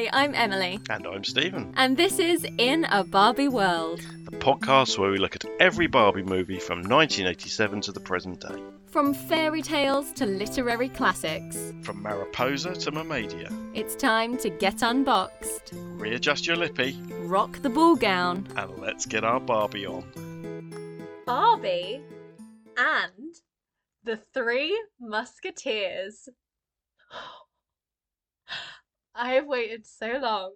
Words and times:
Hi, 0.00 0.08
I'm 0.14 0.34
Emily. 0.34 0.80
And 0.88 1.06
I'm 1.06 1.24
Stephen. 1.24 1.74
And 1.76 1.94
this 1.94 2.18
is 2.18 2.46
In 2.56 2.86
a 2.86 3.04
Barbie 3.04 3.48
World, 3.48 4.00
the 4.24 4.38
podcast 4.38 4.96
where 4.96 5.10
we 5.10 5.18
look 5.18 5.36
at 5.36 5.44
every 5.60 5.88
Barbie 5.88 6.22
movie 6.22 6.58
from 6.58 6.78
1987 6.78 7.82
to 7.82 7.92
the 7.92 8.00
present 8.00 8.40
day. 8.40 8.62
From 8.86 9.12
fairy 9.12 9.60
tales 9.60 10.10
to 10.12 10.24
literary 10.24 10.88
classics. 10.88 11.74
From 11.82 12.02
Mariposa 12.02 12.72
to 12.76 12.92
Mermaidia. 12.92 13.52
It's 13.74 13.94
time 13.94 14.38
to 14.38 14.48
get 14.48 14.82
unboxed. 14.82 15.74
Readjust 15.74 16.46
your 16.46 16.56
lippy. 16.56 16.98
Rock 17.24 17.60
the 17.60 17.68
ball 17.68 17.94
gown. 17.94 18.48
And 18.56 18.78
let's 18.78 19.04
get 19.04 19.22
our 19.22 19.38
Barbie 19.38 19.84
on. 19.84 21.02
Barbie 21.26 22.00
and 22.78 23.34
the 24.04 24.16
Three 24.16 24.82
Musketeers. 24.98 26.30
I 29.20 29.32
have 29.34 29.46
waited 29.46 29.86
so 29.86 30.18
long 30.20 30.54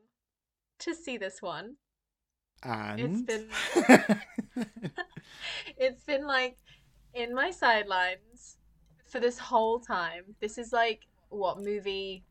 to 0.80 0.95
see 0.95 1.18
this 1.18 1.42
one. 1.42 1.77
And 2.62 3.00
It's 3.00 3.23
been 3.23 4.20
it's 5.77 6.04
been 6.04 6.27
like 6.27 6.56
in 7.12 7.34
my 7.34 7.50
sidelines 7.50 8.56
for 9.06 9.20
this 9.20 9.38
whole 9.38 9.78
time. 9.80 10.23
This 10.40 10.56
is 10.56 10.73
like 10.73 11.06
what 11.28 11.60
movie 11.60 12.24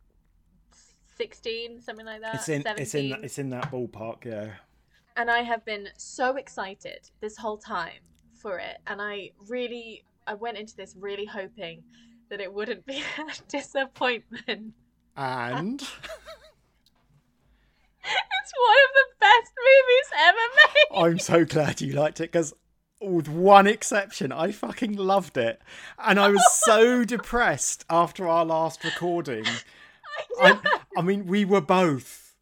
16 1.17 1.79
something 1.81 2.07
like 2.07 2.21
that 2.21 2.35
it's 2.35 2.49
in 2.49 2.63
17 2.63 2.81
it's 2.81 2.95
in 2.95 3.23
it's 3.23 3.37
in 3.37 3.49
that 3.49 3.71
ballpark, 3.71 4.25
yeah. 4.25 4.53
and 5.15 5.29
I 5.29 5.43
have 5.43 5.63
been 5.63 5.87
so 5.95 6.37
excited 6.37 7.07
this 7.21 7.37
whole 7.37 7.57
time 7.57 8.01
for 8.33 8.57
it 8.57 8.77
and 8.87 8.99
I 8.99 9.29
really 9.47 10.03
I 10.25 10.33
went 10.33 10.57
into 10.57 10.75
this 10.75 10.95
really 10.97 11.25
hoping 11.25 11.83
that 12.29 12.41
it 12.41 12.51
wouldn't 12.51 12.85
be 12.85 13.03
a 13.19 13.31
disappointment. 13.47 14.73
And 15.15 15.87
It's 18.43 18.53
one 18.59 18.75
of 18.83 18.93
the 18.93 19.07
best 19.21 19.53
movies 19.57 20.09
ever 20.19 20.37
made. 20.57 21.11
I'm 21.11 21.19
so 21.19 21.45
glad 21.45 21.79
you 21.79 21.93
liked 21.93 22.19
it 22.19 22.29
because 22.31 22.53
with 22.99 23.29
one 23.29 23.67
exception, 23.67 24.33
I 24.33 24.51
fucking 24.51 24.97
loved 24.97 25.37
it. 25.37 25.61
And 25.97 26.19
I 26.19 26.27
was 26.27 26.43
so 26.65 27.03
depressed 27.05 27.85
after 27.89 28.27
our 28.27 28.43
last 28.43 28.83
recording. 28.83 29.45
I, 30.41 30.59
I 30.97 31.01
mean, 31.01 31.25
we 31.25 31.45
were 31.45 31.61
both. 31.61 32.35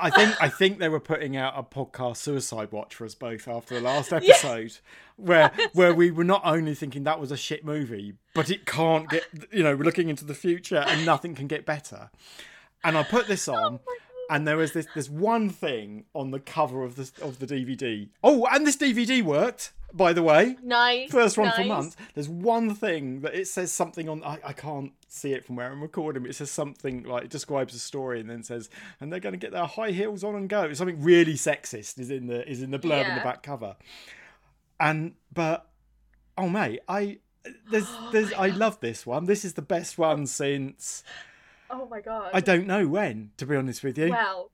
I 0.00 0.10
think 0.10 0.40
I 0.40 0.48
think 0.48 0.78
they 0.78 0.88
were 0.88 1.00
putting 1.00 1.36
out 1.36 1.54
a 1.56 1.64
podcast 1.64 2.18
suicide 2.18 2.70
watch 2.70 2.94
for 2.94 3.04
us 3.04 3.16
both 3.16 3.48
after 3.48 3.74
the 3.74 3.80
last 3.80 4.12
episode, 4.12 4.78
where 5.16 5.50
where 5.72 5.92
we 5.92 6.12
were 6.12 6.22
not 6.22 6.42
only 6.44 6.76
thinking 6.76 7.02
that 7.02 7.18
was 7.18 7.32
a 7.32 7.36
shit 7.36 7.64
movie, 7.64 8.14
but 8.32 8.48
it 8.48 8.64
can't 8.64 9.10
get 9.10 9.24
you 9.50 9.64
know 9.64 9.74
we're 9.74 9.82
looking 9.82 10.08
into 10.08 10.24
the 10.24 10.34
future 10.34 10.84
and 10.86 11.04
nothing 11.04 11.34
can 11.34 11.48
get 11.48 11.66
better. 11.66 12.10
And 12.84 12.96
I 12.96 13.02
put 13.02 13.26
this 13.26 13.48
oh 13.48 13.54
on, 13.54 13.80
and 14.30 14.46
there 14.46 14.56
was 14.56 14.72
this 14.72 14.86
this 14.94 15.08
one 15.08 15.50
thing 15.50 16.04
on 16.14 16.30
the 16.30 16.40
cover 16.40 16.82
of 16.82 16.96
the 16.96 17.10
of 17.22 17.38
the 17.38 17.46
DVD. 17.46 18.08
Oh, 18.22 18.46
and 18.50 18.66
this 18.66 18.76
DVD 18.76 19.22
worked, 19.22 19.72
by 19.92 20.12
the 20.12 20.22
way. 20.22 20.56
Nice. 20.62 21.10
First 21.10 21.38
one 21.38 21.52
for 21.52 21.64
months. 21.64 21.96
There's 22.14 22.28
one 22.28 22.74
thing 22.74 23.20
that 23.20 23.34
it 23.34 23.48
says 23.48 23.72
something 23.72 24.08
on. 24.08 24.22
I, 24.24 24.38
I 24.44 24.52
can't 24.52 24.92
see 25.08 25.32
it 25.32 25.44
from 25.44 25.56
where 25.56 25.70
I'm 25.70 25.82
recording. 25.82 26.22
But 26.22 26.30
it 26.30 26.34
says 26.34 26.50
something 26.50 27.04
like 27.04 27.24
it 27.24 27.30
describes 27.30 27.74
a 27.74 27.78
story 27.78 28.20
and 28.20 28.28
then 28.28 28.42
says, 28.42 28.68
and 29.00 29.12
they're 29.12 29.20
going 29.20 29.34
to 29.34 29.38
get 29.38 29.52
their 29.52 29.66
high 29.66 29.90
heels 29.92 30.24
on 30.24 30.34
and 30.34 30.48
go. 30.48 30.72
Something 30.72 31.02
really 31.02 31.34
sexist 31.34 31.98
is 31.98 32.10
in 32.10 32.26
the 32.26 32.48
is 32.48 32.62
in 32.62 32.70
the 32.70 32.78
blurb 32.78 33.08
in 33.08 33.14
the 33.14 33.22
back 33.22 33.42
cover. 33.42 33.76
And 34.78 35.14
but 35.32 35.68
oh 36.36 36.48
mate, 36.48 36.80
I 36.88 37.18
there's 37.70 37.88
there's 38.12 38.32
I 38.32 38.48
love 38.48 38.80
this 38.80 39.06
one. 39.06 39.26
This 39.26 39.44
is 39.44 39.54
the 39.54 39.62
best 39.62 39.98
one 39.98 40.26
since 40.26 41.02
Oh 41.70 41.86
my 41.86 42.00
god. 42.00 42.30
I 42.32 42.40
don't 42.40 42.66
know 42.66 42.86
when. 42.86 43.30
To 43.38 43.46
be 43.46 43.56
honest 43.56 43.82
with 43.82 43.98
you. 43.98 44.10
Well, 44.10 44.50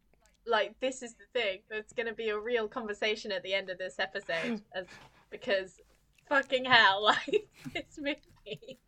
like 0.47 0.79
this 0.81 1.03
is 1.03 1.15
the 1.15 1.41
thing. 1.41 1.59
There's 1.69 1.93
going 1.97 2.07
to 2.07 2.15
be 2.15 2.31
a 2.31 2.39
real 2.39 2.69
conversation 2.69 3.33
at 3.33 3.43
the 3.43 3.55
end 3.55 3.71
of 3.71 3.79
this 3.79 3.99
episode, 3.99 4.63
as 4.75 4.87
because 5.31 5.81
fucking 6.29 6.65
hell, 6.65 7.03
like 7.05 7.49
this 7.73 7.99
movie, 7.99 8.79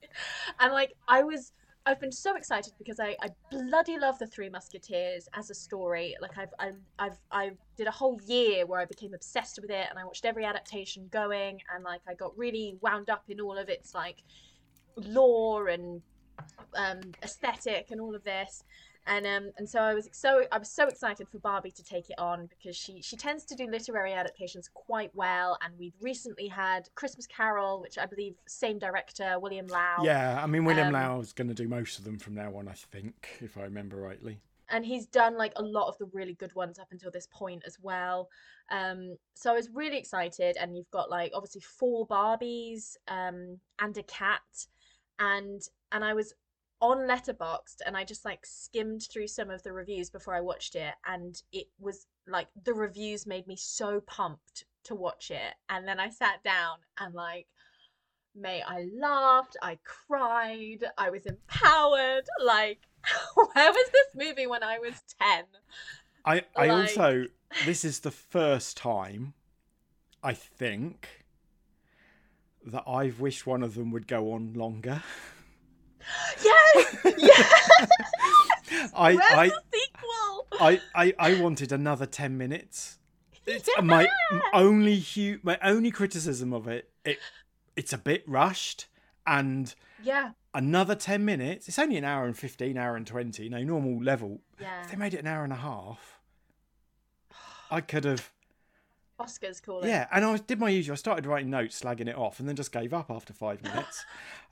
and 0.61 0.73
like 0.73 0.95
I 1.09 1.23
was. 1.23 1.53
I've 1.87 2.01
been 2.01 2.12
so 2.12 2.35
excited 2.35 2.73
because 2.79 2.99
I, 2.99 3.15
I 3.21 3.29
bloody 3.51 3.99
love 3.99 4.19
the 4.19 4.27
Three 4.27 4.49
Musketeers 4.49 5.29
as 5.35 5.51
a 5.51 5.55
story. 5.55 6.15
Like 6.19 6.39
I've 6.39 6.49
I, 6.59 6.71
I've 6.99 7.19
I 7.31 7.51
did 7.77 7.87
a 7.87 7.91
whole 7.91 8.19
year 8.27 8.65
where 8.65 8.81
I 8.81 8.87
became 8.87 9.12
obsessed 9.12 9.59
with 9.61 9.71
it, 9.71 9.87
and 9.91 9.99
I 9.99 10.05
watched 10.06 10.25
every 10.25 10.47
adaptation 10.47 11.09
going, 11.12 11.61
and 11.75 11.85
like 11.85 12.01
I 12.09 12.15
got 12.15 12.37
really 12.39 12.79
wound 12.81 13.11
up 13.11 13.25
in 13.29 13.39
all 13.39 13.59
of 13.59 13.69
its 13.69 13.95
like 13.95 14.23
lore 14.97 15.69
and 15.69 16.01
um, 16.77 17.00
aesthetic 17.22 17.91
and 17.91 18.00
all 18.00 18.15
of 18.15 18.25
this. 18.25 18.65
And 19.06 19.27
um 19.27 19.50
and 19.59 19.69
so 19.69 19.81
I 19.81 19.93
was 19.93 20.09
so 20.12 20.45
I 20.50 20.56
was 20.56 20.71
so 20.71 20.89
excited 20.89 21.28
for 21.28 21.39
Barbie 21.39 21.71
to 21.72 21.84
take 21.84 22.09
it 22.09 22.19
on 22.19 22.47
because 22.47 22.75
she 22.75 23.03
she 23.03 23.19
tends 23.19 23.45
to 23.45 23.55
do 23.55 23.67
literary 23.67 24.15
adaptations 24.15 24.71
quite 24.73 25.11
well. 25.15 25.59
And 25.62 25.75
we've 25.78 25.93
recently 26.00 26.49
had 26.49 26.89
Christmas 26.94 27.27
Carol 27.27 27.83
which 27.83 27.99
I 27.99 28.06
believe 28.06 28.37
same 28.49 28.78
director 28.78 29.39
William 29.39 29.67
Lau. 29.67 29.99
Yeah, 30.03 30.41
I 30.43 30.47
mean 30.47 30.65
William 30.65 30.87
Um, 30.87 30.94
Lau's 30.94 31.34
going 31.34 31.49
to 31.49 31.55
do 31.55 31.69
most 31.69 31.99
of 31.99 32.06
them 32.06 32.19
from 32.19 32.34
now 32.34 32.56
on, 32.56 32.67
I 32.67 32.73
think, 32.73 33.37
if 33.43 33.59
I 33.59 33.65
remember 33.65 33.99
rightly. 33.99 34.41
and 34.71 34.87
he's 34.87 35.05
done 35.05 35.37
like 35.37 35.53
a 35.56 35.62
lot 35.62 35.89
of 35.89 35.99
the 35.99 36.06
really 36.15 36.33
good 36.33 36.55
ones 36.55 36.78
up 36.78 36.89
until 36.91 37.11
this 37.11 37.28
point 37.31 37.62
as 37.67 37.77
well. 37.83 38.31
Um 38.71 39.19
so 39.34 39.50
I 39.50 39.55
was 39.55 39.69
really 39.69 39.99
excited. 39.99 40.56
And 40.59 40.75
you've 40.75 40.91
got 40.91 41.11
like 41.11 41.31
obviously 41.34 41.61
four 41.61 42.06
Barbies 42.06 42.97
um 43.09 43.61
and 43.81 43.94
a 43.99 44.03
cat. 44.05 44.41
And 45.19 45.61
and 45.94 46.05
I 46.05 46.12
was 46.12 46.34
on 46.81 47.09
Letterboxd 47.09 47.77
and 47.87 47.97
I 47.97 48.05
just 48.05 48.25
like 48.27 48.44
skimmed 48.44 49.06
through 49.10 49.28
some 49.28 49.49
of 49.49 49.62
the 49.62 49.72
reviews 49.72 50.10
before 50.10 50.34
I 50.34 50.41
watched 50.43 50.75
it 50.75 50.93
and 51.06 51.41
it 51.53 51.69
was 51.78 52.06
like 52.27 52.49
the 52.65 52.75
reviews 52.75 53.27
made 53.27 53.47
me 53.47 53.56
so 53.56 54.00
pumped 54.00 54.65
to 54.82 54.94
watch 54.94 55.31
it 55.31 55.55
and 55.71 55.88
then 55.88 55.99
I 55.99 56.10
sat 56.10 56.43
down 56.43 56.78
and 56.99 57.15
like 57.15 57.47
mate 58.34 58.65
I 58.66 58.88
laughed 59.00 59.56
I 59.62 59.78
cried 59.84 60.84
I 60.99 61.09
was 61.09 61.25
empowered 61.25 62.26
like 62.44 62.81
where 63.34 63.72
was 63.72 63.91
this 63.93 64.09
movie 64.28 64.47
when 64.47 64.62
I 64.62 64.78
was 64.78 64.94
10 65.22 65.44
I 66.26 66.43
I 66.56 66.66
Like- 66.66 66.71
also 66.71 67.26
this 67.65 67.84
is 67.84 68.00
the 68.00 68.11
first 68.11 68.76
time 68.76 69.32
I 70.22 70.34
think 70.34 71.25
that 72.66 72.82
I've 72.87 73.21
wished 73.21 73.47
one 73.47 73.62
of 73.62 73.75
them 73.75 73.91
would 73.91 74.06
go 74.06 74.32
on 74.32 74.55
longer. 74.55 75.03
yes 76.45 77.15
yes 77.19 77.91
I 78.95 79.15
where's 79.15 79.33
I, 79.33 79.49
the 79.49 79.61
sequel 79.73 80.47
I 80.61 80.81
I 80.95 81.15
I 81.19 81.41
wanted 81.41 81.73
another 81.73 82.07
10 82.07 82.37
minutes. 82.37 82.99
It's 83.47 83.69
my 83.83 84.09
only 84.53 84.99
hu- 85.01 85.39
my 85.43 85.59
only 85.63 85.91
criticism 85.91 86.53
of 86.53 86.67
it 86.69 86.91
it 87.05 87.19
it's 87.77 87.93
a 87.93 87.99
bit 87.99 88.23
rushed 88.27 88.87
and 89.27 89.75
yeah 90.03 90.31
another 90.55 90.95
10 90.95 91.25
minutes. 91.25 91.69
It's 91.69 91.79
only 91.79 91.97
an 91.97 92.05
hour 92.05 92.25
and 92.27 92.37
15 92.39 92.79
hour 92.79 92.95
and 92.97 93.07
20, 93.07 93.49
no 93.49 93.63
normal 93.63 94.03
level. 94.03 94.41
yeah 94.61 94.83
If 94.85 94.91
they 94.91 94.97
made 94.97 95.13
it 95.15 95.19
an 95.21 95.27
hour 95.27 95.43
and 95.45 95.53
a 95.53 95.57
half, 95.57 96.21
I 97.71 97.81
could 97.81 98.05
have 98.05 98.31
Oscar's 99.19 99.61
calling 99.61 99.89
Yeah, 99.89 100.07
and 100.13 100.25
I 100.25 100.37
did 100.39 100.59
my 100.59 100.69
usual. 100.71 100.95
I 100.95 100.97
started 100.97 101.27
writing 101.27 101.51
notes, 101.51 101.81
slagging 101.81 102.09
it 102.09 102.17
off, 102.17 102.41
and 102.41 102.49
then 102.49 102.57
just 102.57 102.73
gave 102.73 102.93
up 102.93 103.11
after 103.11 103.33
five 103.33 103.63
minutes. 103.63 104.05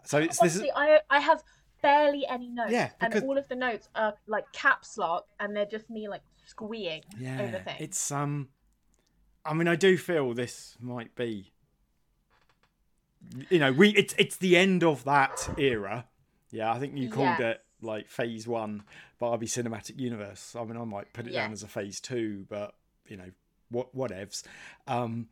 So 0.05 0.19
it's 0.19 0.39
this. 0.39 0.55
Is, 0.57 0.61
Honestly, 0.63 0.73
I 0.75 1.01
I 1.11 1.19
have 1.21 1.43
barely 1.83 2.25
any 2.29 2.49
notes. 2.49 2.73
Yeah, 2.73 2.91
because- 3.01 3.23
and 3.23 3.25
all 3.31 3.39
of 3.39 3.49
the 3.49 3.57
notes 3.57 3.89
are 3.95 4.15
like 4.27 4.51
caps 4.53 4.97
lock, 4.99 5.27
and 5.41 5.55
they're 5.57 5.67
just 5.67 5.91
me 5.91 6.09
like 6.09 6.23
squeeing 6.45 7.03
over 7.15 7.23
yeah, 7.25 7.63
things. 7.63 7.77
it's 7.81 8.11
um. 8.13 8.49
I 9.45 9.55
mean, 9.55 9.67
I 9.67 9.75
do 9.75 9.99
feel 9.99 10.35
this 10.35 10.77
might 10.81 11.15
be. 11.17 11.53
You 13.51 13.59
know, 13.59 13.73
we 13.73 13.91
it's 13.91 14.15
it's 14.19 14.37
the 14.37 14.57
end 14.57 14.83
of 14.85 15.05
that 15.05 15.49
era. 15.59 16.07
Yeah, 16.51 16.73
I 16.73 16.79
think 16.79 16.97
you 16.97 17.09
called 17.09 17.39
Yes. 17.39 17.57
it 17.57 17.65
like 17.81 18.09
phase 18.09 18.47
one 18.47 18.85
Barbie 19.19 19.47
cinematic 19.47 19.99
universe. 19.99 20.55
I 20.57 20.65
mean, 20.65 20.77
I 20.77 20.85
might 20.85 21.13
put 21.13 21.27
it 21.27 21.33
down 21.33 21.53
as 21.53 21.63
a 21.63 21.69
phase 21.69 22.01
two, 22.01 22.47
but 22.49 22.75
you 23.07 23.17
know, 23.17 23.31
what 23.73 23.95
whatevs. 23.97 24.43
Um, 24.87 25.29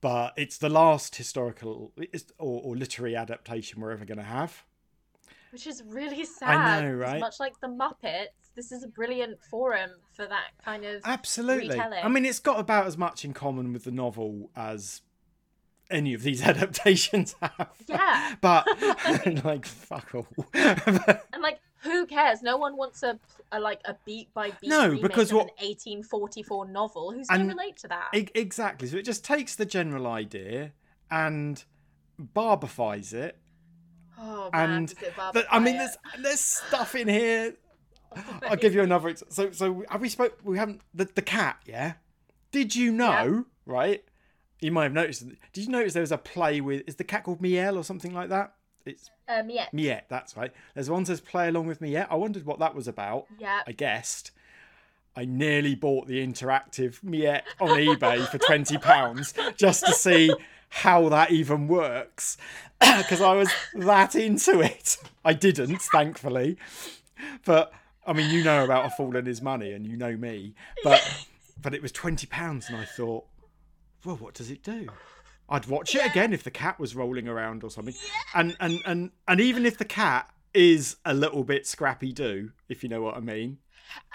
but 0.00 0.32
it's 0.36 0.58
the 0.58 0.68
last 0.68 1.16
historical 1.16 1.92
or, 2.38 2.60
or 2.62 2.76
literary 2.76 3.16
adaptation 3.16 3.80
we're 3.80 3.90
ever 3.90 4.04
going 4.04 4.18
to 4.18 4.24
have. 4.24 4.64
which 5.50 5.66
is 5.66 5.82
really 5.86 6.24
sad. 6.24 6.84
know, 6.84 6.90
'cause 6.92 7.00
right? 7.12 7.20
Much 7.20 7.40
like 7.40 7.58
the 7.60 7.66
Muppets, 7.68 8.52
this 8.54 8.70
is 8.70 8.84
a 8.84 8.88
brilliant 8.88 9.38
forum 9.50 9.90
for 10.12 10.26
that 10.26 10.50
kind 10.64 10.84
of. 10.84 11.00
Absolutely. 11.04 11.70
retelling. 11.70 12.04
I 12.04 12.08
mean, 12.08 12.24
it's 12.26 12.38
got 12.38 12.60
about 12.60 12.86
as 12.86 12.96
much 12.96 13.24
in 13.24 13.32
common 13.32 13.72
with 13.72 13.84
the 13.84 13.90
novel 13.90 14.50
as 14.54 15.00
any 15.90 16.12
of 16.14 16.22
these 16.22 16.42
adaptations 16.52 17.34
have. 17.40 17.70
Yeah. 17.88 18.36
but 18.40 18.66
like, 19.44 19.64
fuck 19.66 20.14
all. 20.14 20.26
And 20.54 21.42
like, 21.42 21.58
who 21.82 22.06
cares? 22.06 22.42
No 22.42 22.56
one 22.56 22.76
wants 22.76 23.02
a, 23.02 23.18
a 23.52 23.60
like 23.60 23.80
a 23.84 23.94
beat 24.04 24.32
by 24.34 24.50
beat 24.60 24.68
No, 24.70 24.88
remake 24.88 25.02
because 25.02 25.30
of 25.30 25.36
what- 25.38 25.42
an 25.60 25.66
1844 25.66 26.68
novel. 26.68 27.12
Who's 27.12 27.26
going 27.28 27.42
to 27.42 27.46
relate 27.48 27.76
to 27.78 27.88
that? 27.88 28.08
E- 28.14 28.28
exactly. 28.34 28.88
So 28.88 28.96
it 28.96 29.04
just 29.04 29.24
takes 29.24 29.54
the 29.56 29.66
general 29.66 30.06
idea 30.06 30.72
and 31.10 31.62
barbifies 32.20 33.12
it. 33.12 33.38
oh 34.18 34.50
man, 34.52 34.70
and 34.70 34.90
it 34.90 35.14
But, 35.32 35.46
I 35.50 35.58
mean, 35.58 35.78
there's 35.78 35.96
there's 36.20 36.40
stuff 36.40 36.94
in 36.94 37.08
here. 37.08 37.54
I'll 38.48 38.56
give 38.56 38.74
you 38.74 38.82
another. 38.82 39.10
ex- 39.10 39.22
So, 39.28 39.50
so 39.52 39.84
have 39.90 40.00
we 40.00 40.08
spoke? 40.08 40.38
We 40.42 40.58
haven't 40.58 40.80
the 40.94 41.04
the 41.04 41.22
cat. 41.22 41.58
Yeah. 41.66 41.94
Did 42.50 42.74
you 42.74 42.90
know? 42.92 43.44
Right. 43.66 44.02
You 44.60 44.72
might 44.72 44.84
have 44.84 44.92
noticed. 44.92 45.24
Did 45.52 45.64
you 45.64 45.68
notice 45.68 45.92
there 45.92 46.00
was 46.00 46.10
a 46.12 46.18
play 46.18 46.60
with? 46.60 46.82
Is 46.88 46.96
the 46.96 47.04
cat 47.04 47.24
called 47.24 47.40
Miel 47.42 47.76
or 47.76 47.84
something 47.84 48.12
like 48.14 48.30
that? 48.30 48.54
It's 48.88 49.10
Um, 49.28 49.50
yeah, 49.50 49.66
Miette. 49.72 50.06
That's 50.08 50.36
right. 50.36 50.52
There's 50.74 50.90
one 50.90 51.02
that 51.04 51.06
says 51.06 51.20
play 51.20 51.48
along 51.48 51.66
with 51.66 51.80
Miette. 51.80 52.08
I 52.10 52.16
wondered 52.16 52.44
what 52.44 52.58
that 52.58 52.74
was 52.74 52.88
about. 52.88 53.26
yeah. 53.38 53.60
I 53.66 53.72
guessed. 53.72 54.30
I 55.16 55.24
nearly 55.24 55.74
bought 55.74 56.06
the 56.06 56.24
interactive 56.24 57.02
Miette 57.02 57.44
on 57.60 57.70
eBay 57.70 58.26
for 58.28 58.38
twenty 58.38 58.78
pounds 58.78 59.34
just 59.56 59.84
to 59.86 59.92
see 59.92 60.32
how 60.70 61.08
that 61.08 61.30
even 61.32 61.66
works, 61.66 62.36
because 62.80 63.20
I 63.20 63.32
was 63.34 63.50
that 63.74 64.14
into 64.14 64.60
it. 64.60 64.96
I 65.24 65.32
didn't, 65.32 65.80
thankfully, 65.82 66.56
but 67.44 67.72
I 68.06 68.12
mean, 68.12 68.30
you 68.30 68.44
know 68.44 68.64
about 68.64 68.86
a 68.86 68.90
fool 68.90 69.16
and 69.16 69.26
his 69.26 69.42
money, 69.42 69.72
and 69.72 69.86
you 69.86 69.96
know 69.96 70.16
me, 70.16 70.54
but 70.84 71.26
but 71.60 71.74
it 71.74 71.82
was 71.82 71.90
twenty 71.90 72.26
pounds, 72.26 72.68
and 72.68 72.76
I 72.76 72.84
thought, 72.84 73.24
well, 74.04 74.16
what 74.16 74.34
does 74.34 74.50
it 74.50 74.62
do? 74.62 74.88
I'd 75.48 75.66
watch 75.66 75.94
it 75.94 76.04
again 76.04 76.32
if 76.32 76.42
the 76.44 76.50
cat 76.50 76.78
was 76.78 76.94
rolling 76.94 77.26
around 77.28 77.64
or 77.64 77.70
something, 77.70 77.94
and 78.34 78.56
and 78.60 78.80
and 78.86 79.10
and 79.26 79.40
even 79.40 79.64
if 79.66 79.78
the 79.78 79.84
cat 79.84 80.28
is 80.54 80.96
a 81.04 81.14
little 81.14 81.44
bit 81.44 81.66
scrappy 81.66 82.12
do, 82.12 82.50
if 82.68 82.82
you 82.82 82.88
know 82.88 83.02
what 83.02 83.16
I 83.16 83.20
mean. 83.20 83.58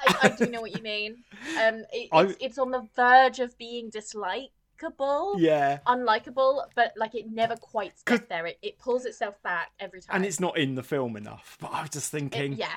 I, 0.08 0.16
I 0.24 0.30
do 0.30 0.46
know 0.48 0.62
what 0.62 0.76
you 0.76 0.84
mean. 0.84 1.24
Um, 1.60 1.84
it, 1.92 2.10
it's, 2.12 2.38
it's 2.42 2.58
on 2.58 2.72
the 2.72 2.88
verge 2.96 3.40
of 3.40 3.56
being 3.58 3.92
dislikable, 3.92 5.36
Yeah. 5.38 5.80
unlikable, 5.88 6.64
but 6.76 6.94
like 6.98 7.16
it 7.16 7.26
never 7.32 7.56
quite 7.56 7.94
gets 8.06 8.28
there. 8.28 8.46
It, 8.48 8.58
it 8.62 8.80
pulls 8.80 9.06
itself 9.06 9.42
back 9.44 9.70
every 9.80 10.02
time. 10.02 10.16
And 10.18 10.26
it's 10.26 10.40
not 10.40 10.58
in 10.58 10.76
the 10.76 10.84
film 10.84 11.16
enough. 11.16 11.58
But 11.62 11.72
I 11.74 11.82
was 11.82 11.92
just 11.92 12.14
It- 12.14 12.18
thinking, 12.20 12.54
yeah, 12.54 12.74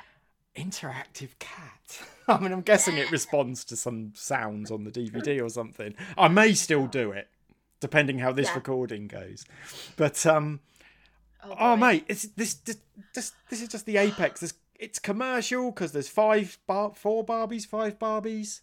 interactive 0.56 1.31
cat. 1.38 2.00
I 2.29 2.38
mean, 2.38 2.53
I'm 2.53 2.61
guessing 2.62 2.97
it 2.97 3.11
responds 3.12 3.64
to 3.67 3.76
some 3.76 4.12
sounds 4.14 4.70
on 4.70 4.85
the 4.85 4.91
DVD 4.91 5.43
or 5.44 5.49
something. 5.49 5.94
I 6.19 6.29
may 6.29 6.55
still 6.55 6.87
do 6.87 7.12
it, 7.12 7.29
depending 7.81 8.19
how 8.19 8.32
this 8.32 8.49
Yeah. 8.49 8.55
recording 8.55 9.06
goes. 9.08 9.44
But 9.96 10.25
um, 10.26 10.61
oh, 11.44 11.55
oh 11.58 11.76
mate, 11.76 12.05
it's 12.08 12.23
this 12.37 12.55
this 12.55 12.78
this, 13.14 13.32
this 13.50 13.62
is 13.62 13.69
just 13.69 13.87
the 13.87 13.96
apex. 13.99 14.40
This, 14.40 14.55
it's 14.78 14.99
commercial 14.99 15.70
because 15.70 15.93
there's 15.93 16.08
five 16.08 16.58
bar, 16.67 16.93
four 16.94 17.25
Barbies, 17.25 17.67
five 17.67 17.99
Barbies. 17.99 18.61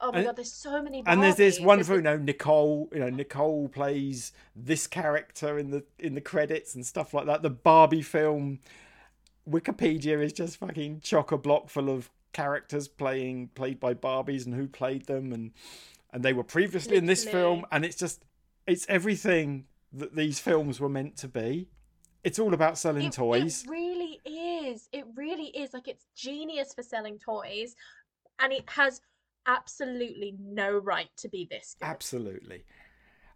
oh 0.00 0.10
my 0.12 0.18
and- 0.18 0.26
god, 0.26 0.36
there's 0.36 0.52
so 0.52 0.80
many. 0.82 1.02
and 1.06 1.22
there's 1.22 1.36
this 1.36 1.58
Barbies. 1.58 1.64
wonderful, 1.64 1.96
you 1.96 2.02
know, 2.02 2.16
Nicole. 2.16 2.88
You 2.92 3.00
know, 3.00 3.10
Nicole 3.10 3.68
plays 3.68 4.32
this 4.56 4.86
character 4.86 5.58
in 5.58 5.70
the 5.70 5.84
in 5.98 6.14
the 6.14 6.20
credits 6.20 6.74
and 6.74 6.84
stuff 6.86 7.12
like 7.14 7.26
that. 7.26 7.42
The 7.42 7.50
Barbie 7.50 8.02
film 8.02 8.60
Wikipedia 9.48 10.22
is 10.22 10.32
just 10.32 10.56
fucking 10.58 11.00
chock 11.00 11.32
a 11.32 11.38
block 11.38 11.68
full 11.68 11.90
of 11.90 12.10
characters 12.32 12.88
playing 12.88 13.48
played 13.54 13.78
by 13.78 13.92
Barbies 13.92 14.46
and 14.46 14.54
who 14.54 14.66
played 14.66 15.06
them 15.06 15.32
and 15.32 15.50
and 16.12 16.22
they 16.22 16.32
were 16.32 16.44
previously 16.44 16.96
in 16.96 17.06
this 17.06 17.24
film 17.24 17.64
and 17.72 17.84
it's 17.84 17.96
just 17.96 18.24
it's 18.66 18.86
everything 18.88 19.64
that 19.92 20.14
these 20.14 20.38
films 20.38 20.80
were 20.80 20.88
meant 20.88 21.16
to 21.18 21.28
be. 21.28 21.68
It's 22.24 22.38
all 22.38 22.54
about 22.54 22.78
selling 22.78 23.06
It, 23.06 23.12
toys. 23.14 23.64
It 23.64 23.70
really 23.70 24.20
is. 24.24 24.88
It 24.92 25.04
really 25.16 25.46
is. 25.48 25.72
Like 25.74 25.88
it's 25.88 26.06
genius 26.14 26.72
for 26.72 26.82
selling 26.82 27.18
toys, 27.18 27.74
and 28.38 28.52
it 28.52 28.68
has 28.70 29.00
absolutely 29.46 30.36
no 30.40 30.78
right 30.78 31.08
to 31.16 31.28
be 31.28 31.48
this 31.50 31.76
good. 31.78 31.86
Absolutely. 31.86 32.64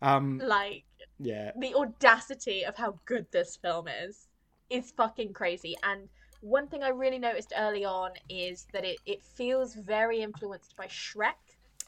Um 0.02 0.38
Like 0.38 0.84
yeah. 1.18 1.50
the 1.58 1.74
audacity 1.74 2.64
of 2.64 2.76
how 2.76 2.98
good 3.06 3.26
this 3.32 3.56
film 3.56 3.88
is 3.88 4.28
is 4.70 4.92
fucking 4.92 5.32
crazy. 5.32 5.74
And 5.82 6.08
one 6.40 6.68
thing 6.68 6.82
I 6.82 6.88
really 6.88 7.18
noticed 7.18 7.52
early 7.56 7.84
on 7.84 8.12
is 8.28 8.66
that 8.72 8.84
it, 8.84 8.98
it 9.04 9.22
feels 9.24 9.74
very 9.74 10.20
influenced 10.22 10.76
by 10.76 10.86
Shrek 10.86 11.34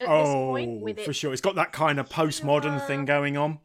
at 0.00 0.06
this 0.08 0.28
Oh, 0.28 0.48
point. 0.50 0.80
With 0.80 1.00
for 1.00 1.12
sure. 1.12 1.32
It's 1.32 1.40
got 1.42 1.54
that 1.56 1.72
kind 1.72 1.98
of 1.98 2.08
postmodern 2.08 2.86
thing 2.86 3.04
going 3.04 3.36
on. 3.36 3.58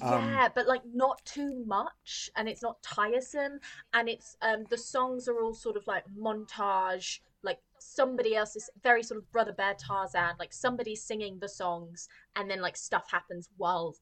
um, 0.00 0.30
yeah, 0.30 0.48
but 0.54 0.66
like 0.66 0.82
not 0.94 1.22
too 1.24 1.64
much, 1.66 2.30
and 2.36 2.48
it's 2.48 2.62
not 2.62 2.82
tiresome, 2.82 3.58
and 3.92 4.08
it's 4.08 4.36
um 4.40 4.64
the 4.70 4.78
songs 4.78 5.28
are 5.28 5.42
all 5.42 5.52
sort 5.54 5.76
of 5.76 5.86
like 5.86 6.04
montage, 6.18 7.20
like 7.42 7.58
somebody 7.78 8.34
else 8.34 8.56
is 8.56 8.70
very 8.82 9.02
sort 9.02 9.18
of 9.18 9.30
Brother 9.32 9.52
Bear 9.52 9.74
Tarzan, 9.74 10.36
like 10.38 10.52
somebody's 10.52 11.02
singing 11.02 11.38
the 11.40 11.48
songs, 11.48 12.08
and 12.36 12.50
then 12.50 12.60
like 12.62 12.76
stuff 12.76 13.10
happens 13.10 13.50
while 13.58 13.94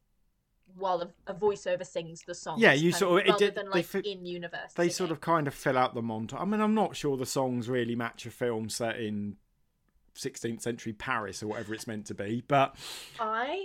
while 0.76 1.00
a, 1.02 1.32
a 1.32 1.34
voiceover 1.34 1.84
sings 1.84 2.22
the 2.24 2.34
songs. 2.36 2.62
Yeah, 2.62 2.72
you 2.72 2.92
sort 2.92 3.20
of- 3.22 3.26
it 3.26 3.30
rather 3.32 3.46
did- 3.46 3.54
than 3.56 3.70
like 3.70 3.84
fi- 3.86 3.98
in 4.04 4.24
universe. 4.24 4.72
they 4.76 4.88
sort 4.88 5.10
of 5.10 5.20
kind 5.20 5.48
of 5.48 5.54
fill 5.54 5.76
out 5.76 5.94
the 5.94 6.02
montage. 6.02 6.40
I 6.40 6.44
mean, 6.44 6.60
I'm 6.60 6.74
not 6.74 6.94
sure 6.94 7.16
the 7.16 7.26
songs 7.26 7.68
really 7.68 7.96
match 7.96 8.24
a 8.26 8.30
film 8.30 8.68
set 8.68 9.00
in 9.00 9.38
16th 10.16 10.62
century 10.62 10.92
Paris 10.92 11.42
or 11.42 11.48
whatever 11.48 11.74
it's 11.74 11.86
meant 11.86 12.06
to 12.06 12.14
be, 12.14 12.42
but 12.46 12.76
I 13.18 13.60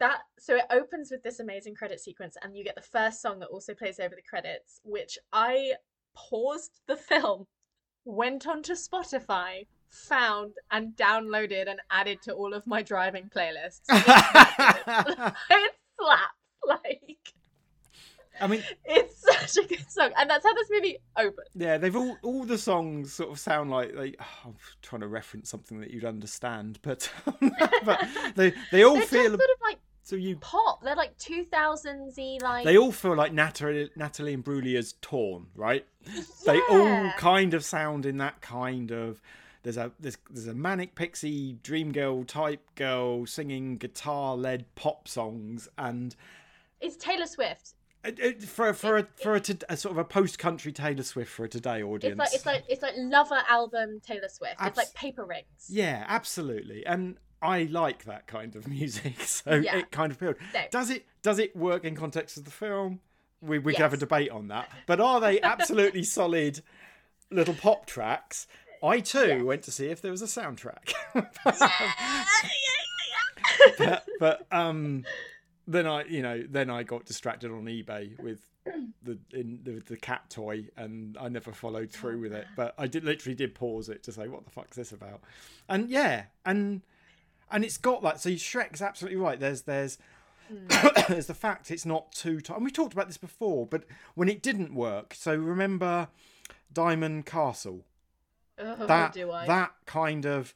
that 0.00 0.22
so 0.38 0.56
it 0.56 0.64
opens 0.70 1.10
with 1.12 1.22
this 1.22 1.38
amazing 1.38 1.74
credit 1.74 2.00
sequence 2.00 2.36
and 2.42 2.56
you 2.56 2.64
get 2.64 2.74
the 2.74 2.80
first 2.80 3.22
song 3.22 3.38
that 3.38 3.48
also 3.48 3.72
plays 3.72 4.00
over 4.00 4.16
the 4.16 4.22
credits 4.22 4.80
which 4.82 5.16
I 5.32 5.74
paused 6.14 6.80
the 6.88 6.96
film 6.96 7.46
went 8.04 8.48
onto 8.48 8.72
Spotify 8.72 9.66
found 9.88 10.54
and 10.70 10.96
downloaded 10.96 11.68
and 11.68 11.80
added 11.90 12.20
to 12.22 12.32
all 12.32 12.54
of 12.54 12.66
my 12.66 12.82
driving 12.82 13.30
playlists. 13.34 13.82
It 13.90 15.72
slaps 16.00 16.32
like 16.66 17.32
I 18.42 18.46
mean, 18.48 18.62
it's 18.84 19.22
such 19.52 19.64
a 19.64 19.68
good 19.68 19.90
song 19.90 20.10
and 20.18 20.28
that's 20.28 20.44
how 20.44 20.52
this 20.54 20.68
movie 20.70 20.98
opens 21.16 21.48
yeah, 21.54 21.78
they've 21.78 21.96
all 21.96 22.16
all 22.22 22.44
the 22.44 22.58
songs 22.58 23.12
sort 23.12 23.30
of 23.30 23.38
sound 23.38 23.70
like 23.70 23.94
they. 23.94 24.14
oh, 24.20 24.26
I'm 24.46 24.54
trying 24.82 25.00
to 25.00 25.08
reference 25.08 25.50
something 25.50 25.80
that 25.80 25.90
you'd 25.90 26.04
understand, 26.04 26.78
but 26.82 27.10
but 27.84 28.06
they 28.34 28.52
they 28.70 28.84
all 28.84 28.94
they're 28.94 29.02
feel 29.02 29.28
sort 29.28 29.34
of 29.34 29.60
like 29.62 29.78
so 30.02 30.16
you. 30.16 30.36
pop 30.36 30.82
they're 30.82 30.96
like 30.96 31.16
2000s 31.18 32.42
like 32.42 32.64
They 32.64 32.76
all 32.76 32.92
feel 32.92 33.14
like 33.14 33.32
Natalie 33.32 33.90
Natalie 33.96 34.36
Imbruglia's 34.36 34.94
Torn, 35.00 35.46
right? 35.54 35.86
they 36.44 36.60
all 36.68 37.10
kind 37.16 37.54
of 37.54 37.64
sound 37.64 38.06
in 38.06 38.18
that 38.18 38.40
kind 38.40 38.90
of 38.90 39.22
there's 39.62 39.76
a 39.76 39.92
there's 40.00 40.18
there's 40.30 40.48
a 40.48 40.54
manic 40.54 40.94
pixie 40.94 41.54
dream 41.62 41.92
girl 41.92 42.24
type 42.24 42.62
girl 42.74 43.26
singing 43.26 43.76
guitar 43.76 44.36
led 44.36 44.64
pop 44.74 45.06
songs 45.06 45.68
and 45.78 46.16
it's 46.80 46.96
Taylor 46.96 47.26
Swift 47.26 47.74
for 48.46 48.72
for 48.72 48.96
a 48.98 49.06
for 49.16 49.36
a, 49.36 49.42
a 49.68 49.76
sort 49.76 49.92
of 49.92 49.98
a 49.98 50.04
post 50.04 50.38
country 50.38 50.72
Taylor 50.72 51.02
Swift 51.02 51.30
for 51.30 51.44
a 51.44 51.48
today 51.48 51.82
audience. 51.82 52.18
It's 52.18 52.18
like 52.18 52.34
it's 52.34 52.46
like 52.46 52.64
it's 52.68 52.82
like 52.82 52.94
lover 52.96 53.40
album 53.48 54.00
Taylor 54.04 54.28
Swift. 54.28 54.56
Abs- 54.58 54.68
it's 54.68 54.76
like 54.78 54.94
paper 54.94 55.24
rings. 55.24 55.46
yeah, 55.68 56.04
absolutely, 56.08 56.84
and 56.86 57.16
I 57.40 57.64
like 57.70 58.04
that 58.04 58.26
kind 58.26 58.54
of 58.56 58.66
music, 58.78 59.20
so 59.20 59.54
Yeah. 59.54 59.78
it 59.78 59.90
kind 59.90 60.10
of 60.12 60.16
appealed. 60.18 60.36
No. 60.54 60.60
Does 60.70 60.90
it 60.90 61.06
does 61.22 61.38
it 61.38 61.54
work 61.56 61.84
in 61.84 61.94
context 61.96 62.36
of 62.36 62.44
the 62.44 62.50
film? 62.50 63.00
We 63.40 63.58
we 63.58 63.72
could 63.72 63.82
have 63.82 63.94
a 63.94 63.96
debate 63.96 64.30
on 64.30 64.48
that, 64.48 64.68
but 64.86 65.00
are 65.00 65.20
they 65.20 65.40
absolutely 65.40 66.02
solid 66.18 66.60
little 67.30 67.54
pop 67.54 67.86
tracks? 67.86 68.46
I 68.84 68.98
too 69.00 69.26
Yes. 69.28 69.42
went 69.44 69.62
to 69.62 69.70
see 69.70 69.86
if 69.86 70.00
there 70.02 70.10
was 70.10 70.22
a 70.22 70.26
soundtrack. 70.26 70.92
Yeah, 73.78 73.78
but, 73.78 74.06
but 74.18 74.46
um 74.50 75.04
then 75.66 75.86
I 75.86 76.04
you 76.04 76.22
know 76.22 76.42
then 76.48 76.70
I 76.70 76.82
got 76.82 77.04
distracted 77.04 77.50
on 77.50 77.64
eBay 77.64 78.18
with 78.20 78.40
the 79.02 79.18
in 79.32 79.60
the, 79.62 79.82
the 79.86 79.96
cat 79.96 80.28
toy 80.30 80.66
and 80.76 81.16
I 81.18 81.28
never 81.28 81.52
followed 81.52 81.90
oh, 81.94 81.98
through 81.98 82.20
with 82.20 82.32
it. 82.32 82.46
but 82.56 82.74
I 82.78 82.86
did 82.86 83.04
literally 83.04 83.34
did 83.34 83.54
pause 83.54 83.88
it 83.88 84.02
to 84.04 84.12
say 84.12 84.28
what 84.28 84.44
the 84.44 84.50
fuck's 84.50 84.76
this 84.76 84.92
about? 84.92 85.20
And 85.68 85.88
yeah 85.88 86.24
and 86.44 86.82
and 87.50 87.64
it's 87.64 87.78
got 87.78 88.02
that 88.02 88.20
so 88.20 88.30
Shrek's 88.30 88.82
absolutely 88.82 89.18
right. 89.18 89.38
There's 89.38 89.62
there's 89.62 89.98
hmm. 90.48 90.66
there's 91.08 91.26
the 91.26 91.34
fact 91.34 91.70
it's 91.70 91.86
not 91.86 92.12
too 92.12 92.40
tight 92.40 92.56
and 92.56 92.64
we 92.64 92.70
talked 92.70 92.92
about 92.92 93.08
this 93.08 93.18
before 93.18 93.66
but 93.66 93.84
when 94.14 94.28
it 94.28 94.42
didn't 94.42 94.74
work 94.74 95.14
so 95.14 95.34
remember 95.34 96.08
Diamond 96.72 97.26
Castle? 97.26 97.84
Oh, 98.58 98.86
that 98.86 99.12
do 99.12 99.30
I? 99.30 99.46
that 99.46 99.72
kind 99.86 100.24
of 100.26 100.54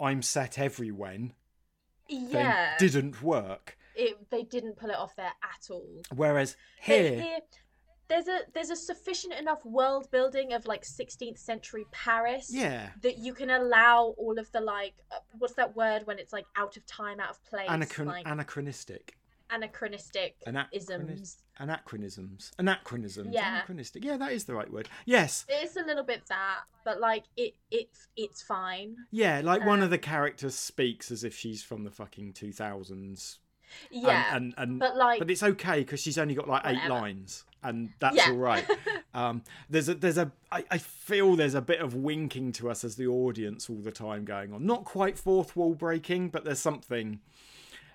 I'm 0.00 0.22
set 0.22 0.58
every 0.58 0.90
thing 0.90 1.32
yeah. 2.12 2.76
didn't 2.78 3.22
work. 3.22 3.76
It, 3.94 4.30
they 4.30 4.42
didn't 4.42 4.76
pull 4.76 4.90
it 4.90 4.96
off 4.96 5.14
there 5.16 5.32
at 5.42 5.70
all. 5.70 6.02
Whereas 6.14 6.56
Here, 6.80 7.20
here, 7.20 7.38
there's 8.08 8.28
a 8.28 8.40
there's 8.54 8.70
a 8.70 8.76
sufficient 8.76 9.34
enough 9.34 9.64
world 9.64 10.10
building 10.10 10.52
of 10.52 10.66
like 10.66 10.82
16th 10.82 11.38
century 11.38 11.84
Paris. 11.92 12.50
yeah, 12.52 12.90
That 13.02 13.18
you 13.18 13.32
can 13.32 13.50
allow 13.50 14.14
all 14.18 14.38
of 14.38 14.50
the 14.52 14.60
like, 14.60 14.94
uh, 15.10 15.18
what's 15.38 15.54
that 15.54 15.74
word 15.76 16.06
when 16.06 16.18
it's 16.18 16.32
like 16.32 16.46
out 16.56 16.76
of 16.76 16.86
time, 16.86 17.20
out 17.20 17.30
of 17.30 17.44
place, 17.44 17.68
anachron- 17.68 18.06
like 18.06 18.26
anachronistic, 18.26 19.16
anachronistic 19.52 20.36
Anachronis- 20.46 20.66
isms. 20.72 21.42
anachronisms, 21.58 22.52
anachronisms, 22.58 23.32
Yeah. 23.32 23.54
anachronistic. 23.56 24.04
Yeah, 24.04 24.16
that 24.16 24.32
is 24.32 24.44
the 24.44 24.54
right 24.54 24.70
word. 24.72 24.88
Yes, 25.04 25.44
It's 25.48 25.76
a 25.76 25.82
little 25.84 26.04
bit 26.04 26.22
that, 26.28 26.60
but 26.84 27.00
like 27.00 27.24
it 27.36 27.54
it's 27.70 28.08
it's 28.16 28.42
fine. 28.42 28.96
yeah, 29.10 29.40
like 29.44 29.64
one 29.64 29.78
of 29.80 29.84
Um, 29.86 29.90
the 29.90 29.98
characters 29.98 30.54
speaks 30.54 31.10
as 31.10 31.24
if 31.24 31.34
she's 31.36 31.62
from 31.62 31.84
the 31.84 31.90
fucking 31.90 32.32
two 32.34 32.52
thousands. 32.52 33.38
Yeah, 33.90 34.36
and 34.36 34.52
and, 34.58 34.70
and 34.70 34.78
but 34.78 34.96
like 34.96 35.18
but 35.18 35.30
it's 35.30 35.42
okay 35.42 35.80
because 35.80 36.00
she's 36.00 36.18
only 36.18 36.34
got 36.34 36.48
like 36.48 36.62
eight 36.66 36.88
lines. 36.88 37.44
and 37.64 37.90
that's 38.00 38.16
Yeah. 38.16 38.30
all 38.30 38.36
right. 38.36 38.66
Um, 39.14 39.42
there's 39.68 39.90
a 39.90 39.94
there's 39.94 40.16
a 40.16 40.32
I, 40.50 40.64
I 40.70 40.78
feel 40.78 41.36
there's 41.36 41.54
a 41.54 41.60
bit 41.60 41.80
of 41.80 41.94
winking 41.94 42.52
to 42.52 42.70
us 42.70 42.82
as 42.82 42.96
the 42.96 43.06
audience 43.08 43.68
all 43.68 43.76
the 43.76 43.92
time 43.92 44.24
going 44.24 44.54
on. 44.54 44.64
Not 44.64 44.86
quite 44.86 45.18
fourth 45.18 45.54
wall 45.54 45.74
breaking, 45.74 46.30
but 46.30 46.46
there's 46.46 46.60
something 46.60 47.20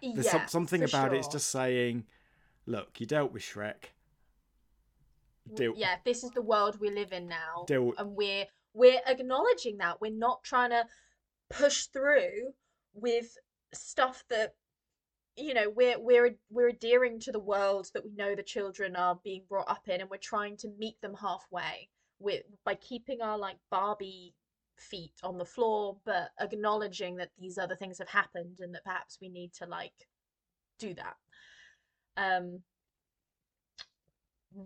there's 0.02 0.26
yeah, 0.26 0.32
some, 0.32 0.48
something 0.48 0.84
about 0.84 1.14
it. 1.14 1.18
It's 1.18 1.28
just 1.28 1.50
saying, 1.50 2.06
look, 2.66 3.00
you 3.00 3.06
dealt 3.06 3.32
with 3.32 3.44
Shrek. 3.44 3.92
Deal, 5.56 5.74
yeah 5.78 5.96
this 6.04 6.26
is 6.26 6.32
the 6.32 6.42
world 6.42 6.78
we 6.82 6.90
live 6.90 7.14
in 7.14 7.28
now 7.28 7.64
Deal- 7.68 7.94
and 7.98 8.18
we're 8.18 8.46
we're 8.74 9.00
acknowledging 9.08 9.78
that 9.78 10.02
we're 10.02 10.12
not 10.12 10.44
trying 10.44 10.72
to 10.72 10.86
push 11.50 11.86
through 11.86 12.54
with 12.94 13.38
stuff 13.74 14.26
that 14.30 14.56
you 15.36 15.54
know 15.54 15.70
we're 15.70 16.00
we're 16.00 16.36
we're 16.50 16.70
adhering 16.70 17.20
to 17.22 17.32
the 17.32 17.40
world 17.40 17.88
that 17.94 18.04
we 18.04 18.12
know 18.14 18.36
the 18.36 18.44
children 18.44 18.96
are 18.96 19.20
being 19.24 19.44
brought 19.48 19.70
up 19.70 19.88
in 19.88 20.02
and 20.02 20.10
we're 20.10 20.18
trying 20.18 20.58
to 20.58 20.68
meet 20.78 21.00
them 21.02 21.14
halfway 21.14 21.88
with 22.20 22.44
by 22.66 22.76
keeping 22.76 23.22
our 23.22 23.38
like 23.38 23.58
barbie 23.70 24.34
feet 24.80 25.14
on 25.24 25.38
the 25.38 25.46
floor 25.46 25.98
but 26.06 26.30
acknowledging 26.40 27.16
that 27.16 27.30
these 27.40 27.58
other 27.58 27.76
things 27.76 27.98
have 27.98 28.10
happened 28.10 28.58
and 28.60 28.74
that 28.74 28.84
perhaps 28.84 29.18
we 29.22 29.30
need 29.30 29.52
to 29.54 29.66
like 29.66 29.94
do 30.80 30.94
that 30.94 31.16
um 32.18 32.62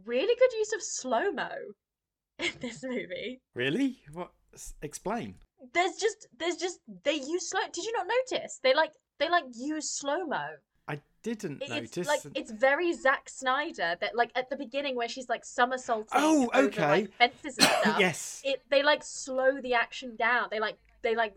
really 0.05 0.35
good 0.37 0.53
use 0.57 0.73
of 0.73 0.81
slow 0.81 1.31
mo 1.31 1.49
in 2.39 2.51
this 2.59 2.83
movie. 2.83 3.41
Really? 3.53 3.99
What? 4.11 4.31
S- 4.53 4.73
Explain. 4.81 5.35
There's 5.73 5.95
just 5.99 6.27
there's 6.37 6.55
just 6.55 6.79
they 7.03 7.13
use 7.13 7.49
slow. 7.49 7.61
Did 7.71 7.85
you 7.85 7.93
not 7.93 8.07
notice? 8.07 8.59
They 8.63 8.73
like 8.73 8.91
they 9.19 9.29
like 9.29 9.43
use 9.55 9.89
slow 9.91 10.25
mo. 10.25 10.47
I 10.87 10.99
didn't 11.23 11.61
It's 11.61 11.69
notice. 11.69 12.07
like 12.07 12.21
it's 12.35 12.51
very 12.51 12.93
Zack 12.93 13.29
Snyder 13.29 13.95
that 14.01 14.15
like 14.15 14.31
at 14.35 14.49
the 14.49 14.55
beginning 14.55 14.95
where 14.95 15.07
she's 15.07 15.29
like 15.29 15.45
somersaulting. 15.45 16.07
Oh, 16.13 16.49
over, 16.53 16.67
okay. 16.67 16.87
like, 16.87 17.13
fences 17.13 17.57
and 17.57 17.67
stuff. 17.81 17.99
yes. 17.99 18.41
It 18.43 18.61
they 18.69 18.83
like 18.83 19.03
slow 19.03 19.61
the 19.61 19.73
action 19.73 20.15
down. 20.15 20.47
They 20.51 20.59
like 20.59 20.77
they 21.03 21.15
like 21.15 21.33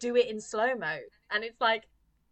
do 0.00 0.16
it 0.16 0.26
in 0.28 0.40
slow 0.40 0.74
mo, 0.74 0.98
and 1.30 1.44
it's 1.44 1.60
like 1.60 1.84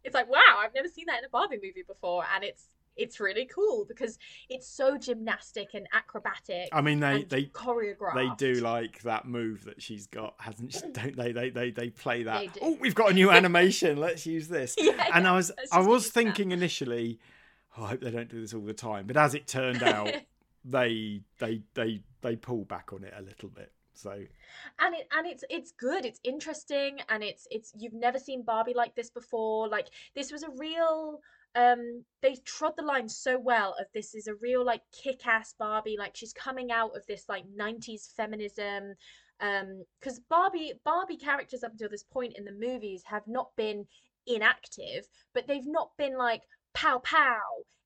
it's 0.03 0.13
like 0.13 0.29
wow, 0.29 0.59
I've 0.59 0.73
never 0.73 0.87
seen 0.87 1.05
that 1.07 1.19
in 1.19 1.25
a 1.25 1.29
Barbie 1.29 1.59
movie 1.63 1.83
before, 1.87 2.25
and 2.35 2.43
it's 2.43 2.65
it's 2.95 3.19
really 3.19 3.45
cool 3.45 3.85
because 3.85 4.17
it's 4.49 4.67
so 4.67 4.97
gymnastic 4.97 5.73
and 5.73 5.87
acrobatic. 5.93 6.69
I 6.71 6.81
mean, 6.81 6.99
they 6.99 7.23
they 7.23 7.45
choreograph. 7.45 8.15
they 8.15 8.29
do 8.37 8.61
like 8.61 9.01
that 9.03 9.25
move 9.25 9.65
that 9.65 9.81
she's 9.81 10.07
got, 10.07 10.35
hasn't 10.39 10.73
she? 10.73 10.81
Don't 10.91 11.15
they? 11.15 11.31
They 11.31 11.49
they 11.49 11.71
they 11.71 11.89
play 11.89 12.23
that. 12.23 12.53
They. 12.53 12.59
Oh, 12.61 12.77
we've 12.79 12.95
got 12.95 13.11
a 13.11 13.13
new 13.13 13.31
animation. 13.31 13.97
Let's 13.97 14.25
use 14.25 14.47
this. 14.47 14.75
Yeah, 14.83 15.07
and 15.13 15.27
I 15.27 15.31
was 15.31 15.51
I 15.71 15.79
was 15.79 16.03
use 16.03 16.11
that. 16.11 16.13
thinking 16.13 16.51
initially, 16.51 17.19
oh, 17.77 17.85
I 17.85 17.89
hope 17.89 18.01
they 18.01 18.11
don't 18.11 18.29
do 18.29 18.41
this 18.41 18.53
all 18.53 18.61
the 18.61 18.73
time. 18.73 19.07
But 19.07 19.15
as 19.15 19.33
it 19.33 19.47
turned 19.47 19.81
out, 19.83 20.11
they 20.65 21.21
they 21.39 21.61
they 21.73 22.01
they 22.21 22.35
pull 22.35 22.65
back 22.65 22.91
on 22.91 23.03
it 23.03 23.13
a 23.17 23.21
little 23.21 23.49
bit. 23.49 23.71
So 23.93 24.11
and 24.79 24.95
it 24.95 25.07
and 25.15 25.27
it's 25.27 25.43
it's 25.49 25.71
good 25.71 26.03
it's 26.03 26.19
interesting 26.23 26.99
and 27.09 27.23
it's 27.23 27.47
it's 27.51 27.73
you've 27.77 27.93
never 27.93 28.17
seen 28.17 28.41
barbie 28.41 28.73
like 28.73 28.95
this 28.95 29.09
before 29.09 29.67
like 29.67 29.87
this 30.15 30.31
was 30.31 30.43
a 30.43 30.49
real 30.57 31.21
um 31.55 32.03
they 32.21 32.35
trod 32.45 32.73
the 32.75 32.83
line 32.83 33.07
so 33.07 33.37
well 33.39 33.75
of 33.79 33.85
this 33.93 34.15
is 34.15 34.27
a 34.27 34.35
real 34.35 34.65
like 34.65 34.81
kick-ass 34.91 35.53
barbie 35.59 35.95
like 35.97 36.15
she's 36.15 36.33
coming 36.33 36.71
out 36.71 36.95
of 36.95 37.05
this 37.07 37.25
like 37.29 37.43
90s 37.57 38.13
feminism 38.15 38.93
um 39.39 39.83
because 39.99 40.19
barbie 40.29 40.73
barbie 40.83 41.17
characters 41.17 41.63
up 41.63 41.71
until 41.71 41.89
this 41.89 42.03
point 42.03 42.33
in 42.37 42.45
the 42.45 42.51
movies 42.51 43.03
have 43.05 43.27
not 43.27 43.49
been 43.55 43.85
inactive 44.25 45.07
but 45.33 45.47
they've 45.47 45.67
not 45.67 45.89
been 45.97 46.17
like 46.17 46.41
pow 46.73 46.97
pow 46.99 47.41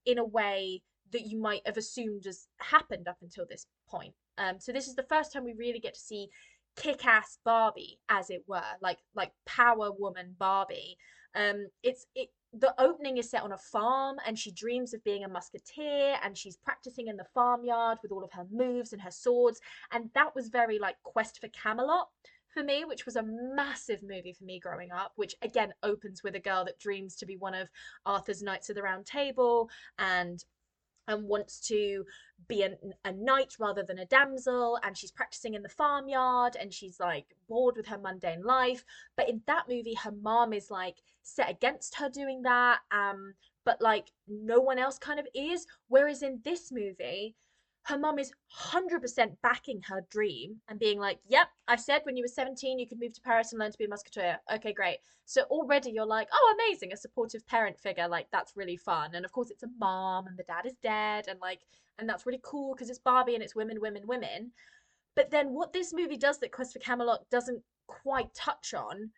in 0.05 0.17
a 0.17 0.25
way 0.25 0.81
that 1.11 1.25
you 1.25 1.39
might 1.39 1.61
have 1.65 1.77
assumed 1.77 2.23
has 2.25 2.47
happened 2.59 3.07
up 3.07 3.17
until 3.21 3.45
this 3.49 3.65
point 3.89 4.13
um 4.37 4.55
so 4.59 4.71
this 4.71 4.87
is 4.87 4.95
the 4.95 5.03
first 5.09 5.33
time 5.33 5.43
we 5.43 5.53
really 5.53 5.79
get 5.79 5.93
to 5.93 5.99
see 5.99 6.29
kick-ass 6.77 7.39
Barbie, 7.43 7.99
as 8.07 8.29
it 8.29 8.43
were, 8.47 8.61
like 8.81 8.99
like 9.15 9.31
power 9.45 9.91
woman 9.91 10.35
Barbie. 10.39 10.97
Um, 11.35 11.67
it's 11.83 12.05
it. 12.15 12.29
The 12.53 12.73
opening 12.81 13.17
is 13.17 13.29
set 13.29 13.43
on 13.43 13.51
a 13.51 13.57
farm, 13.57 14.17
and 14.25 14.39
she 14.39 14.51
dreams 14.51 14.93
of 14.93 15.03
being 15.03 15.23
a 15.23 15.27
musketeer, 15.29 16.17
and 16.23 16.37
she's 16.37 16.57
practicing 16.57 17.07
in 17.07 17.17
the 17.17 17.27
farmyard 17.33 17.99
with 18.01 18.11
all 18.11 18.23
of 18.23 18.31
her 18.31 18.47
moves 18.49 18.93
and 18.93 19.01
her 19.01 19.11
swords, 19.11 19.59
and 19.91 20.09
that 20.13 20.33
was 20.33 20.49
very 20.49 20.79
like 20.79 21.01
Quest 21.03 21.39
for 21.39 21.49
Camelot 21.49 22.09
for 22.53 22.63
me, 22.63 22.85
which 22.85 23.05
was 23.05 23.15
a 23.15 23.23
massive 23.23 24.01
movie 24.01 24.33
for 24.33 24.45
me 24.45 24.59
growing 24.59 24.91
up. 24.91 25.11
Which 25.15 25.35
again 25.41 25.73
opens 25.83 26.23
with 26.23 26.35
a 26.35 26.39
girl 26.39 26.65
that 26.65 26.79
dreams 26.79 27.15
to 27.17 27.25
be 27.25 27.37
one 27.37 27.53
of 27.53 27.69
Arthur's 28.05 28.41
Knights 28.41 28.69
of 28.69 28.75
the 28.75 28.81
Round 28.81 29.05
Table, 29.05 29.69
and 29.99 30.43
and 31.07 31.27
wants 31.27 31.59
to 31.67 32.05
be 32.47 32.63
a, 32.63 32.75
a 33.05 33.11
knight 33.11 33.55
rather 33.59 33.83
than 33.83 33.99
a 33.99 34.05
damsel 34.05 34.79
and 34.83 34.97
she's 34.97 35.11
practicing 35.11 35.53
in 35.53 35.63
the 35.63 35.69
farmyard 35.69 36.55
and 36.59 36.73
she's 36.73 36.99
like 36.99 37.25
bored 37.47 37.75
with 37.77 37.87
her 37.87 37.97
mundane 37.97 38.43
life. 38.43 38.83
But 39.15 39.29
in 39.29 39.41
that 39.47 39.65
movie 39.69 39.95
her 39.95 40.11
mom 40.11 40.53
is 40.53 40.69
like 40.69 40.97
set 41.23 41.49
against 41.49 41.95
her 41.95 42.09
doing 42.09 42.43
that 42.43 42.79
um 42.91 43.33
but 43.65 43.81
like 43.81 44.11
no 44.27 44.59
one 44.59 44.79
else 44.79 44.97
kind 44.97 45.19
of 45.19 45.27
is. 45.33 45.65
Whereas 45.89 46.23
in 46.23 46.39
this 46.43 46.71
movie 46.71 47.35
her 47.87 47.97
mom 47.97 48.19
is 48.19 48.33
100% 48.53 49.37
backing 49.41 49.81
her 49.83 50.05
dream 50.11 50.57
and 50.67 50.77
being 50.77 50.99
like 50.99 51.19
yep 51.29 51.47
i 51.69 51.75
said 51.75 52.01
when 52.03 52.17
you 52.17 52.23
were 52.23 52.27
17 52.27 52.77
you 52.77 52.87
could 52.87 52.99
move 52.99 53.13
to 53.13 53.21
paris 53.21 53.53
and 53.53 53.59
learn 53.59 53.71
to 53.71 53.77
be 53.77 53.85
a 53.85 53.89
musketeer. 53.89 54.37
Okay 54.53 54.73
great. 54.73 54.97
So 55.25 55.43
already 55.43 55.91
you're 55.91 56.05
like 56.05 56.27
oh 56.33 56.55
amazing 56.59 56.91
a 56.91 56.97
supportive 56.97 57.45
parent 57.47 57.79
figure 57.79 58.07
like 58.07 58.27
that's 58.31 58.57
really 58.57 58.77
fun. 58.77 59.15
And 59.15 59.23
of 59.25 59.31
course 59.31 59.49
it's 59.49 59.63
a 59.63 59.69
mom 59.79 60.27
and 60.27 60.37
the 60.37 60.43
dad 60.43 60.65
is 60.65 60.75
dead 60.83 61.25
and 61.29 61.39
like 61.39 61.61
and 61.97 62.07
that's 62.07 62.25
really 62.25 62.41
cool 62.43 62.75
because 62.75 62.89
it's 62.89 62.99
barbie 62.99 63.35
and 63.35 63.43
it's 63.43 63.55
women 63.55 63.79
women 63.79 64.03
women. 64.05 64.51
But 65.15 65.31
then 65.31 65.53
what 65.53 65.73
this 65.73 65.93
movie 65.93 66.17
does 66.17 66.39
that 66.39 66.51
quest 66.51 66.73
for 66.73 66.79
camelot 66.79 67.29
doesn't 67.31 67.63
quite 67.87 68.33
touch 68.33 68.73
on 68.73 69.11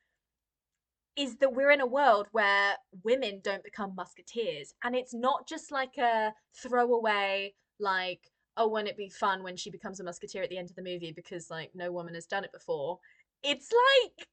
is 1.15 1.35
that 1.37 1.53
we're 1.53 1.71
in 1.71 1.81
a 1.81 1.85
world 1.85 2.27
where 2.31 2.75
women 3.03 3.41
don't 3.43 3.63
become 3.63 3.95
musketeers. 3.95 4.73
And 4.83 4.95
it's 4.95 5.13
not 5.13 5.47
just 5.47 5.71
like 5.71 5.97
a 5.97 6.31
throwaway 6.55 7.53
like 7.79 8.21
oh 8.59 8.67
won't 8.67 8.87
it 8.87 8.95
be 8.95 9.09
fun 9.09 9.41
when 9.41 9.57
she 9.57 9.71
becomes 9.71 9.99
a 9.99 10.03
musketeer 10.03 10.43
at 10.43 10.49
the 10.49 10.57
end 10.57 10.69
of 10.69 10.75
the 10.75 10.83
movie 10.83 11.11
because 11.15 11.49
like 11.49 11.71
no 11.73 11.91
woman 11.91 12.13
has 12.13 12.27
done 12.27 12.43
it 12.43 12.51
before 12.51 12.99
it's 13.41 13.69
like 13.97 14.27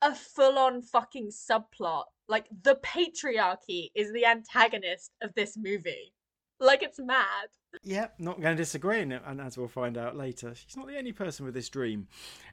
a 0.00 0.14
full-on 0.14 0.80
fucking 0.80 1.28
subplot 1.28 2.04
like 2.28 2.46
the 2.62 2.76
patriarchy 2.76 3.90
is 3.94 4.10
the 4.12 4.24
antagonist 4.24 5.12
of 5.22 5.34
this 5.34 5.56
movie 5.56 6.14
like 6.58 6.82
it's 6.82 6.98
mad 6.98 7.48
yeah, 7.82 8.08
not 8.18 8.40
going 8.40 8.56
to 8.56 8.62
disagree. 8.62 9.00
And, 9.00 9.12
and 9.12 9.40
as 9.40 9.56
we'll 9.56 9.68
find 9.68 9.96
out 9.96 10.16
later, 10.16 10.54
she's 10.54 10.76
not 10.76 10.86
the 10.86 10.98
only 10.98 11.12
person 11.12 11.44
with 11.44 11.54
this 11.54 11.68
dream. 11.68 12.08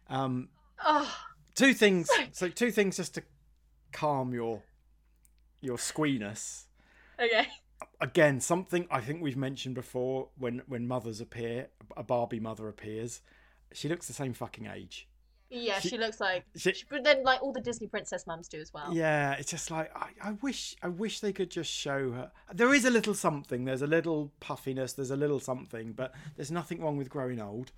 Um, 0.09 0.49
oh 0.83 1.13
two 1.55 1.73
things. 1.73 2.09
So 2.31 2.47
two 2.47 2.71
things 2.71 2.97
just 2.97 3.15
to 3.15 3.23
calm 3.91 4.33
your 4.33 4.63
your 5.61 5.77
squeeness. 5.77 6.67
okay 7.21 7.47
Again, 8.01 8.39
something 8.39 8.87
I 8.91 9.01
think 9.01 9.21
we've 9.21 9.37
mentioned 9.37 9.75
before. 9.75 10.29
When 10.37 10.61
when 10.67 10.87
mothers 10.87 11.19
appear, 11.21 11.67
a 11.97 12.03
Barbie 12.03 12.39
mother 12.39 12.67
appears, 12.67 13.21
she 13.73 13.89
looks 13.89 14.07
the 14.07 14.13
same 14.13 14.33
fucking 14.33 14.67
age. 14.67 15.07
yeah 15.49 15.79
She- 15.79 15.89
she, 15.89 15.97
looks 15.97 16.19
like 16.19 16.45
She, 16.55 16.73
but 16.89 17.03
then 17.03 17.23
like 17.23 17.41
all 17.41 17.51
the 17.51 17.59
disney 17.61 17.87
princess 17.87 18.27
mums 18.27 18.47
do 18.47 18.59
as 18.61 18.71
well 18.71 18.93
yeah, 18.93 19.33
it's 19.39 19.49
just 19.49 19.71
like 19.71 19.89
I, 19.95 20.09
I 20.21 20.31
wish 20.43 20.75
I 20.83 20.87
wish 20.89 21.19
they 21.21 21.33
could 21.33 21.49
just 21.49 21.71
show 21.71 22.11
her. 22.11 22.31
There 22.53 22.73
is 22.73 22.85
a 22.85 22.89
little 22.91 23.13
something. 23.15 23.65
There's 23.65 23.81
a 23.81 23.87
little 23.87 24.31
puffiness. 24.39 24.93
There's 24.93 25.11
a 25.11 25.17
little 25.17 25.39
something, 25.39 25.93
but 25.93 26.13
there's 26.35 26.51
nothing 26.51 26.81
wrong 26.81 26.97
with 26.97 27.09
growing 27.09 27.41
old. 27.41 27.71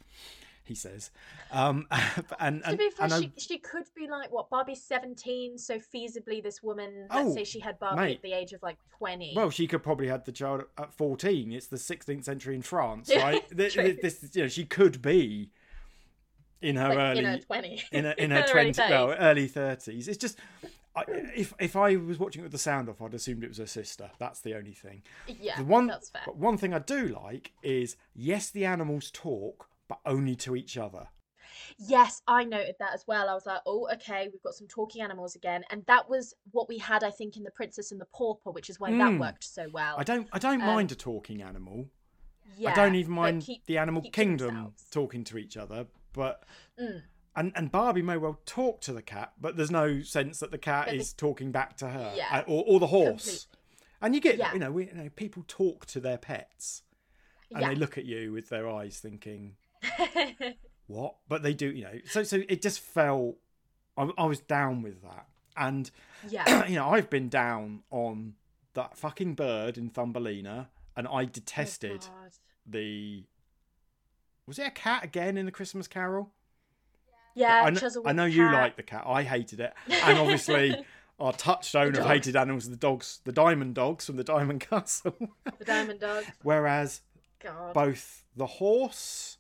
He 0.72 0.76
says, 0.76 1.12
um, 1.52 1.86
and 2.40 2.64
to 2.64 2.78
be 2.78 2.90
fair, 2.92 3.08
and 3.12 3.24
she, 3.26 3.34
she 3.36 3.58
could 3.58 3.84
be 3.94 4.08
like 4.08 4.32
what 4.32 4.50
Barbie's 4.50 4.82
seventeen, 4.82 5.58
so 5.58 5.80
feasibly 5.80 6.42
this 6.42 6.64
woman, 6.64 7.08
let's 7.14 7.28
Oh, 7.30 7.36
say 7.36 7.44
she 7.44 7.60
had 7.60 7.78
Barbie 7.78 8.02
mate. 8.02 8.16
at 8.16 8.22
the 8.22 8.32
age 8.32 8.54
of 8.54 8.64
like 8.64 8.78
twenty. 8.98 9.34
Well, 9.36 9.50
she 9.50 9.68
could 9.68 9.84
probably 9.84 10.08
have 10.08 10.24
the 10.24 10.32
child 10.32 10.64
at 10.78 10.94
14. 10.94 11.52
It's 11.52 11.68
the 11.68 11.76
16th 11.76 12.24
century 12.24 12.56
in 12.56 12.62
France, 12.62 13.12
right? 13.16 13.44
Th- 13.56 13.74
true. 13.74 13.84
th- 13.84 14.02
this, 14.02 14.30
you 14.34 14.44
know, 14.44 14.48
she 14.48 14.64
could 14.64 15.02
be 15.02 15.50
in 16.62 16.78
her 16.78 16.88
like, 16.90 16.98
early 16.98 17.20
in 17.20 17.26
her 17.26 17.38
twenty, 17.40 17.84
in 17.92 18.06
her, 18.06 18.12
in 18.12 18.32
her 18.38 18.44
early 18.54 18.72
20 18.72 18.82
well, 18.94 19.08
30s. 19.10 19.18
early 19.20 19.50
30s. 19.50 20.08
It's 20.08 20.18
just 20.18 20.38
I, 20.96 21.04
if 21.36 21.54
if 21.60 21.76
I 21.76 21.96
was 21.96 22.20
watching 22.20 22.42
it 22.42 22.44
with 22.44 22.52
the 22.52 22.58
sound 22.58 22.90
off, 22.90 23.02
I'd 23.02 23.14
assumed 23.14 23.44
it 23.44 23.48
was 23.50 23.58
her 23.60 23.66
sister. 23.66 24.12
That's 24.20 24.42
the 24.42 24.56
only 24.56 24.74
thing. 24.74 25.04
yeah, 25.28 25.58
the 25.58 25.64
one 25.64 25.88
that's 25.88 26.10
fair. 26.10 26.22
but 26.26 26.36
one 26.38 26.58
thing 26.58 26.74
I 26.74 26.80
do 26.80 27.08
like 27.08 27.52
is 27.64 27.96
yes, 28.14 28.50
the 28.50 28.66
animals 28.66 29.10
talk, 29.12 29.70
but 29.92 30.00
only 30.10 30.36
to 30.38 30.56
each 30.56 30.78
other. 30.78 31.08
Yes, 31.78 32.22
I 32.26 32.46
noted 32.46 32.76
that 32.80 32.94
as 32.94 33.04
well. 33.08 33.28
I 33.28 33.34
was 33.34 33.46
like, 33.46 33.60
oh, 33.66 33.90
okay, 33.96 34.30
we've 34.32 34.42
got 34.42 34.54
some 34.54 34.68
talking 34.68 35.02
animals 35.02 35.36
again, 35.36 35.64
and 35.70 35.86
that 35.88 36.10
was 36.10 36.34
what 36.52 36.70
we 36.70 36.78
had, 36.78 37.04
I 37.04 37.12
think, 37.12 37.36
in 37.36 37.44
the 37.44 37.52
Princess 37.52 37.92
and 37.92 38.00
the 38.00 38.06
Pauper, 38.14 38.52
which 38.52 38.70
is 38.70 38.80
why 38.80 38.90
that 38.92 38.98
Mm. 38.98 39.20
worked 39.20 39.44
so 39.44 39.68
well. 39.70 39.96
I 39.98 40.04
don't 40.06 40.30
I 40.32 40.40
don't 40.40 40.62
Um, 40.62 40.68
mind 40.68 40.92
a 40.94 40.96
talking 40.96 41.42
animal. 41.42 41.90
yeah, 42.58 42.72
I 42.72 42.74
don't 42.74 42.96
even 42.96 43.12
mind 43.14 43.42
keep- 43.44 43.66
the 43.66 43.78
animal 43.80 44.02
kingdom 44.14 44.56
themselves. 44.56 44.90
talking 44.92 45.26
to 45.26 45.38
each 45.38 45.58
other, 45.58 45.88
but 46.14 46.46
Mm. 46.80 47.04
and 47.36 47.52
and 47.56 47.70
Barbie 47.70 48.02
may 48.02 48.16
well 48.16 48.40
talk 48.46 48.80
to 48.82 48.94
the 48.94 49.02
cat, 49.02 49.34
but 49.38 49.58
there's 49.58 49.72
no 49.72 50.02
sense 50.04 50.40
that 50.40 50.52
the 50.52 50.58
cat 50.58 50.88
the- 50.88 50.96
is 50.96 51.12
talking 51.14 51.52
back 51.52 51.76
to 51.78 51.90
her, 51.90 52.14
Yeah, 52.16 52.40
uh, 52.40 52.44
or 52.48 52.64
or 52.66 52.80
the 52.80 52.88
horse. 52.88 53.46
completely. 53.46 53.58
And 54.04 54.16
you 54.16 54.22
get 54.22 54.38
Yeah. 54.38 54.54
you 54.54 54.60
know 54.60 54.72
we 54.72 54.88
you 54.88 54.94
know 54.94 55.10
people 55.10 55.44
talk 55.48 55.86
to 55.88 56.00
their 56.00 56.18
pets. 56.18 56.84
and 57.54 57.60
Yeah. 57.64 57.68
they 57.68 57.76
look 57.76 57.98
at 57.98 58.06
you 58.06 58.32
with 58.32 58.48
their 58.48 58.66
eyes 58.70 59.02
thinking, 59.02 59.58
"What?" 60.88 61.16
But 61.28 61.44
they 61.44 61.54
do, 61.54 61.72
you 61.72 61.84
know. 61.84 62.00
So 62.06 62.24
so 62.24 62.42
it 62.48 62.62
just 62.62 62.80
felt. 62.80 63.38
I, 63.98 64.10
I 64.18 64.26
was 64.26 64.40
down 64.40 64.82
with 64.82 65.02
that, 65.02 65.28
and 65.58 65.90
yeah. 66.30 66.66
you 66.68 66.76
know 66.76 66.90
I've 66.90 67.10
been 67.10 67.30
down 67.30 67.84
on 67.92 68.34
that 68.74 68.98
fucking 68.98 69.36
bird 69.36 69.78
in 69.78 69.90
Thumbelina, 69.90 70.70
and 70.96 71.08
I 71.08 71.24
oh, 71.24 71.26
detested 71.26 72.06
Oh, 72.10 72.30
the. 72.66 73.26
Was 74.48 74.60
it 74.60 74.68
a 74.68 74.72
cat 74.72 75.04
again 75.04 75.38
in 75.38 75.46
the 75.46 75.52
Christmas 75.52 75.88
Carol? 75.88 76.32
Yeah, 77.36 77.64
I, 77.64 77.70
know, 77.70 77.80
I 78.06 78.12
know 78.12 78.26
you 78.26 78.52
like 78.52 78.76
the 78.76 78.84
cat. 78.84 79.04
I 79.08 79.24
hated 79.24 79.62
it, 79.62 79.74
and 79.88 80.18
obviously 80.18 80.76
our 81.22 81.34
touchstone 81.34 81.96
of 81.96 82.06
hated 82.06 82.36
animals 82.36 82.70
the 82.70 82.76
dogs, 82.76 83.22
the 83.24 83.32
diamond 83.32 83.76
dogs 83.76 84.06
from 84.06 84.18
the 84.18 84.24
Diamond 84.24 84.60
Castle. 84.70 85.16
the 85.60 85.66
diamond 85.66 86.00
dog. 86.00 86.26
Whereas 86.42 87.02
God. 87.40 87.74
both 87.74 88.26
the 88.36 88.48
horse, 88.48 89.38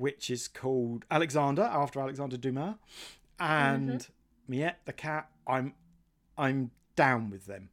which 0.00 0.30
is 0.30 0.48
called 0.48 1.04
Alexander 1.10 1.62
after 1.62 2.00
Alexander 2.00 2.36
Dumas, 2.36 2.74
and 3.38 3.90
Mm-hmm. 4.00 4.12
Miette 4.48 4.80
the 4.84 4.92
cat, 4.92 5.28
I'm 5.46 5.74
I'm 6.36 6.70
down 6.96 7.30
with 7.30 7.46
them. 7.46 7.68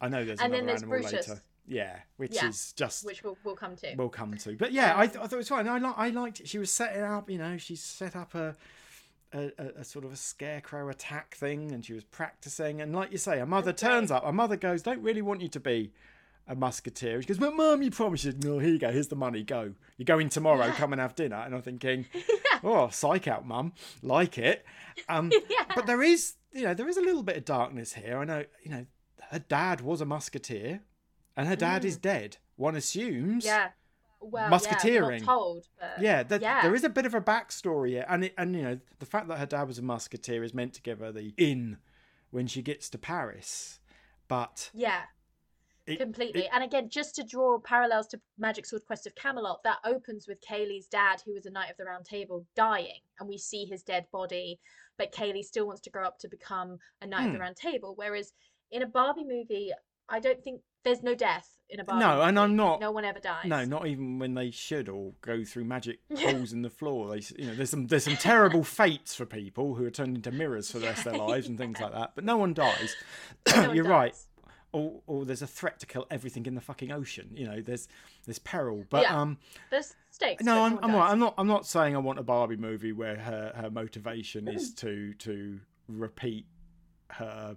I 0.00 0.08
know 0.08 0.24
there's 0.24 0.38
And 0.40 0.52
another 0.52 0.66
there's 0.66 0.82
animal 0.82 1.00
Brutus. 1.00 1.28
later. 1.28 1.40
Yeah, 1.66 1.96
which 2.18 2.34
Yeah. 2.34 2.48
is 2.48 2.72
just 2.74 3.04
which 3.06 3.24
we'll, 3.24 3.38
we'll 3.42 3.56
come 3.56 3.74
to. 3.76 3.94
we'll 3.96 4.10
come 4.10 4.36
to. 4.36 4.54
But 4.56 4.72
yeah, 4.72 4.92
I, 4.96 5.06
th- 5.06 5.16
I 5.18 5.22
thought 5.22 5.32
it 5.32 5.36
was 5.38 5.48
fine. 5.48 5.66
I, 5.66 5.78
li- 5.78 5.94
I 5.96 6.10
liked 6.10 6.40
it. 6.40 6.48
She 6.48 6.58
was 6.58 6.70
setting 6.70 7.02
up, 7.02 7.30
you 7.30 7.38
know, 7.38 7.56
she 7.56 7.74
set 7.74 8.14
up 8.14 8.34
a, 8.34 8.54
a, 9.32 9.50
a, 9.58 9.66
a 9.78 9.84
sort 9.84 10.04
of 10.04 10.12
a 10.12 10.16
scarecrow 10.16 10.90
attack 10.90 11.34
thing 11.36 11.72
and 11.72 11.82
she 11.84 11.94
was 11.94 12.04
practicing. 12.04 12.82
And 12.82 12.94
like 12.94 13.10
you 13.12 13.18
say, 13.18 13.38
her 13.38 13.46
mother 13.46 13.70
Okay. 13.70 13.86
turns 13.86 14.10
up. 14.10 14.24
Her 14.26 14.32
mother 14.32 14.56
goes, 14.56 14.82
Don't 14.82 15.00
really 15.02 15.22
want 15.22 15.40
you 15.40 15.48
to 15.48 15.60
be 15.60 15.90
a 16.46 16.54
musketeer. 16.54 17.20
She 17.22 17.28
goes, 17.28 17.38
But 17.38 17.54
mum, 17.54 17.82
you 17.82 17.90
promised. 17.90 18.24
Said, 18.24 18.44
No, 18.44 18.58
here 18.58 18.70
you 18.72 18.78
go. 18.78 18.90
Here's 18.92 19.08
the 19.08 19.16
money. 19.16 19.42
Go. 19.42 19.74
You're 19.96 20.04
going 20.04 20.28
tomorrow. 20.28 20.70
Come 20.72 20.92
and 20.92 21.00
have 21.00 21.14
dinner. 21.14 21.36
And 21.36 21.54
I'm 21.54 21.62
thinking, 21.62 22.06
Oh, 22.62 22.88
psych 22.88 23.28
out, 23.28 23.46
mum. 23.46 23.72
Like 24.02 24.38
it. 24.38 24.64
Um, 25.08 25.30
yeah. 25.48 25.64
But 25.74 25.86
there 25.86 26.02
is, 26.02 26.34
you 26.52 26.62
know, 26.62 26.74
there 26.74 26.88
is 26.88 26.96
a 26.96 27.02
little 27.02 27.22
bit 27.22 27.36
of 27.36 27.44
darkness 27.44 27.92
here. 27.94 28.18
I 28.18 28.24
know, 28.24 28.44
you 28.62 28.70
know, 28.70 28.86
her 29.30 29.38
dad 29.38 29.80
was 29.80 30.00
a 30.00 30.04
musketeer 30.06 30.80
and 31.36 31.48
her 31.48 31.56
dad 31.56 31.84
is 31.84 31.96
dead. 31.96 32.36
One 32.56 32.76
assumes. 32.76 33.44
Mm. 33.44 33.46
yeah. 33.46 33.68
Well, 34.20 34.48
Musketeering. 34.48 35.20
Yeah, 35.20 35.26
told, 35.26 35.66
but 35.78 36.00
Yeah, 36.00 36.22
there, 36.22 36.40
yeah. 36.40 36.62
there 36.62 36.74
is 36.74 36.82
a 36.82 36.88
bit 36.88 37.04
of 37.04 37.14
a 37.14 37.20
backstory 37.20 37.90
here, 37.90 38.06
and 38.08 38.24
it, 38.24 38.34
and 38.38 38.56
you 38.56 38.62
know 38.62 38.78
the 38.98 39.04
fact 39.04 39.28
that 39.28 39.38
her 39.38 39.44
dad 39.44 39.68
was 39.68 39.78
a 39.78 39.82
musketeer 39.82 40.42
is 40.42 40.54
meant 40.54 40.72
to 40.74 40.80
give 40.80 41.00
her 41.00 41.12
the 41.12 41.34
in 41.36 41.76
when 42.30 42.46
she 42.46 42.62
gets 42.62 42.88
to 42.90 42.96
Paris, 42.98 43.80
but 44.26 44.70
Yeah, 44.72 45.02
it, 45.86 45.98
completely. 45.98 46.42
it- 46.42 46.50
and 46.52 46.62
again, 46.64 46.88
just 46.88 47.14
to 47.16 47.24
draw 47.24 47.58
parallels 47.58 48.06
to 48.08 48.20
Magic 48.38 48.66
Sword 48.66 48.84
Quest 48.86 49.06
of 49.06 49.14
Camelot, 49.14 49.62
that 49.64 49.78
opens 49.84 50.26
with 50.28 50.40
Kayley's 50.40 50.86
dad, 50.86 51.22
who 51.24 51.32
was 51.34 51.46
a 51.46 51.50
Knight 51.50 51.70
of 51.70 51.76
the 51.76 51.84
Round 51.84 52.04
Table, 52.04 52.46
dying, 52.56 53.00
and 53.20 53.28
we 53.28 53.38
see 53.38 53.64
his 53.64 53.82
dead 53.82 54.06
body, 54.12 54.58
but 54.98 55.12
Kaylee 55.12 55.42
still 55.44 55.66
wants 55.66 55.82
to 55.82 55.90
grow 55.90 56.04
up 56.06 56.18
to 56.20 56.28
become 56.28 56.78
a 57.02 57.06
Knight 57.06 57.26
of 57.26 57.32
the 57.32 57.38
Hmm. 57.38 57.42
Round 57.42 57.56
Table. 57.56 57.94
Whereas 57.96 58.32
in 58.70 58.82
a 58.82 58.86
Barbie 58.86 59.24
movie, 59.24 59.72
I 60.08 60.20
don't 60.20 60.42
think 60.42 60.60
there's 60.84 61.02
no 61.02 61.14
death 61.14 61.48
in 61.70 61.80
a 61.80 61.84
Barbie. 61.84 62.04
No, 62.04 62.20
and. 62.22 62.38
I'm 62.38 62.56
not- 62.56 62.78
No 62.80 62.92
one 62.92 63.04
ever 63.06 63.18
dies. 63.20 63.46
no, 63.46 63.64
not 63.64 63.86
even 63.86 64.18
when 64.18 64.34
they 64.34 64.50
should 64.50 64.88
all 64.90 65.16
go 65.22 65.42
through 65.44 65.64
magic 65.64 66.00
holes 66.18 66.52
in 66.52 66.60
the 66.62 66.68
floor. 66.70 67.08
They, 67.16 67.22
you 67.38 67.46
know, 67.46 67.54
there's 67.54 67.70
some 67.70 67.86
there's 67.86 68.04
some 68.04 68.16
terrible 68.18 68.62
fates 68.80 69.14
for 69.14 69.24
people 69.24 69.74
who 69.74 69.84
are 69.86 69.90
turned 69.90 70.16
into 70.16 70.30
mirrors 70.30 70.70
for 70.70 70.78
the 70.78 70.86
rest 70.86 71.06
of 71.06 71.12
their 71.14 71.22
lives 71.22 71.48
and 71.48 71.56
things 71.56 71.80
like 71.80 71.92
that. 71.92 72.12
But 72.14 72.24
no 72.24 72.36
one 72.36 72.52
dies. 72.52 72.94
No 73.56 73.72
You're 73.72 73.84
right. 73.84 74.14
Or, 74.74 75.00
or 75.06 75.24
there's 75.24 75.40
a 75.42 75.46
threat 75.46 75.78
to 75.80 75.86
kill 75.86 76.04
everything 76.10 76.46
in 76.46 76.54
the 76.56 76.60
fucking 76.60 76.90
ocean. 76.90 77.30
You 77.32 77.46
know, 77.46 77.60
there's 77.62 77.86
there's 78.26 78.40
peril. 78.40 78.84
But 78.90 79.02
Yeah. 79.02 79.20
um, 79.20 79.38
There's 79.70 79.94
stakes. 80.10 80.42
No, 80.42 80.62
I'm, 80.64 80.78
I'm, 80.82 80.92
right. 80.94 81.10
I'm 81.12 81.18
not. 81.20 81.34
I'm 81.38 81.46
not 81.46 81.64
saying 81.66 81.94
I 81.94 81.98
want 82.00 82.18
a 82.18 82.22
Barbie 82.24 82.56
movie 82.56 82.92
where 82.92 83.16
her, 83.16 83.52
her 83.54 83.70
motivation 83.70 84.48
is 84.48 84.74
to 84.74 85.14
to 85.14 85.60
repeat 85.88 86.46
her 87.10 87.56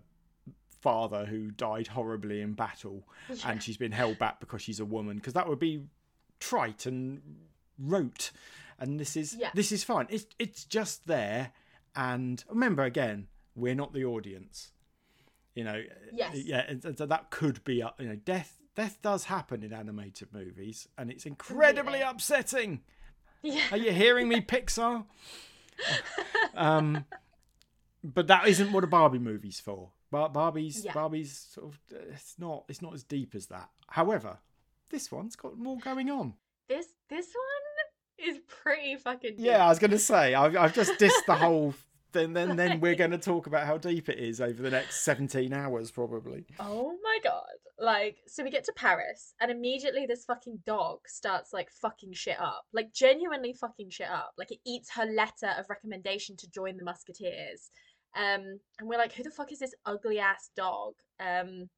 father 0.81 1.25
who 1.25 1.49
died 1.51 1.87
horribly 1.87 2.41
in 2.41 2.53
battle, 2.53 3.03
and 3.45 3.63
she's 3.63 3.77
been 3.77 3.91
held 3.91 4.19
back 4.19 4.39
because 4.39 4.61
she's 4.61 4.79
a 4.79 4.85
woman. 4.85 5.17
Because 5.17 5.33
that 5.33 5.47
would 5.49 5.59
be 5.59 5.83
trite 6.39 6.85
and 6.85 7.21
rote. 7.79 8.31
And 8.79 8.99
this 8.99 9.17
is 9.17 9.35
Yeah. 9.39 9.49
this 9.55 9.71
is 9.71 9.83
fine. 9.83 10.05
It's 10.09 10.27
it's 10.37 10.65
just 10.65 11.07
there. 11.07 11.51
And 11.95 12.43
remember 12.47 12.83
again, 12.83 13.27
we're 13.55 13.73
not 13.75 13.91
the 13.93 14.05
audience. 14.05 14.71
You 15.57 15.63
know. 15.63 15.81
Yes. 16.13 16.35
Yeah. 16.35 16.63
and 16.67 16.97
so 16.97 17.05
that 17.05 17.31
could 17.31 17.63
be. 17.63 17.75
You 17.99 18.07
know, 18.07 18.15
death. 18.15 18.53
Death 18.75 18.99
does 19.01 19.23
happen 19.23 19.63
in 19.63 19.73
animated 19.73 20.27
movies, 20.31 20.87
and 20.99 21.09
it's 21.09 21.25
incredibly 21.25 22.01
upsetting. 22.01 22.81
Yeah. 23.41 23.63
Are 23.71 23.77
you 23.77 23.91
hearing 23.91 24.27
me, 24.29 24.39
Pixar? 24.53 25.05
um, 26.55 27.05
but 28.03 28.27
that 28.27 28.47
isn't 28.47 28.71
what 28.71 28.83
a 28.83 28.87
Barbie 28.87 29.19
movie's 29.19 29.59
for. 29.59 29.89
Bar- 30.11 30.29
Barbie's 30.29 30.85
Yeah. 30.85 30.93
Barbie's 30.93 31.37
sort 31.51 31.67
of 31.73 31.79
it's 32.11 32.35
not 32.37 32.65
it's 32.69 32.81
not 32.81 32.93
as 32.93 33.03
deep 33.03 33.35
as 33.35 33.47
that. 33.47 33.69
However, 33.87 34.37
this 34.89 35.11
one's 35.11 35.35
got 35.35 35.57
more 35.57 35.77
going 35.79 36.09
on. 36.09 36.35
This 36.69 36.87
this 37.09 37.27
one 37.27 38.29
is 38.29 38.39
pretty 38.47 38.95
fucking. 38.95 39.37
deep. 39.37 39.45
Yeah, 39.45 39.65
I 39.65 39.69
was 39.69 39.79
going 39.79 39.91
to 39.91 39.99
say 39.99 40.33
I've, 40.33 40.55
I've 40.55 40.73
just 40.73 40.93
dissed 40.99 41.25
the 41.25 41.35
whole. 41.43 41.73
Then 42.11 42.33
then 42.33 42.55
then 42.55 42.79
we're 42.79 42.95
going 42.95 43.11
to 43.11 43.17
talk 43.17 43.47
about 43.47 43.65
how 43.65 43.77
deep 43.77 44.09
it 44.09 44.17
is 44.17 44.39
over 44.41 44.61
the 44.61 44.71
next 44.71 45.03
seventeen 45.03 45.53
hours 45.53 45.91
probably. 45.91 46.45
Oh 46.59 46.95
my 47.03 47.19
god. 47.23 47.43
Like, 47.79 48.17
so 48.25 48.43
we 48.43 48.49
get 48.49 48.63
to 48.63 48.73
Paris, 48.75 49.35
and 49.39 49.51
immediately 49.51 50.07
this 50.07 50.25
fucking 50.25 50.63
dog 50.65 51.01
starts 51.05 51.53
like 51.53 51.69
fucking 51.69 52.13
shit 52.13 52.39
up. 52.39 52.65
Like, 52.73 52.91
genuinely 52.91 53.53
fucking 53.53 53.91
shit 53.91 54.09
up. 54.09 54.33
Like, 54.35 54.51
it 54.51 54.57
eats 54.65 54.89
her 54.95 55.05
letter 55.05 55.53
of 55.59 55.69
recommendation 55.69 56.35
to 56.37 56.49
join 56.49 56.77
the 56.77 56.83
Musketeers. 56.83 57.69
Um, 58.15 58.59
and 58.79 58.89
we're 58.89 58.97
like, 58.97 59.13
who 59.13 59.21
the 59.21 59.29
fuck 59.29 59.51
is 59.51 59.59
this 59.59 59.75
ugly 59.85 60.17
ass 60.17 60.49
dog? 60.55 60.93
Um, 61.19 61.69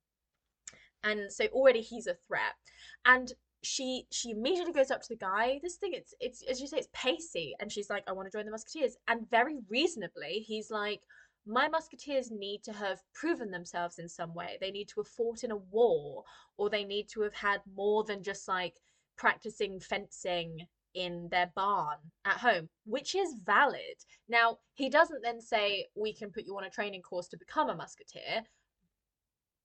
and 1.04 1.30
so 1.30 1.48
already 1.48 1.82
he's 1.82 2.08
a 2.08 2.15
threat. 2.28 2.56
And 3.04 3.34
she 3.62 4.06
she 4.12 4.32
immediately 4.32 4.74
goes 4.74 4.91
up 4.91 5.02
to 5.02 5.10
the 5.10 5.15
guy. 5.15 5.60
This 5.62 5.76
thing, 5.76 5.91
it's 5.93 6.13
it's 6.19 6.43
as 6.43 6.62
you 6.62 6.67
say, 6.67 6.78
it's 6.78 6.89
pacey, 6.93 7.56
and 7.60 7.72
she's 7.72 7.89
like, 7.89 8.04
I 8.08 8.13
want 8.13 8.32
to 8.32 8.38
join 8.38 8.45
the 8.45 8.52
Musketeers. 8.52 8.98
And 9.08 9.30
very 9.30 9.60
reasonably, 9.69 10.43
he's 10.48 10.72
like, 10.72 11.02
my 11.45 11.67
musketeers 11.67 12.32
need 12.32 12.63
to 12.63 12.74
have 12.74 13.00
proven 13.13 13.52
themselves 13.52 14.00
in 14.00 14.08
some 14.08 14.34
way. 14.34 14.58
They 14.62 14.72
need 14.72 14.88
to 14.89 15.02
have 15.02 15.08
fought 15.08 15.43
in 15.43 15.52
a 15.52 15.58
war, 15.58 16.24
or 16.58 16.69
they 16.69 16.84
need 16.84 17.08
to 17.10 17.22
have 17.22 17.34
had 17.34 17.62
more 17.76 18.04
than 18.04 18.24
just 18.24 18.48
like 18.48 18.76
practicing 19.17 19.80
fencing 19.80 20.67
in 20.93 21.28
their 21.30 21.52
barn 21.56 21.98
at 22.26 22.38
home, 22.38 22.69
which 22.86 23.15
is 23.15 23.36
valid. 23.45 23.98
Now, 24.28 24.60
he 24.76 24.89
doesn't 24.89 25.22
then 25.22 25.41
say, 25.41 25.88
We 25.95 26.13
can 26.13 26.32
put 26.32 26.45
you 26.45 26.58
on 26.58 26.63
a 26.63 26.69
training 26.69 27.02
course 27.02 27.28
to 27.30 27.38
become 27.38 27.69
a 27.69 27.76
musketeer 27.76 28.43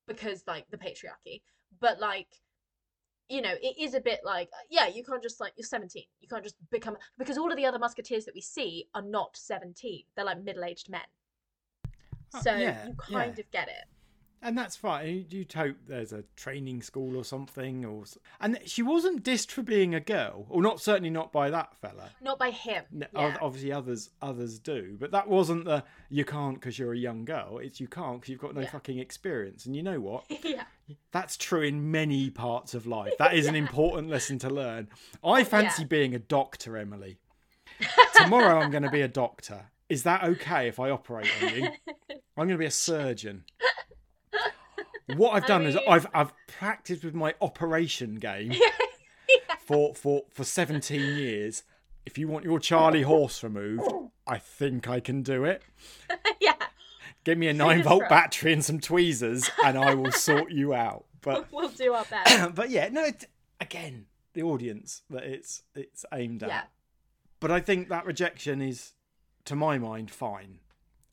because, 0.07 0.45
like, 0.47 0.67
the 0.71 0.77
patriarchy, 0.79 1.43
but 1.81 1.99
like, 2.01 2.29
you 3.29 3.41
know, 3.41 3.55
it 3.63 3.79
is 3.79 3.95
a 3.95 4.01
bit 4.01 4.21
like, 4.25 4.49
uh, 4.53 4.65
yeah, 4.71 4.87
you 4.87 5.03
can't 5.03 5.23
just 5.23 5.41
like, 5.41 5.53
you're 5.57 5.65
17. 5.67 6.03
You 6.21 6.29
can't 6.29 6.43
just 6.43 6.57
become, 6.71 6.97
because 7.19 7.39
all 7.39 7.51
of 7.51 7.57
the 7.57 7.65
other 7.67 7.79
musketeers 7.79 8.25
that 8.27 8.35
we 8.35 8.41
see 8.41 8.87
are 8.95 9.03
not 9.03 9.37
17. 9.37 10.03
They're 10.15 10.25
like 10.25 10.43
middle 10.43 10.65
aged 10.65 10.91
men. 10.91 11.01
Oh, 12.35 12.41
So 12.43 12.57
yeah, 12.57 12.87
you 12.87 12.95
kind 12.95 13.35
yeah. 13.37 13.41
of 13.41 13.51
get 13.51 13.69
it. 13.69 13.85
And 14.47 14.59
that's 14.59 14.77
fine. 14.77 15.07
You- 15.09 15.25
You'd 15.31 15.53
hope 15.55 15.77
there's 15.89 16.13
a 16.13 16.23
training 16.37 16.83
school 16.83 17.17
or 17.17 17.25
something, 17.25 17.85
or 17.85 18.05
and 18.41 18.59
she 18.67 18.83
wasn't 18.83 19.25
dissed 19.25 19.51
for 19.51 19.63
being 19.63 19.95
a 19.95 20.01
girl, 20.01 20.47
or 20.51 20.61
not 20.61 20.81
certainly 20.81 21.09
not 21.11 21.33
by 21.33 21.49
that 21.51 21.75
fella. 21.81 22.11
Not 22.21 22.39
by 22.39 22.51
him. 22.51 22.85
No, 22.93 23.07
yeah. 23.15 23.39
Obviously, 23.41 23.73
others 23.73 24.11
others 24.21 24.59
do, 24.59 24.97
but 25.01 25.11
that 25.13 25.29
wasn't 25.29 25.65
the 25.65 25.83
you 26.11 26.25
can't 26.27 26.57
because 26.61 26.79
you're 26.79 26.93
a 26.93 26.99
young 26.99 27.25
girl. 27.25 27.59
It's 27.59 27.81
you 27.81 27.89
can't 27.89 28.21
because 28.21 28.29
you've 28.31 28.41
got 28.41 28.55
no 28.55 28.61
Yeah. 28.61 28.71
fucking 28.71 28.99
experience. 28.99 29.65
And 29.65 29.75
you 29.75 29.83
know 29.83 29.99
what? 30.01 30.25
yeah. 30.45 30.65
That's 31.11 31.39
true 31.39 31.63
in 31.63 31.91
many 31.91 32.29
parts 32.29 32.75
of 32.75 32.87
life. 32.87 33.15
That 33.19 33.35
is 33.35 33.47
an 33.47 33.55
important 33.57 34.11
lesson 34.11 34.39
to 34.41 34.51
learn. 34.51 34.89
I 35.25 35.43
fancy 35.45 35.83
Yeah. 35.83 35.89
being 35.89 36.15
a 36.15 36.19
doctor, 36.19 36.77
Emily. 36.77 37.17
Tomorrow 38.15 38.61
I'm 38.61 38.71
going 38.71 38.83
to 38.83 38.91
be 38.91 39.01
a 39.01 39.09
doctor. 39.09 39.71
Is 39.89 40.03
that 40.05 40.23
okay 40.25 40.69
if 40.69 40.79
I 40.81 40.91
operate 40.91 41.29
on 41.43 41.55
you? 41.55 41.69
I'm 42.37 42.47
going 42.49 42.51
to 42.51 42.59
be 42.59 42.65
a 42.67 42.71
surgeon. 42.71 43.45
What 45.07 45.35
I've 45.35 45.45
I 45.45 45.47
done 45.47 45.67
is 45.67 45.77
I've 45.89 46.07
I've 46.15 46.33
practiced 46.47 47.05
with 47.05 47.15
my 47.15 47.35
operation 47.41 48.17
game 48.17 48.55
for 49.59 49.95
for 49.95 50.23
for 50.31 50.45
17 50.45 51.01
years. 51.17 51.63
If 52.07 52.19
you 52.19 52.29
want 52.29 52.45
your 52.45 52.59
Charlie 52.61 53.03
horse 53.03 53.43
removed, 53.43 53.91
I 54.27 54.39
think 54.39 54.89
I 54.89 55.01
can 55.01 55.23
do 55.23 55.45
it. 55.45 55.63
yeah. 56.41 56.53
Give 57.25 57.39
me 57.39 57.49
a 57.49 57.55
9 57.55 57.69
Fingers 57.69 57.87
volt 57.87 58.09
battery 58.11 58.53
and 58.53 58.63
some 58.63 58.79
tweezers 58.81 59.51
and 59.65 59.79
I 59.79 59.95
will 59.95 60.13
sort 60.13 60.51
you 60.51 60.75
out. 60.75 61.07
But 61.23 61.47
We'll 61.53 61.71
do 61.71 61.95
our 61.95 62.05
best. 62.05 62.55
but 62.55 62.69
yeah, 62.69 62.89
no, 62.91 63.05
it, 63.05 63.25
again, 63.61 64.07
the 64.35 64.43
audience 64.43 65.03
that 65.09 65.25
it's 65.25 65.63
it's 65.75 66.05
aimed 66.13 66.43
at. 66.43 66.49
Yeah. 66.51 66.63
But 67.41 67.51
I 67.51 67.61
think 67.61 67.89
that 67.89 68.07
rejection 68.07 68.61
is, 68.63 68.93
to 69.47 69.57
my 69.57 69.79
mind, 69.79 70.11
fine. 70.11 70.61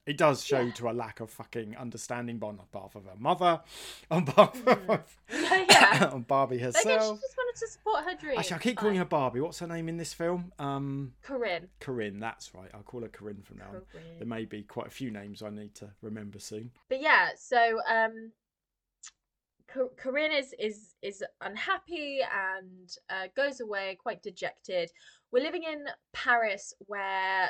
It 0.08 0.18
does 0.18 0.44
show 0.44 0.62
Yeah. 0.62 0.72
to 0.74 0.90
a 0.90 0.94
lack 0.94 1.20
of 1.20 1.30
fucking 1.30 1.78
understanding 1.78 2.40
on 2.44 2.60
behalf 2.72 2.96
of 2.96 3.06
her 3.06 3.16
mother, 3.18 3.62
on 4.12 4.26
behalf 4.26 4.68
of 4.68 5.18
Yeah, 5.32 6.10
on 6.14 6.24
Barbie 6.24 6.58
But 6.58 6.70
again, 6.82 7.00
she 7.02 7.08
just 7.12 7.38
wanted 7.38 7.60
to 7.60 7.68
support 7.68 8.04
her 8.06 8.16
dream. 8.16 8.40
Actually, 8.40 8.56
I 8.56 8.60
keep 8.60 8.78
calling 8.78 8.96
her 8.96 9.06
Barbie. 9.06 9.42
What's 9.42 9.60
her 9.60 9.68
name 9.68 9.88
in 9.88 9.98
this 9.98 10.14
film? 10.14 10.54
Um, 10.58 11.14
Corinne. 11.22 11.68
Corinne. 11.80 12.20
That's 12.20 12.54
right. 12.56 12.70
I'll 12.74 12.82
call 12.82 13.02
her 13.02 13.10
Corinne 13.10 13.44
from 13.44 13.58
now 13.60 13.68
on. 13.76 13.82
There 14.18 14.28
may 14.28 14.46
be 14.46 14.64
quite 14.64 14.88
a 14.88 14.92
few 14.92 15.12
names 15.12 15.44
I 15.44 15.50
need 15.52 15.76
to 15.76 15.90
remember 16.02 16.40
soon. 16.40 16.72
But 16.90 17.00
yeah, 17.02 17.30
so 17.38 17.80
um, 17.88 18.32
Co- 19.68 19.92
Corinne 19.96 20.32
is 20.34 20.54
is 20.60 20.96
is 21.04 21.24
unhappy 21.42 22.22
and 22.24 22.90
uh, 23.10 23.28
goes 23.36 23.60
away 23.62 23.98
quite 24.02 24.24
dejected. 24.24 24.92
We're 25.32 25.44
living 25.44 25.64
in 25.64 25.86
Paris 26.12 26.74
where. 26.88 27.50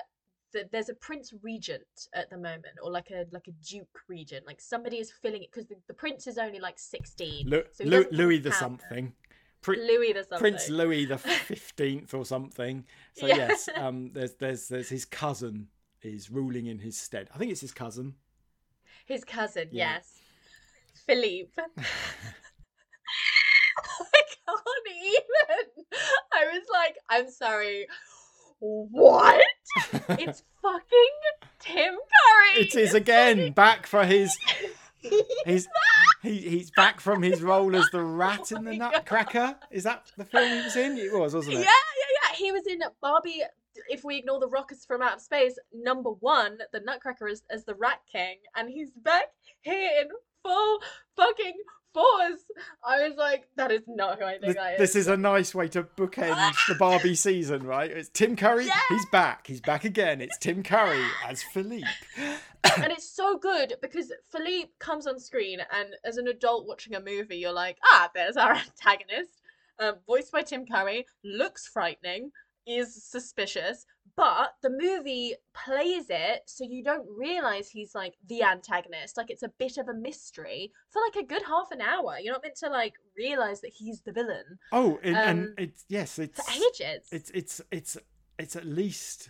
The, 0.53 0.67
there's 0.71 0.89
a 0.89 0.93
prince 0.93 1.33
regent 1.41 2.07
at 2.13 2.29
the 2.29 2.37
moment, 2.37 2.75
or 2.83 2.91
like 2.91 3.09
a 3.11 3.25
like 3.31 3.47
a 3.47 3.51
duke 3.65 3.99
regent. 4.07 4.45
Like 4.45 4.59
somebody 4.61 4.97
is 4.97 5.11
filling 5.11 5.43
it 5.43 5.51
because 5.51 5.67
the, 5.67 5.75
the 5.87 5.93
prince 5.93 6.27
is 6.27 6.37
only 6.37 6.59
like 6.59 6.77
sixteen. 6.77 7.47
Lu- 7.49 7.63
so 7.71 7.83
Lu- 7.85 8.07
Louis 8.11 8.39
the 8.39 8.51
something. 8.51 9.13
Pri- 9.61 9.77
Louis 9.77 10.13
the 10.13 10.23
something. 10.23 10.39
Prince 10.39 10.69
Louis 10.69 11.05
the 11.05 11.17
fifteenth 11.51 12.13
or 12.13 12.25
something. 12.25 12.83
So 13.13 13.27
Yeah. 13.27 13.35
yes, 13.37 13.69
um, 13.75 14.11
there's 14.13 14.33
there's 14.35 14.67
there's 14.67 14.89
his 14.89 15.05
cousin 15.05 15.67
is 16.01 16.29
ruling 16.31 16.65
in 16.65 16.79
his 16.79 16.97
stead. 16.97 17.29
I 17.33 17.37
think 17.37 17.51
it's 17.51 17.61
his 17.61 17.71
cousin. 17.73 18.15
His 19.05 19.23
cousin, 19.23 19.69
Yeah. 19.71 19.95
yes. 19.95 20.17
Philippe. 21.05 21.51
I 23.99 24.21
can't 24.45 24.87
even. 24.95 25.85
I 26.33 26.45
was 26.45 26.63
like, 26.71 26.97
I'm 27.09 27.29
sorry. 27.29 27.87
What? 28.61 29.41
It's 30.09 30.43
fucking 30.61 31.17
Tim 31.59 31.93
Curry. 31.93 32.61
It 32.63 32.75
is 32.75 32.93
again 32.93 33.53
back 33.53 33.87
for 33.87 34.05
his. 34.05 34.37
He's 35.45 35.67
he, 36.21 36.37
he's 36.37 36.69
back 36.69 36.99
from 36.99 37.23
his 37.23 37.41
role 37.41 37.75
as 37.75 37.89
the 37.91 38.03
rat 38.03 38.51
in 38.51 38.63
the 38.63 38.73
oh 38.73 38.77
God. 38.77 38.91
Nutcracker. 38.93 39.55
Is 39.71 39.83
that 39.83 40.11
the 40.15 40.25
film 40.25 40.51
he 40.51 40.61
was 40.63 40.75
in? 40.75 40.95
It 40.97 41.11
was, 41.11 41.33
wasn't 41.33 41.55
it? 41.55 41.59
yeah, 41.59 41.63
yeah. 41.63 42.29
Yeah. 42.29 42.35
He 42.35 42.51
was 42.51 42.67
in 42.67 42.81
Barbie. 43.01 43.41
If 43.89 44.03
we 44.03 44.17
ignore 44.17 44.39
the 44.39 44.47
rockets 44.47 44.85
from 44.85 45.01
out 45.01 45.15
of 45.15 45.21
space, 45.21 45.57
number 45.73 46.11
one, 46.11 46.59
the 46.71 46.81
Nutcracker 46.81 47.27
is 47.27 47.41
as 47.49 47.65
the 47.65 47.73
Rat 47.73 48.01
King, 48.11 48.37
and 48.55 48.69
he's 48.69 48.91
back 48.91 49.29
here 49.61 49.89
in 50.01 50.09
full 50.43 50.79
fucking 51.15 51.55
force. 51.93 52.41
I 52.83 53.07
was 53.07 53.17
like, 53.17 53.47
that 53.55 53.71
is 53.71 53.81
not 53.87 54.19
who 54.19 54.25
I 54.25 54.31
think 54.33 54.53
Th- 54.53 54.57
I 54.57 54.71
am. 54.73 54.79
This 54.79 54.95
is 54.95 55.07
a 55.07 55.17
nice 55.17 55.53
way 55.53 55.67
to 55.69 55.83
bookend 55.83 56.53
the 56.67 56.75
Barbie 56.75 57.15
season, 57.15 57.63
right? 57.63 57.89
It's 57.91 58.09
Tim 58.09 58.35
Curry. 58.35 58.67
He's 58.89 59.05
back. 59.11 59.47
He's 59.47 59.61
back 59.61 59.83
again. 59.83 60.21
It's 60.21 60.37
Tim 60.37 60.63
Curry 60.63 61.03
as 61.27 61.43
Philippe. 61.43 61.87
and 62.15 62.91
it's 62.91 63.09
so 63.09 63.37
good 63.37 63.73
because 63.81 64.11
Philippe 64.31 64.71
comes 64.79 65.07
on 65.07 65.19
screen, 65.19 65.59
and 65.75 65.89
as 66.05 66.17
an 66.17 66.27
adult 66.27 66.67
watching 66.67 66.95
a 66.95 66.99
movie, 67.01 67.37
you're 67.37 67.51
like, 67.51 67.77
ah, 67.85 68.09
there's 68.13 68.37
our 68.37 68.55
antagonist, 68.85 69.41
um, 69.79 69.95
voiced 70.07 70.31
by 70.31 70.41
Tim 70.41 70.65
Curry, 70.65 71.05
looks 71.23 71.67
frightening, 71.67 72.31
is 72.67 73.03
suspicious, 73.03 73.85
but 74.15 74.55
the 74.61 74.69
movie 74.69 75.35
plays 75.53 76.05
it 76.09 76.43
so 76.45 76.63
you 76.63 76.83
don't 76.83 77.07
realize 77.09 77.69
he's 77.69 77.93
like 77.95 78.15
the 78.27 78.43
antagonist. 78.43 79.17
Like 79.17 79.29
it's 79.29 79.43
a 79.43 79.49
bit 79.57 79.77
of 79.77 79.87
a 79.87 79.93
mystery 79.93 80.71
for 80.89 81.01
like 81.01 81.23
a 81.23 81.27
good 81.27 81.43
half 81.43 81.71
an 81.71 81.81
hour. 81.81 82.17
You're 82.21 82.33
not 82.33 82.43
meant 82.43 82.55
to 82.57 82.69
like 82.69 82.93
realize 83.17 83.61
that 83.61 83.71
he's 83.73 84.01
the 84.01 84.11
villain 84.11 84.59
Oh, 84.71 84.99
and, 85.03 85.15
Um, 85.15 85.23
and 85.23 85.53
it's 85.57 85.85
yes, 85.87 86.19
it's 86.19 86.41
for 86.43 86.51
ages. 86.51 87.07
it's 87.11 87.29
it's 87.31 87.61
it's 87.71 87.97
it's 88.39 88.55
at 88.55 88.65
least 88.65 89.29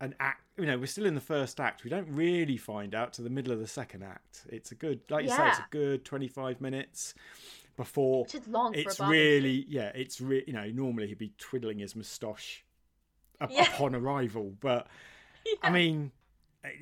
an 0.00 0.14
act. 0.20 0.42
You 0.56 0.66
know, 0.66 0.78
we're 0.78 0.86
still 0.86 1.06
in 1.06 1.14
the 1.14 1.20
first 1.20 1.60
act. 1.60 1.84
We 1.84 1.90
don't 1.90 2.08
really 2.08 2.56
find 2.56 2.94
out 2.94 3.12
to 3.14 3.22
the 3.22 3.30
middle 3.30 3.52
of 3.52 3.58
the 3.60 3.68
second 3.68 4.02
act. 4.02 4.46
It's 4.48 4.72
a 4.72 4.74
good, 4.74 5.00
like 5.10 5.24
you 5.24 5.30
say, 5.30 5.48
it's 5.48 5.58
a 5.58 5.66
good 5.70 6.04
twenty-five 6.04 6.60
minutes 6.60 7.14
before 7.76 8.24
Which 8.24 8.34
is 8.34 8.48
long 8.48 8.74
it's 8.74 9.00
really 9.00 9.64
yeah. 9.68 9.90
It's 9.94 10.20
re- 10.20 10.44
you 10.46 10.52
know 10.52 10.66
normally 10.70 11.06
he'd 11.08 11.18
be 11.18 11.32
twiddling 11.38 11.78
his 11.78 11.96
moustache 11.96 12.64
Yeah. 13.48 13.62
upon 13.74 13.94
arrival, 13.94 14.54
but 14.60 14.86
I 15.62 15.70
mean. 15.70 16.12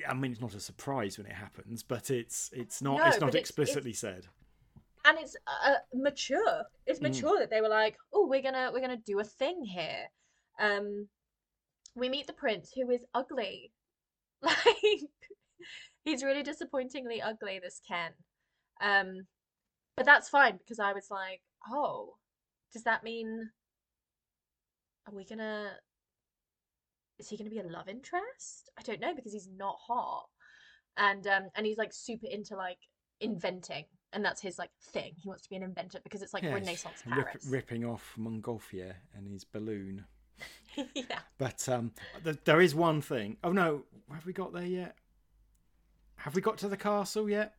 I 0.09 0.12
mean, 0.12 0.33
it's 0.33 0.40
not 0.40 0.55
a 0.55 0.61
surprise 0.61 1.18
when 1.18 1.29
it 1.29 1.33
happens, 1.35 1.85
but 1.85 2.11
it's 2.11 2.51
it's 2.53 2.83
not 2.83 2.99
No, 2.99 3.05
it's 3.07 3.21
not 3.21 3.27
but 3.27 3.37
it's- 3.37 3.49
explicitly 3.49 3.92
said. 3.92 4.27
and 5.05 5.16
it's 5.21 5.37
uh, 5.47 5.75
mature. 5.94 6.64
It's 6.85 6.99
Mm. 6.99 7.03
mature 7.05 7.38
that 7.38 7.49
they 7.51 7.61
were 7.61 7.68
like, 7.68 7.97
"Oh, 8.12 8.27
we're 8.27 8.42
gonna 8.42 8.71
we're 8.73 8.81
gonna 8.81 8.97
do 8.97 9.21
a 9.21 9.25
thing 9.25 9.62
here." 9.64 10.09
Um, 10.59 11.09
we 11.94 12.09
meet 12.09 12.27
the 12.27 12.33
prince, 12.33 12.73
who 12.75 12.90
is 12.90 13.05
ugly. 13.14 13.73
Like, 14.42 14.57
he's 16.05 16.25
really 16.25 16.42
disappointingly 16.42 17.23
ugly. 17.23 17.61
This 17.62 17.81
Ken. 17.87 18.11
Um, 18.81 19.29
but 19.97 20.07
that's 20.07 20.29
fine 20.29 20.57
because 20.57 20.81
I 20.81 20.92
was 20.92 21.07
like, 21.09 21.40
"Oh, 21.71 22.16
does 22.73 22.83
that 22.83 23.05
mean 23.05 23.51
are 25.07 25.14
we 25.14 25.25
gonna? 25.25 25.71
Is 27.18 27.28
he 27.28 27.37
gonna 27.37 27.50
be 27.50 27.59
a 27.59 27.64
love 27.64 27.88
interest? 27.88 28.70
I 28.78 28.83
don't 28.83 29.00
know 29.00 29.14
because 29.14 29.33
he's 29.33 29.48
not 29.57 29.76
hot." 29.87 30.26
And 30.96 31.26
um, 31.26 31.44
and 31.54 31.66
he's 31.66 31.78
like 31.78 31.92
super 31.92 32.26
into 32.26 32.57
like 32.57 32.78
inventing 33.20 33.85
and 34.12 34.24
that's 34.24 34.40
his 34.40 34.59
like 34.59 34.70
thing 34.92 35.12
he 35.16 35.28
wants 35.28 35.42
to 35.42 35.50
be 35.50 35.57
an 35.57 35.62
inventor 35.62 35.98
because 36.04 36.22
it's 36.22 36.33
like 36.33 36.42
Yes, 36.44 36.54
renaissance 36.54 37.02
rip- 37.07 37.26
paris 37.26 37.46
ripping 37.48 37.85
off 37.85 38.14
Montgolfier 38.18 38.94
and 39.14 39.26
his 39.28 39.44
balloon. 39.44 40.04
yeah 40.94 41.18
But 41.37 41.68
um, 41.68 41.92
th- 42.24 42.38
there 42.44 42.61
is 42.61 42.74
one 42.74 43.00
thing. 43.02 43.37
Oh 43.42 43.52
no, 43.52 43.85
have 44.12 44.24
we 44.24 44.33
got 44.33 44.52
there 44.52 44.64
yet? 44.64 44.96
Have 46.16 46.35
we 46.35 46.40
got 46.40 46.59
to 46.59 46.68
the 46.68 46.76
castle 46.76 47.28
yet? 47.28 47.54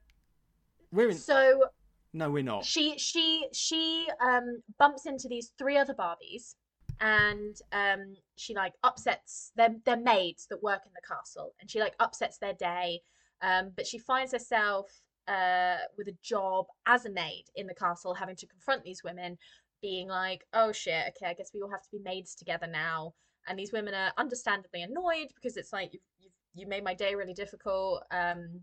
We're 0.92 1.10
in. 1.10 1.18
so 1.18 1.66
No, 2.14 2.32
we're 2.32 2.44
not. 2.44 2.66
she 2.66 2.98
she 2.98 3.48
she 3.54 4.08
um 4.22 4.62
bumps 4.78 5.06
into 5.06 5.28
these 5.28 5.52
three 5.58 5.78
other 5.78 5.94
barbies 5.94 6.56
and 7.00 7.58
um 7.72 8.16
she 8.36 8.54
like 8.54 8.74
upsets 8.84 9.52
their 9.56 9.76
their 9.86 9.98
maids 9.98 10.48
that 10.50 10.62
work 10.62 10.82
in 10.86 10.92
the 10.94 11.16
castle 11.16 11.54
and 11.60 11.70
she 11.70 11.80
like 11.80 11.96
upsets 12.00 12.38
their 12.38 12.54
day 12.54 13.00
um 13.42 13.72
but 13.76 13.88
she 13.88 13.98
finds 13.98 14.32
herself 14.32 15.02
uh 15.28 15.78
with 15.98 16.08
a 16.08 16.18
job 16.22 16.66
as 16.88 17.06
a 17.06 17.12
maid 17.12 17.46
in 17.56 17.68
the 17.68 17.74
castle 17.74 18.14
having 18.14 18.36
to 18.36 18.48
confront 18.48 18.84
these 18.84 19.04
women 19.04 19.38
being 19.82 20.08
like 20.08 20.46
oh 20.54 20.72
shit 20.72 21.06
okay 21.08 21.30
i 21.30 21.34
guess 21.34 21.52
we 21.54 21.62
all 21.62 21.72
have 21.72 21.84
to 21.84 21.92
be 21.92 22.00
maids 22.04 22.36
together 22.36 22.68
now 22.68 23.14
and 23.48 23.58
these 23.58 23.72
women 23.72 23.94
are 23.94 24.12
understandably 24.18 24.82
annoyed 24.82 25.28
because 25.36 25.56
it's 25.56 25.72
like 25.72 25.94
you've, 25.94 26.34
you 26.54 26.68
made 26.68 26.84
my 26.84 26.94
day 26.94 27.16
really 27.16 27.34
difficult 27.34 28.04
um 28.12 28.62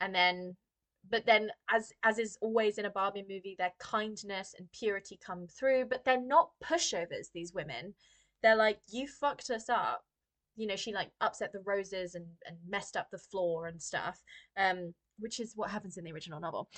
and 0.00 0.14
then 0.14 0.56
but 1.10 1.26
then 1.26 1.50
as 1.70 1.92
as 2.02 2.18
is 2.18 2.38
always 2.40 2.78
in 2.78 2.86
a 2.86 2.90
barbie 2.90 3.24
movie 3.28 3.54
their 3.58 3.72
kindness 3.78 4.54
and 4.58 4.70
purity 4.72 5.18
come 5.24 5.46
through 5.46 5.84
but 5.86 6.04
they're 6.04 6.20
not 6.20 6.50
pushovers 6.64 7.28
these 7.32 7.52
women. 7.52 7.94
They're 8.42 8.56
like 8.56 8.80
you 8.90 9.06
fucked 9.06 9.50
us 9.50 9.68
up. 9.68 10.04
You 10.56 10.66
know 10.66 10.76
she 10.76 10.92
like 10.92 11.10
upset 11.20 11.52
the 11.52 11.60
roses 11.64 12.14
and 12.14 12.26
and 12.46 12.56
messed 12.68 12.96
up 12.96 13.08
the 13.10 13.18
floor 13.18 13.66
and 13.66 13.80
stuff 13.80 14.22
um 14.56 14.94
which 15.18 15.40
is 15.40 15.52
what 15.56 15.70
happens 15.70 15.96
in 15.96 16.04
the 16.04 16.12
original 16.12 16.40
novel. 16.40 16.68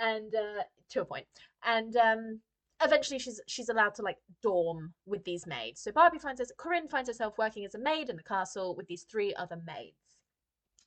And 0.00 0.34
uh 0.34 0.62
to 0.90 1.00
a 1.02 1.04
point. 1.04 1.26
And 1.64 1.96
um 1.96 2.40
eventually 2.82 3.18
she's 3.18 3.40
she's 3.48 3.68
allowed 3.68 3.94
to 3.96 4.02
like 4.02 4.18
dorm 4.42 4.94
with 5.06 5.24
these 5.24 5.46
maids. 5.46 5.80
So 5.82 5.92
barbie 5.92 6.18
finds 6.18 6.40
us 6.40 6.52
corinne 6.58 6.88
finds 6.88 7.08
herself 7.08 7.38
working 7.38 7.64
as 7.64 7.74
a 7.74 7.78
maid 7.78 8.08
in 8.08 8.16
the 8.16 8.22
castle 8.22 8.76
with 8.76 8.86
these 8.86 9.02
three 9.04 9.34
other 9.34 9.58
maids. 9.66 9.96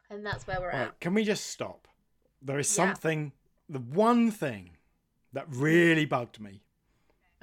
And 0.10 0.26
that's 0.26 0.46
where 0.46 0.60
we're 0.60 0.72
Right, 0.72 0.88
at. 0.88 1.00
can 1.00 1.14
we 1.14 1.24
just 1.24 1.48
stop? 1.48 1.88
There 2.42 2.60
is 2.60 2.70
Yeah. 2.72 2.86
something. 2.86 3.32
The 3.70 3.80
one 3.80 4.32
thing 4.32 4.72
that 5.34 5.46
really 5.50 6.06
bugged 6.06 6.40
me. 6.40 6.62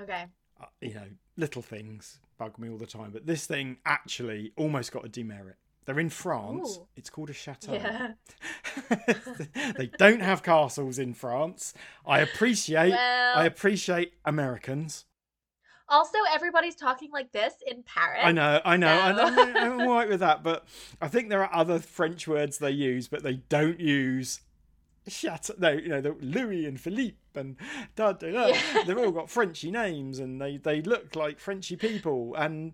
okay 0.00 0.26
uh, 0.60 0.66
You 0.80 0.94
know, 0.94 1.08
little 1.36 1.62
things 1.62 2.18
bug 2.38 2.58
me 2.58 2.68
all 2.68 2.76
the 2.78 2.86
time, 2.86 3.10
but 3.12 3.26
this 3.26 3.46
thing 3.46 3.78
actually 3.84 4.52
almost 4.56 4.92
got 4.92 5.04
a 5.04 5.08
demerit. 5.08 5.56
They're 5.86 5.98
in 5.98 6.10
France. 6.10 6.76
Ooh. 6.78 6.86
It's 6.96 7.08
called 7.10 7.30
a 7.30 7.32
chateau. 7.32 7.72
yeah 7.74 8.12
they 9.76 9.86
don't 9.98 10.20
have 10.20 10.42
castles 10.42 10.98
in 10.98 11.14
France. 11.14 11.74
I 12.06 12.20
appreciate. 12.20 12.92
I 12.92 13.44
appreciate 13.46 14.12
Americans. 14.24 15.06
Also, 15.90 16.18
everybody's 16.34 16.74
talking 16.76 17.10
like 17.10 17.32
this 17.32 17.54
in 17.66 17.82
Paris. 17.82 18.20
I 18.22 18.32
know, 18.32 18.60
I 18.64 18.76
know, 18.76 19.14
So- 19.16 19.22
I'm, 19.24 19.56
I'm 19.80 19.80
all 19.88 19.94
right 19.94 20.08
with 20.08 20.20
that. 20.20 20.42
But 20.42 20.66
I 21.00 21.08
think 21.08 21.30
there 21.30 21.42
are 21.42 21.54
other 21.54 21.78
French 21.78 22.28
words 22.28 22.58
they 22.58 22.70
use, 22.72 23.08
but 23.08 23.22
they 23.22 23.36
don't 23.48 23.80
use 23.80 24.40
chateau. 25.08 25.54
No, 25.58 25.70
you 25.70 25.88
know, 25.88 26.00
the 26.00 26.12
Louis 26.20 26.66
and 26.66 26.80
Philippe 26.80 27.16
and 27.34 27.56
da, 27.96 28.12
da, 28.12 28.30
da. 28.32 28.46
Yeah. 28.48 28.82
they've 28.86 28.98
all 28.98 29.10
got 29.12 29.30
Frenchy 29.30 29.70
names, 29.70 30.18
and 30.18 30.40
they 30.40 30.56
they 30.56 30.82
look 30.82 31.14
like 31.16 31.38
Frenchy 31.38 31.76
people, 31.76 32.34
and. 32.36 32.72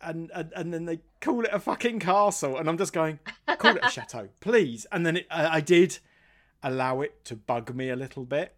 And, 0.00 0.30
and 0.34 0.52
and 0.54 0.74
then 0.74 0.84
they 0.84 1.00
call 1.22 1.44
it 1.44 1.50
a 1.50 1.58
fucking 1.58 1.98
castle, 2.00 2.58
and 2.58 2.68
I'm 2.68 2.76
just 2.76 2.92
going, 2.92 3.20
call 3.56 3.74
it 3.76 3.82
a 3.82 3.88
chateau, 3.88 4.28
please. 4.40 4.86
And 4.92 5.06
then 5.06 5.16
it, 5.18 5.26
I, 5.30 5.46
I 5.56 5.60
did 5.62 5.98
allow 6.62 7.00
it 7.00 7.24
to 7.26 7.36
bug 7.36 7.74
me 7.74 7.88
a 7.88 7.96
little 7.96 8.26
bit, 8.26 8.54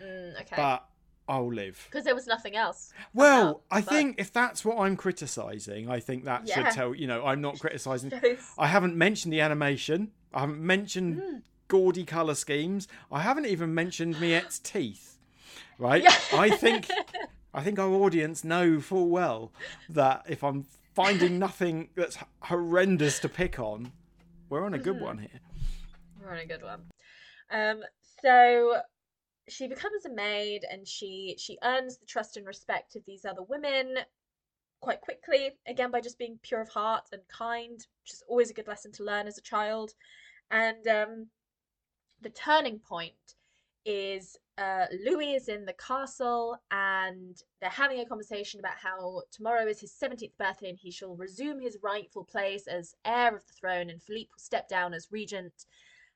Mm, 0.00 0.34
okay. 0.42 0.54
but 0.54 0.86
I'll 1.28 1.52
live. 1.52 1.88
Because 1.90 2.04
there 2.04 2.14
was 2.14 2.28
nothing 2.28 2.54
else. 2.54 2.92
Well, 3.14 3.48
out, 3.48 3.62
I 3.68 3.80
but- 3.80 3.88
think 3.90 4.20
if 4.20 4.32
that's 4.32 4.64
what 4.64 4.78
I'm 4.78 4.96
criticizing, 4.96 5.90
I 5.90 5.98
think 5.98 6.24
that 6.26 6.46
Yeah. 6.46 6.54
should 6.66 6.70
tell 6.74 6.94
you 6.94 7.08
know 7.08 7.24
I'm 7.26 7.40
not 7.40 7.58
criticizing. 7.58 8.12
I 8.58 8.68
haven't 8.68 8.94
mentioned 8.94 9.32
the 9.32 9.40
animation. 9.40 10.12
I 10.32 10.40
haven't 10.40 10.60
mentioned 10.60 11.16
Mm. 11.20 11.42
Gaudy 11.68 12.04
color 12.04 12.34
schemes. 12.34 12.88
I 13.10 13.20
haven't 13.22 13.46
even 13.46 13.74
mentioned 13.74 14.16
Miette's 14.20 14.58
teeth. 14.58 15.18
Right? 15.78 16.02
Yeah. 16.02 16.14
I 16.32 16.50
think 16.50 16.88
I 17.52 17.62
think 17.62 17.78
our 17.78 17.88
audience 17.90 18.44
know 18.44 18.80
full 18.80 19.08
well 19.08 19.52
that 19.90 20.24
if 20.28 20.42
I'm 20.42 20.66
finding 20.94 21.38
nothing 21.38 21.90
that's 21.94 22.16
horrendous 22.40 23.18
to 23.20 23.28
pick 23.28 23.58
on, 23.58 23.92
we're 24.48 24.64
on 24.64 24.72
a 24.74 24.78
good 24.78 24.96
Mhm. 24.96 25.02
one 25.02 25.18
here. 25.18 25.40
We're 26.20 26.30
on 26.32 26.38
a 26.38 26.46
good 26.46 26.62
one. 26.62 26.90
Um, 27.50 27.82
so 28.22 28.80
she 29.48 29.68
becomes 29.68 30.04
a 30.06 30.10
maid 30.10 30.64
and 30.70 30.88
she 30.88 31.36
she 31.38 31.58
earns 31.62 31.98
the 31.98 32.06
trust 32.06 32.36
and 32.36 32.46
respect 32.46 32.96
of 32.96 33.04
these 33.04 33.24
other 33.24 33.42
women 33.42 33.98
quite 34.80 35.00
quickly, 35.00 35.52
again 35.66 35.90
by 35.90 36.00
just 36.00 36.18
being 36.18 36.38
pure 36.42 36.60
of 36.60 36.68
heart 36.68 37.04
and 37.12 37.22
kind, 37.28 37.78
which 38.02 38.12
is 38.12 38.22
always 38.28 38.50
a 38.50 38.54
good 38.54 38.66
lesson 38.68 38.92
to 38.92 39.04
learn 39.04 39.26
as 39.26 39.36
a 39.38 39.42
child. 39.42 39.94
And 40.50 40.86
um, 40.88 41.26
the 42.22 42.30
turning 42.30 42.78
point 42.78 43.14
is 43.84 44.36
uh, 44.58 44.86
Louis 45.04 45.34
is 45.34 45.48
in 45.48 45.64
the 45.64 45.74
castle 45.74 46.58
and 46.70 47.36
they're 47.60 47.70
having 47.70 48.00
a 48.00 48.06
conversation 48.06 48.58
about 48.58 48.76
how 48.82 49.22
tomorrow 49.30 49.66
is 49.66 49.80
his 49.80 49.92
17th 49.92 50.32
birthday 50.38 50.70
and 50.70 50.78
he 50.78 50.90
shall 50.90 51.14
resume 51.14 51.60
his 51.60 51.78
rightful 51.82 52.24
place 52.24 52.66
as 52.66 52.94
heir 53.04 53.36
of 53.36 53.46
the 53.46 53.52
throne 53.52 53.90
and 53.90 54.02
Philippe 54.02 54.30
will 54.34 54.40
step 54.40 54.68
down 54.68 54.92
as 54.92 55.12
regent. 55.12 55.66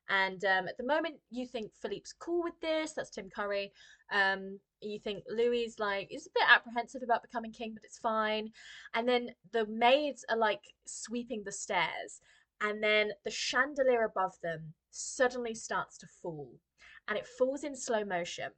And 0.09 0.45
um, 0.45 0.67
at 0.67 0.77
the 0.77 0.85
moment, 0.85 1.17
you 1.31 1.47
think 1.47 1.71
Philippe's 1.81 2.13
cool 2.13 2.43
with 2.43 2.59
this. 2.61 2.93
That's 2.93 3.11
Tim 3.11 3.31
Curry. 3.31 3.73
Um, 4.11 4.59
you 4.81 4.99
think 4.99 5.23
Louis 5.29 5.73
like 5.79 6.09
is 6.11 6.27
a 6.27 6.31
bit 6.35 6.49
apprehensive 6.49 7.03
about 7.03 7.23
becoming 7.23 7.53
king, 7.53 7.75
but 7.75 7.85
it's 7.85 7.99
fine. 7.99 8.51
And 8.95 9.09
then 9.09 9.31
the 9.53 9.67
maids 9.67 10.25
are 10.29 10.37
like 10.37 10.63
sweeping 10.85 11.45
the 11.45 11.53
stairs, 11.53 12.21
and 12.61 12.83
then 12.83 13.13
the 13.25 13.31
chandelier 13.31 14.05
above 14.05 14.33
them 14.43 14.75
suddenly 14.91 15.55
starts 15.55 15.99
to 15.99 16.07
fall, 16.07 16.59
and 17.09 17.17
it 17.17 17.27
falls 17.27 17.65
in 17.65 17.77
slow 17.77 18.05
motion. 18.05 18.51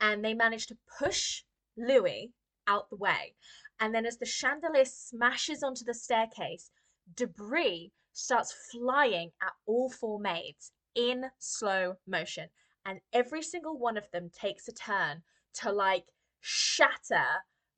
And 0.00 0.24
they 0.24 0.34
manage 0.34 0.66
to 0.68 0.76
push 0.98 1.42
Louis 1.76 2.32
out 2.66 2.90
the 2.90 2.96
way. 2.96 3.34
And 3.80 3.94
then 3.94 4.06
as 4.06 4.18
the 4.18 4.26
chandelier 4.26 4.84
smashes 4.84 5.62
onto 5.62 5.84
the 5.84 5.94
staircase, 5.94 6.70
debris 7.16 7.92
starts 8.12 8.54
flying 8.70 9.32
at 9.42 9.52
all 9.66 9.90
four 9.90 10.20
maids 10.20 10.72
in 10.94 11.24
slow 11.38 11.96
motion. 12.06 12.48
And 12.86 13.00
every 13.12 13.42
single 13.42 13.78
one 13.78 13.96
of 13.96 14.10
them 14.10 14.30
takes 14.30 14.68
a 14.68 14.72
turn 14.72 15.22
to 15.54 15.72
like 15.72 16.06
shatter 16.40 17.26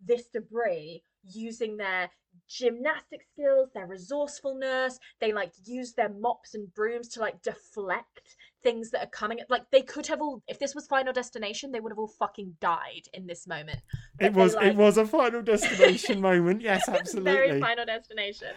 this 0.04 0.28
debris 0.28 1.02
using 1.32 1.76
their 1.76 2.10
gymnastic 2.48 3.22
skills, 3.32 3.70
their 3.74 3.86
resourcefulness. 3.86 4.98
They 5.20 5.32
like 5.32 5.52
use 5.64 5.94
their 5.94 6.08
mops 6.10 6.54
and 6.54 6.72
brooms 6.74 7.08
to 7.10 7.20
like 7.20 7.42
deflect 7.42 8.36
things 8.62 8.90
that 8.90 9.02
are 9.02 9.10
coming. 9.10 9.40
Like 9.48 9.70
they 9.70 9.82
could 9.82 10.06
have 10.08 10.20
all, 10.20 10.42
if 10.46 10.58
this 10.58 10.74
was 10.74 10.86
Final 10.86 11.12
Destination, 11.12 11.72
they 11.72 11.80
would 11.80 11.92
have 11.92 11.98
all 11.98 12.08
fucking 12.18 12.56
died 12.60 13.02
in 13.14 13.26
this 13.26 13.46
moment. 13.46 13.78
It 14.20 14.32
But 14.32 14.34
they, 14.34 14.40
was 14.42 14.54
like- 14.54 14.66
it 14.66 14.76
was 14.76 14.98
a 14.98 15.06
final 15.06 15.42
destination 15.42 16.20
moment. 16.30 16.62
Yes, 16.62 16.88
absolutely. 16.88 17.32
very 17.32 17.60
final 17.60 17.84
destination. 17.86 18.48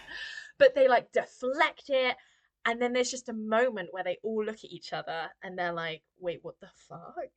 But 0.57 0.75
they 0.75 0.87
like 0.87 1.11
deflect 1.13 1.83
it, 1.89 2.17
and 2.65 2.81
then 2.81 2.91
there's 2.93 3.09
just 3.11 3.29
a 3.29 3.33
moment 3.33 3.89
where 3.91 4.03
they 4.03 4.17
all 4.23 4.43
look 4.43 4.57
at 4.57 4.69
each 4.71 4.91
other 4.91 5.29
and 5.41 5.57
they're 5.57 5.71
like, 5.73 6.01
wait, 6.19 6.39
what 6.41 6.59
the 6.59 6.67
fuck? 6.89 7.29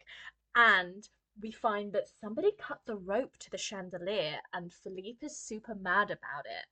And 0.56 1.08
we 1.40 1.50
find 1.50 1.92
that 1.92 2.08
somebody 2.20 2.50
cut 2.58 2.80
the 2.86 2.96
rope 2.96 3.36
to 3.38 3.50
the 3.50 3.58
chandelier, 3.58 4.38
and 4.52 4.72
Philippe 4.72 5.24
is 5.24 5.36
super 5.36 5.74
mad 5.74 6.10
about 6.10 6.44
it. 6.44 6.66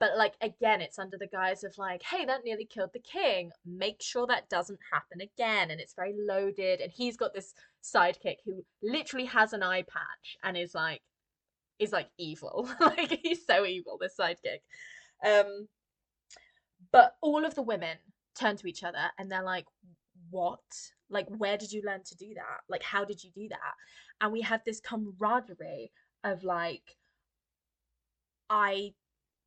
But 0.00 0.16
like 0.16 0.34
again, 0.40 0.80
it's 0.80 0.98
under 0.98 1.16
the 1.16 1.26
guise 1.26 1.62
of 1.64 1.78
like, 1.78 2.02
hey, 2.02 2.24
that 2.24 2.44
nearly 2.44 2.64
killed 2.64 2.90
the 2.92 2.98
king. 2.98 3.52
Make 3.64 4.02
sure 4.02 4.26
that 4.26 4.48
doesn't 4.48 4.80
happen 4.92 5.20
again. 5.20 5.70
And 5.70 5.80
it's 5.80 5.94
very 5.94 6.14
loaded. 6.18 6.80
And 6.80 6.92
he's 6.92 7.16
got 7.16 7.32
this 7.32 7.54
sidekick 7.82 8.38
who 8.44 8.64
literally 8.82 9.26
has 9.26 9.52
an 9.52 9.62
eye 9.62 9.82
patch 9.82 10.36
and 10.42 10.56
is 10.56 10.74
like 10.74 11.00
is 11.78 11.92
like 11.92 12.08
evil. 12.18 12.68
like 12.80 13.20
he's 13.22 13.46
so 13.46 13.64
evil, 13.64 13.98
this 14.00 14.16
sidekick. 14.18 14.60
Um 15.24 15.68
but 16.92 17.16
all 17.22 17.44
of 17.44 17.54
the 17.54 17.62
women 17.62 17.96
turn 18.34 18.56
to 18.56 18.66
each 18.66 18.82
other 18.84 19.10
and 19.18 19.30
they're 19.30 19.42
like, 19.42 19.66
What? 20.34 20.58
Like, 21.10 21.28
where 21.28 21.56
did 21.56 21.70
you 21.70 21.80
learn 21.86 22.00
to 22.06 22.16
do 22.16 22.34
that? 22.34 22.60
Like, 22.68 22.82
how 22.82 23.04
did 23.04 23.22
you 23.22 23.30
do 23.36 23.48
that? 23.50 23.74
And 24.20 24.32
we 24.32 24.40
have 24.40 24.62
this 24.66 24.80
camaraderie 24.80 25.92
of 26.24 26.42
like, 26.42 26.82
I 28.50 28.94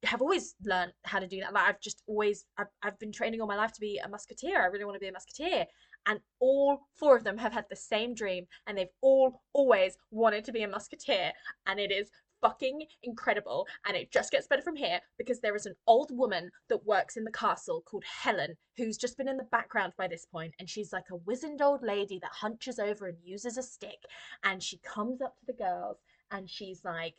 have 0.04 0.22
always 0.22 0.56
learned 0.64 0.94
how 1.04 1.20
to 1.20 1.28
do 1.28 1.42
that. 1.42 1.54
Like, 1.54 1.68
I've 1.68 1.82
just 1.82 2.04
always, 2.08 2.46
I've, 2.58 2.68
I've 2.84 2.98
been 3.00 3.12
training 3.12 3.42
all 3.42 3.48
my 3.48 3.58
life 3.58 3.74
to 3.74 3.82
be 3.82 3.98
a 3.98 4.08
musketeer. 4.08 4.62
I 4.62 4.68
really 4.68 4.86
want 4.86 4.96
to 4.96 5.02
be 5.02 5.10
a 5.10 5.12
musketeer. 5.12 5.66
And 6.06 6.22
all 6.40 6.80
four 6.96 7.18
of 7.18 7.26
them 7.26 7.38
have 7.38 7.52
had 7.52 7.66
the 7.70 7.76
same 7.76 8.14
dream 8.14 8.46
and 8.66 8.78
they've 8.78 8.88
all 9.02 9.42
always 9.52 9.98
wanted 10.12 10.46
to 10.46 10.54
be 10.54 10.64
a 10.64 10.70
musketeer. 10.70 11.34
And 11.66 11.82
it 11.82 11.92
is 11.92 12.10
fucking 12.42 12.84
incredible 13.04 13.68
and 13.86 13.96
it 13.96 14.12
just 14.12 14.32
gets 14.32 14.48
better 14.48 14.62
from 14.62 14.76
here 14.76 15.00
because 15.18 15.40
there 15.40 15.56
is 15.56 15.66
an 15.66 15.76
old 15.88 16.10
woman 16.12 16.50
that 16.70 16.86
works 16.86 17.18
in 17.18 17.24
the 17.24 17.32
castle 17.32 17.82
called 17.86 18.04
Helen 18.06 18.56
who's 18.76 18.98
just 18.98 19.18
been 19.18 19.28
in 19.28 19.38
the 19.38 19.44
background 19.46 19.94
by 19.98 20.08
this 20.08 20.26
point 20.26 20.54
and 20.60 20.70
she's 20.70 20.94
like 20.94 21.10
a 21.12 21.16
wizened 21.16 21.62
old 21.62 21.82
lady 21.84 22.20
that 22.22 22.32
hunches 22.32 22.80
over 22.80 23.08
and 23.08 23.18
uses 23.24 23.58
a 23.58 23.64
stick 23.64 24.00
and 24.44 24.62
she 24.62 24.80
comes 24.80 25.22
up 25.22 25.36
to 25.40 25.46
the 25.46 25.54
girls 25.54 25.98
and 26.32 26.50
she's 26.50 26.82
like 26.84 27.16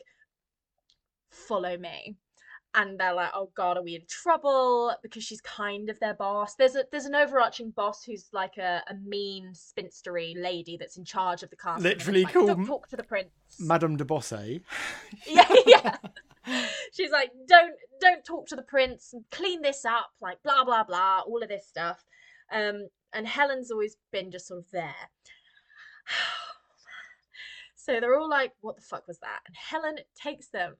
follow 1.29 1.77
me 1.77 2.15
and 2.75 2.99
they're 2.99 3.13
like 3.13 3.31
oh 3.33 3.49
god 3.55 3.77
are 3.77 3.83
we 3.83 3.95
in 3.95 4.01
trouble 4.07 4.93
because 5.01 5.23
she's 5.23 5.41
kind 5.41 5.89
of 5.89 5.99
their 5.99 6.13
boss 6.13 6.55
there's 6.55 6.75
a 6.75 6.83
there's 6.91 7.05
an 7.05 7.15
overarching 7.15 7.71
boss 7.71 8.03
who's 8.03 8.27
like 8.31 8.57
a, 8.57 8.83
a 8.87 8.93
mean 9.05 9.51
spinstery 9.53 10.33
lady 10.39 10.77
that's 10.77 10.97
in 10.97 11.03
charge 11.03 11.41
of 11.41 11.49
the 11.49 11.55
castle 11.55 11.81
Literally 11.81 12.23
like, 12.23 12.33
called 12.33 12.47
don't 12.47 12.65
talk 12.65 12.87
to 12.89 12.95
the 12.95 13.03
prince 13.03 13.31
Madame 13.59 13.97
de 13.97 14.05
Bosse. 14.05 14.31
yeah, 15.27 15.53
yeah. 15.65 15.97
She's 16.93 17.11
like, 17.11 17.31
don't 17.47 17.73
don't 17.99 18.23
talk 18.23 18.47
to 18.47 18.55
the 18.55 18.61
prince 18.61 19.13
and 19.13 19.23
clean 19.31 19.61
this 19.61 19.85
up, 19.85 20.11
like 20.21 20.41
blah 20.43 20.63
blah 20.63 20.83
blah, 20.83 21.21
all 21.21 21.41
of 21.43 21.49
this 21.49 21.67
stuff. 21.67 22.05
Um, 22.51 22.87
and 23.13 23.27
Helen's 23.27 23.71
always 23.71 23.97
been 24.11 24.31
just 24.31 24.47
sort 24.47 24.59
of 24.59 24.71
there. 24.71 25.09
so 27.75 27.99
they're 27.99 28.17
all 28.17 28.29
like, 28.29 28.53
what 28.61 28.75
the 28.75 28.81
fuck 28.81 29.07
was 29.07 29.19
that? 29.19 29.39
And 29.47 29.55
Helen 29.55 29.97
takes 30.15 30.47
them 30.47 30.75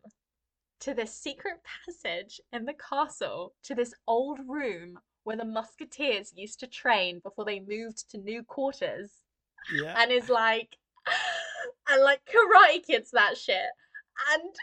to 0.82 0.94
this 0.94 1.14
secret 1.14 1.58
passage 1.64 2.40
in 2.54 2.66
the 2.66 2.74
castle 2.74 3.54
to 3.64 3.76
this 3.76 3.94
old 4.08 4.40
room 4.48 4.98
where 5.24 5.38
the 5.38 5.46
musketeers 5.46 6.34
used 6.36 6.60
to 6.60 6.68
train 6.68 7.20
before 7.24 7.46
they 7.46 7.60
moved 7.60 8.10
to 8.10 8.18
new 8.18 8.44
quarters 8.44 9.12
Yeah. 9.74 9.96
and 9.98 10.12
is 10.12 10.30
like 10.30 10.78
and 11.90 12.02
like 12.04 12.22
karate 12.26 12.86
kids 12.86 13.12
that 13.12 13.38
shit 13.38 13.68
and 14.34 14.54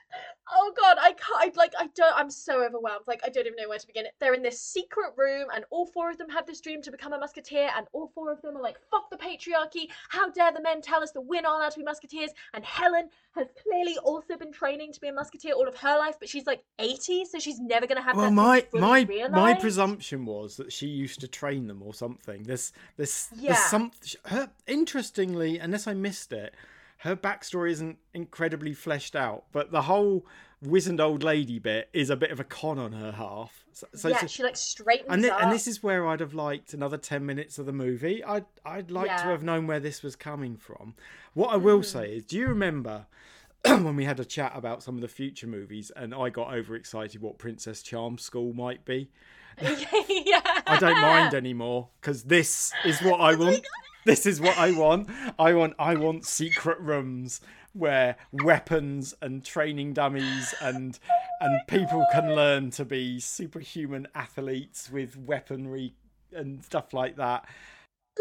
oh 0.53 0.73
god 0.77 0.97
i 1.01 1.13
can't 1.13 1.39
I, 1.39 1.53
like 1.57 1.73
i 1.79 1.89
don't 1.95 2.15
i'm 2.17 2.31
so 2.31 2.65
overwhelmed. 2.65 3.05
Like 3.07 3.21
i 3.25 3.29
don't 3.29 3.47
even 3.47 3.57
know 3.57 3.69
where 3.69 3.79
to 3.79 3.87
begin. 3.87 4.05
They're 4.21 4.35
in 4.35 4.43
this 4.43 4.61
secret 4.61 5.13
room 5.17 5.49
and 5.55 5.65
all 5.71 5.87
four 5.87 6.11
of 6.11 6.19
them 6.19 6.29
have 6.29 6.47
this 6.47 6.61
dream 6.61 6.83
to 6.83 6.91
become 6.91 7.13
a 7.13 7.19
musketeer 7.19 7.71
and 7.77 7.87
all 7.93 8.11
four 8.15 8.33
of 8.33 8.41
them 8.43 8.57
are 8.57 8.63
like 8.63 8.77
fuck 8.91 9.11
the 9.11 9.17
patriarchy. 9.17 9.89
How 10.09 10.31
dare 10.31 10.53
the 10.53 10.63
men 10.63 10.81
tell 10.81 11.03
us 11.03 11.13
that 11.13 11.21
we're 11.21 11.43
not 11.43 11.57
allowed 11.57 11.73
to 11.73 11.79
be 11.79 11.85
musketeers? 11.85 12.31
And 12.55 12.65
helen 12.65 13.09
has 13.35 13.49
clearly 13.63 13.99
also 14.05 14.37
been 14.37 14.53
training 14.53 14.93
to 14.93 15.01
be 15.01 15.09
a 15.09 15.13
musketeer 15.13 15.53
all 15.53 15.69
of 15.69 15.77
her 15.77 15.99
life 15.99 16.17
but 16.19 16.29
she's 16.29 16.47
like 16.47 16.63
80 16.79 17.25
so 17.27 17.39
she's 17.39 17.61
never 17.61 17.87
gonna 17.87 18.03
have 18.03 18.17
well, 18.17 18.27
that 18.27 18.33
my 18.33 18.67
my 18.73 19.29
my 19.31 19.55
presumption 19.55 20.25
was 20.25 20.57
that 20.57 20.73
she 20.73 20.87
used 20.87 21.21
to 21.21 21.29
train 21.29 21.67
them 21.67 21.83
or 21.83 21.95
something. 21.95 22.43
this 22.45 22.73
this 22.97 23.29
Yeah. 23.37 23.53
there's 23.53 23.65
some 23.65 23.93
her 24.27 24.51
interestingly, 24.67 25.59
unless 25.59 25.87
I 25.87 25.95
missed 25.95 26.33
it, 26.33 26.55
her 26.99 27.15
backstory 27.17 27.71
isn't 27.71 27.99
incredibly 28.15 28.73
fleshed 28.75 29.15
out. 29.17 29.45
But 29.53 29.71
the 29.71 29.83
whole 29.83 30.27
wizened 30.63 31.01
old 31.01 31.23
lady 31.23 31.59
bit 31.59 31.89
is 31.93 32.09
a 32.11 32.17
bit 32.17 32.31
of 32.31 32.41
a 32.41 32.45
con 32.45 32.79
on 32.79 32.93
her 32.93 33.13
half. 33.13 33.65
So, 33.73 33.87
so 33.95 34.09
yeah 34.09 34.25
she 34.27 34.43
like 34.43 34.57
straightens 34.57 35.11
and, 35.13 35.23
thi- 35.23 35.29
up 35.31 35.43
and 35.43 35.53
this 35.53 35.67
is 35.67 35.83
where 35.83 36.07
I'd 36.09 36.21
have 36.21 36.33
liked 36.33 36.73
another 36.73 36.97
10 36.97 37.27
minutes 37.27 37.59
of 37.59 37.67
the 37.67 37.73
movie. 37.75 38.25
I'd, 38.25 38.47
I'd 38.65 38.91
like 38.91 39.15
to 39.19 39.25
have 39.25 39.43
known 39.43 39.67
where 39.67 39.81
this 39.81 40.03
was 40.03 40.17
coming 40.17 40.57
from. 40.57 40.95
What 41.35 41.49
I 41.53 41.57
will 41.57 41.81
Mm. 41.81 41.85
say 41.85 42.17
is, 42.17 42.25
do 42.25 42.37
you 42.39 42.47
remember 42.47 43.07
when 43.67 43.97
we 43.97 44.07
had 44.07 44.19
a 44.19 44.25
chat 44.25 44.53
about 44.55 44.83
some 44.83 44.95
of 44.95 45.03
the 45.03 45.09
future 45.09 45.47
movies 45.47 45.93
and 45.95 46.15
I 46.15 46.31
got 46.31 46.55
overexcited 46.55 47.21
what 47.21 47.37
Princess 47.37 47.83
Charm 47.83 48.17
School 48.17 48.55
might 48.55 48.85
be? 48.87 49.11
yeah 49.61 50.41
I 50.67 50.77
don't 50.79 51.01
mind 51.01 51.33
anymore 51.35 51.89
because 52.01 52.25
this 52.25 52.73
is 52.85 53.01
what 53.01 53.21
I 53.21 53.35
want. 53.37 53.67
This 54.07 54.25
is 54.25 54.41
what 54.41 54.57
I 54.57 54.71
want. 54.71 55.09
I 55.37 55.53
want 55.53 55.75
I 55.81 55.97
want 55.97 56.25
secret 56.25 56.79
rooms 56.79 57.41
where 57.73 58.15
weapons 58.33 59.15
and 59.21 59.45
training 59.45 59.95
dummies 59.95 60.55
and 60.63 60.97
and 61.41 61.61
people 61.67 62.07
can 62.13 62.37
learn 62.37 62.71
to 62.71 62.85
be 62.85 63.19
superhuman 63.19 64.07
athletes 64.15 64.91
with 64.93 65.17
weaponry 65.17 65.93
and 66.33 66.65
stuff 66.65 66.95
like 66.95 67.17
that. 67.17 67.47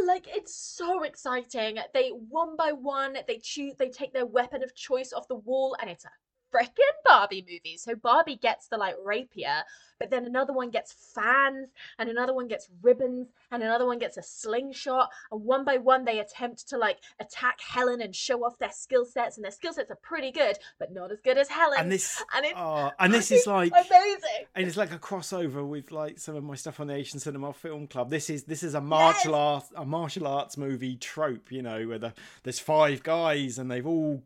like 0.08 0.26
it's 0.28 0.56
so 0.56 1.04
exciting 1.04 1.78
they 1.93 2.10
one 2.10 2.56
by 2.58 2.71
one 2.71 3.15
they 3.28 3.38
choose 3.38 3.74
they 3.78 3.89
take 3.89 4.12
their 4.12 4.26
weapon 4.26 4.63
of 4.63 4.74
choice 4.76 5.13
off 5.13 5.28
the 5.28 5.36
wall 5.36 5.78
and 5.80 5.89
it's 5.89 6.04
a 6.06 6.10
frickin' 6.55 6.95
Barbie 7.05 7.45
movies. 7.49 7.81
So 7.83 7.95
Barbie 7.95 8.37
gets 8.37 8.67
the 8.67 8.77
like 8.77 8.95
rapier, 9.03 9.63
but 9.99 10.09
then 10.09 10.25
another 10.25 10.53
one 10.53 10.69
gets 10.71 10.93
fans, 11.13 11.69
and 11.99 12.09
another 12.09 12.33
one 12.33 12.47
gets 12.47 12.67
ribbons, 12.81 13.27
and 13.51 13.63
another 13.63 13.85
one 13.85 13.99
gets 13.99 14.17
a 14.17 14.23
slingshot, 14.23 15.09
and 15.31 15.43
one 15.43 15.63
by 15.63 15.77
one 15.77 16.05
they 16.05 16.19
attempt 16.19 16.67
to 16.69 16.77
like 16.77 16.97
attack 17.19 17.59
Helen 17.61 18.01
and 18.01 18.15
show 18.15 18.43
off 18.43 18.57
their 18.57 18.71
skill 18.71 19.05
sets, 19.05 19.37
and 19.37 19.43
their 19.43 19.51
skill 19.51 19.73
sets 19.73 19.91
are 19.91 19.99
pretty 20.01 20.31
good, 20.31 20.57
but 20.79 20.93
not 20.93 21.11
as 21.11 21.19
good 21.21 21.37
as 21.37 21.47
Helen. 21.49 21.77
And 21.79 21.91
this, 21.91 22.21
and 22.35 22.45
it's 22.45 22.55
oh, 22.57 22.91
and 22.99 23.13
this 23.13 23.31
is 23.31 23.47
like 23.47 23.71
amazing. 23.71 24.45
and 24.55 24.67
it's 24.67 24.77
like 24.77 24.91
a 24.91 24.99
crossover 24.99 25.65
with 25.67 25.91
like 25.91 26.19
some 26.19 26.35
of 26.35 26.43
my 26.43 26.55
stuff 26.55 26.79
on 26.79 26.87
the 26.87 26.93
Asian 26.95 27.19
Cinema 27.19 27.53
Film 27.53 27.87
Club. 27.87 28.09
This 28.09 28.29
is 28.29 28.43
this 28.43 28.63
is 28.63 28.73
a 28.73 28.81
martial 28.81 29.31
Yes. 29.31 29.35
art 29.35 29.63
a 29.75 29.85
martial 29.85 30.27
arts 30.27 30.57
movie 30.57 30.97
trope, 30.97 31.51
you 31.51 31.61
know, 31.61 31.87
where 31.87 31.99
the, 31.99 32.13
there's 32.43 32.59
five 32.59 33.01
guys 33.03 33.57
and 33.57 33.71
they've 33.71 33.85
all 33.85 34.23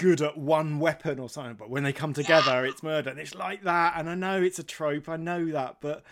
good 0.00 0.22
at 0.22 0.38
one 0.38 0.80
weapon 0.80 1.18
or 1.18 1.28
something, 1.28 1.54
but 1.56 1.68
when 1.68 1.82
they 1.82 1.92
come 1.92 2.14
together, 2.14 2.64
it's 2.64 2.82
murder. 2.82 3.10
And 3.10 3.20
it's 3.20 3.34
like 3.34 3.62
that. 3.64 3.94
And 3.96 4.08
I 4.08 4.14
know 4.14 4.42
it's 4.42 4.58
a 4.58 4.62
trope, 4.62 5.08
I 5.08 5.16
know 5.16 5.44
that, 5.52 5.76
but 5.80 6.02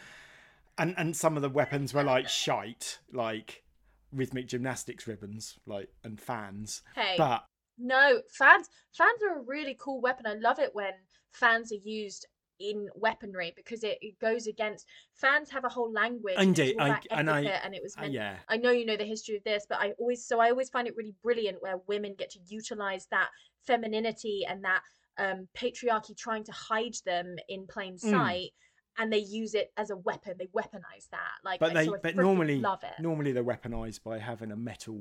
and 0.77 0.95
and 0.99 1.17
some 1.17 1.37
of 1.37 1.43
the 1.43 1.49
weapons 1.49 1.95
were 1.95 2.05
like 2.05 2.29
shite, 2.29 2.99
like 3.13 3.65
rhythmic 4.13 4.47
gymnastics 4.47 5.07
ribbons, 5.07 5.59
like 5.67 5.89
and 6.05 6.21
fans. 6.21 6.83
Hey, 6.95 7.15
But 7.17 7.45
no, 7.79 8.21
fans 8.31 8.69
fans 8.93 9.21
are 9.23 9.39
a 9.39 9.43
really 9.43 9.77
cool 9.81 10.01
weapon. 10.01 10.27
I 10.27 10.35
love 10.35 10.59
it 10.59 10.75
when 10.75 10.93
fans 11.33 11.73
are 11.73 11.77
used 11.83 12.27
in 12.61 12.89
weaponry 12.97 13.53
because 13.55 13.85
it, 13.85 13.99
it 14.01 14.19
goes 14.19 14.49
against 14.49 14.85
fans 15.15 15.49
have 15.49 15.65
a 15.65 15.69
whole 15.69 15.93
language 15.93 16.35
and 16.37 16.51
it's 16.51 16.59
Indeed, 16.59 16.75
all 16.81 16.91
I- 16.91 17.01
and 17.11 17.31
I- 17.31 17.43
and 17.45 17.73
it 17.73 17.81
was 17.81 17.97
uh, 17.97 18.07
yeah, 18.07 18.35
I 18.49 18.57
know 18.57 18.73
you 18.73 18.85
know 18.85 18.97
the 18.97 19.05
history 19.05 19.37
of 19.37 19.45
this, 19.45 19.65
but 19.69 19.79
I 19.79 19.93
always 19.93 20.25
so 20.25 20.41
I 20.41 20.51
always 20.51 20.69
find 20.69 20.89
it 20.89 20.97
really 20.97 21.15
brilliant 21.23 21.63
where 21.63 21.77
women 21.87 22.15
get 22.19 22.31
to 22.31 22.41
utilize 22.49 23.07
that 23.13 23.29
femininity 23.69 24.45
and 24.49 24.65
that 24.65 24.83
um, 25.19 25.49
patriarchy 25.57 26.17
trying 26.17 26.45
to 26.45 26.53
hide 26.53 26.95
them 27.05 27.37
in 27.49 27.67
plain 27.67 27.95
Mm. 27.97 28.11
sight, 28.11 28.51
and 28.99 29.13
they 29.13 29.19
use 29.19 29.55
it 29.55 29.69
as 29.77 29.91
a 29.91 29.97
weapon. 29.97 30.35
They 30.39 30.47
weaponize 30.47 31.07
that, 31.11 31.35
like. 31.45 31.61
but 31.61 31.75
they 31.75 31.87
so 31.87 31.97
but 32.03 32.17
normally 32.17 32.61
love 32.61 32.83
it. 32.83 33.01
normally 33.01 33.33
they're 33.33 33.45
weaponized 33.55 34.03
by 34.03 34.19
having 34.19 34.51
a 34.53 34.57
metal 34.57 35.01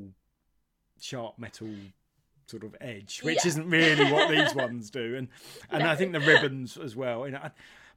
sharp 1.00 1.38
metal 1.38 1.70
sort 2.48 2.64
of 2.64 2.76
edge 2.82 3.22
which 3.24 3.44
Yeah. 3.44 3.48
isn't 3.50 3.70
really 3.70 4.12
what 4.12 4.30
these 4.36 4.56
ones 4.56 4.90
do 4.90 5.16
and 5.16 5.28
and 5.70 5.84
No. 5.84 5.90
i 5.92 5.96
think 5.96 6.14
the 6.14 6.20
ribbons 6.20 6.78
as 6.78 6.96
well 6.96 7.26
you 7.28 7.34
know 7.34 7.52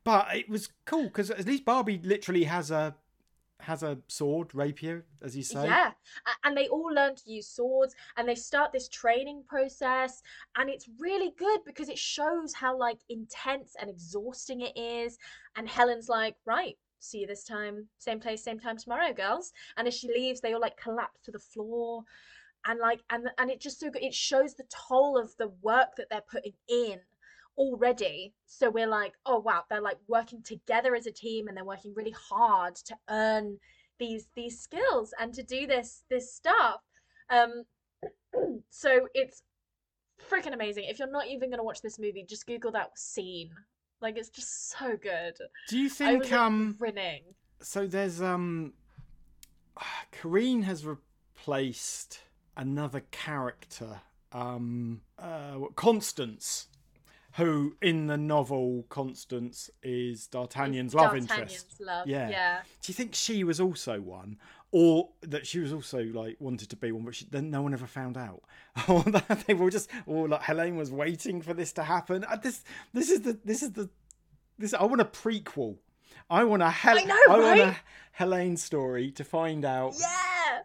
but 0.04 0.34
it 0.36 0.48
was 0.50 0.68
cool 0.84 1.04
because 1.04 1.30
at 1.30 1.46
least 1.46 1.64
barbie 1.64 1.98
literally 2.02 2.44
has 2.44 2.70
a 2.70 2.94
has 3.62 3.82
a 3.82 3.98
sword 4.08 4.54
rapier 4.54 5.04
as 5.22 5.36
you 5.36 5.42
say 5.42 5.64
Yeah, 5.64 5.92
and 6.44 6.56
they 6.56 6.68
all 6.68 6.92
learn 6.92 7.14
to 7.16 7.30
use 7.30 7.48
swords, 7.48 7.94
and 8.16 8.28
they 8.28 8.34
start 8.34 8.72
this 8.72 8.88
training 8.88 9.44
process, 9.48 10.22
and 10.56 10.70
it's 10.70 10.88
really 10.98 11.32
good 11.38 11.60
because 11.64 11.88
it 11.88 11.98
shows 11.98 12.52
how 12.54 12.78
like 12.78 12.98
intense 13.08 13.74
and 13.80 13.90
exhausting 13.90 14.62
it 14.62 14.76
is. 14.76 15.18
And 15.56 15.68
Helen's 15.68 16.08
like, 16.08 16.36
right, 16.46 16.76
see 17.00 17.18
you 17.18 17.26
this 17.26 17.44
time, 17.44 17.86
same 17.98 18.20
place, 18.20 18.42
same 18.42 18.60
time 18.60 18.76
tomorrow, 18.76 19.12
girls. 19.12 19.52
And 19.76 19.88
as 19.88 19.94
she 19.94 20.08
leaves, 20.08 20.40
they 20.40 20.52
all 20.52 20.60
like 20.60 20.76
collapse 20.76 21.20
to 21.24 21.30
the 21.30 21.38
floor, 21.38 22.02
and 22.66 22.78
like, 22.78 23.00
and 23.10 23.28
and 23.38 23.50
it 23.50 23.60
just 23.60 23.80
so 23.80 23.90
good. 23.90 24.02
It 24.02 24.14
shows 24.14 24.54
the 24.54 24.64
toll 24.88 25.18
of 25.18 25.34
the 25.38 25.48
work 25.62 25.96
that 25.96 26.08
they're 26.10 26.22
putting 26.30 26.54
in 26.68 27.00
already. 27.56 28.34
So 28.46 28.70
we're 28.70 28.86
like, 28.86 29.12
oh 29.26 29.38
wow, 29.38 29.64
they're 29.68 29.80
like 29.80 29.98
working 30.08 30.42
together 30.42 30.94
as 30.94 31.06
a 31.06 31.12
team, 31.12 31.48
and 31.48 31.56
they're 31.56 31.64
working 31.64 31.94
really 31.94 32.14
hard 32.30 32.76
to 32.76 32.96
earn 33.08 33.58
these 33.98 34.26
these 34.34 34.58
skills 34.58 35.12
and 35.20 35.32
to 35.34 35.42
do 35.42 35.66
this 35.66 36.04
this 36.10 36.34
stuff. 36.34 36.80
Um 37.28 37.64
so 38.70 39.08
it's 39.14 39.42
freaking 40.28 40.54
amazing. 40.54 40.84
If 40.84 40.98
you're 40.98 41.10
not 41.10 41.28
even 41.28 41.50
going 41.50 41.58
to 41.58 41.64
watch 41.64 41.82
this 41.82 41.98
movie 41.98 42.24
just 42.28 42.46
google 42.46 42.72
that 42.72 42.98
scene. 42.98 43.50
Like 44.00 44.16
it's 44.16 44.30
just 44.30 44.70
so 44.70 44.96
good. 44.96 45.34
Do 45.68 45.78
you 45.78 45.88
think 45.88 46.22
was 46.22 46.30
like, 46.30 46.40
um 46.40 46.76
grinning. 46.78 47.22
so 47.60 47.86
there's 47.86 48.20
um 48.22 48.72
Corinne 50.12 50.62
has 50.62 50.86
replaced 50.86 52.20
another 52.56 53.02
character 53.10 54.00
um 54.32 55.02
uh 55.18 55.58
Constance 55.76 56.68
who 57.36 57.76
in 57.80 58.06
the 58.06 58.16
novel 58.16 58.84
Constance 58.88 59.70
is 59.82 60.26
D'Artagnan's 60.26 60.94
love 60.94 61.14
interest. 61.16 61.76
Love 61.80 62.06
Yeah. 62.06 62.28
yeah 62.28 62.60
Do 62.82 62.90
you 62.90 62.94
think 62.94 63.14
she 63.14 63.44
was 63.44 63.60
also 63.60 64.00
one, 64.00 64.36
or 64.72 65.10
that 65.22 65.46
she 65.46 65.58
was 65.60 65.72
also 65.72 66.02
like 66.02 66.36
wanted 66.40 66.70
to 66.70 66.76
be 66.76 66.90
one, 66.92 67.04
but 67.04 67.14
she, 67.14 67.26
then 67.30 67.50
no 67.50 67.62
one 67.62 67.72
ever 67.72 67.86
found 67.86 68.16
out, 68.16 68.42
or 68.88 69.02
that 69.04 69.44
they 69.46 69.54
were 69.54 69.70
just, 69.70 69.88
or 70.06 70.28
like 70.28 70.42
Helene 70.42 70.76
was 70.76 70.90
waiting 70.90 71.40
for 71.40 71.54
this 71.54 71.72
to 71.74 71.82
happen? 71.84 72.24
Uh, 72.24 72.36
This, 72.36 72.64
this 72.92 73.10
is 73.10 73.20
the, 73.22 73.38
this 73.44 73.62
is 73.62 73.72
the, 73.72 73.88
this. 74.58 74.74
I 74.74 74.84
want 74.84 75.00
a 75.00 75.04
prequel. 75.04 75.76
I 76.28 76.44
want 76.44 76.62
a 76.62 76.70
Hel- 76.70 76.98
I 76.98 77.02
know, 77.02 77.16
want 77.28 77.60
a 77.60 77.64
right? 77.66 77.76
Helene 78.12 78.56
story 78.56 79.10
to 79.12 79.24
find 79.24 79.64
out 79.64 79.94
yeah 79.98 80.60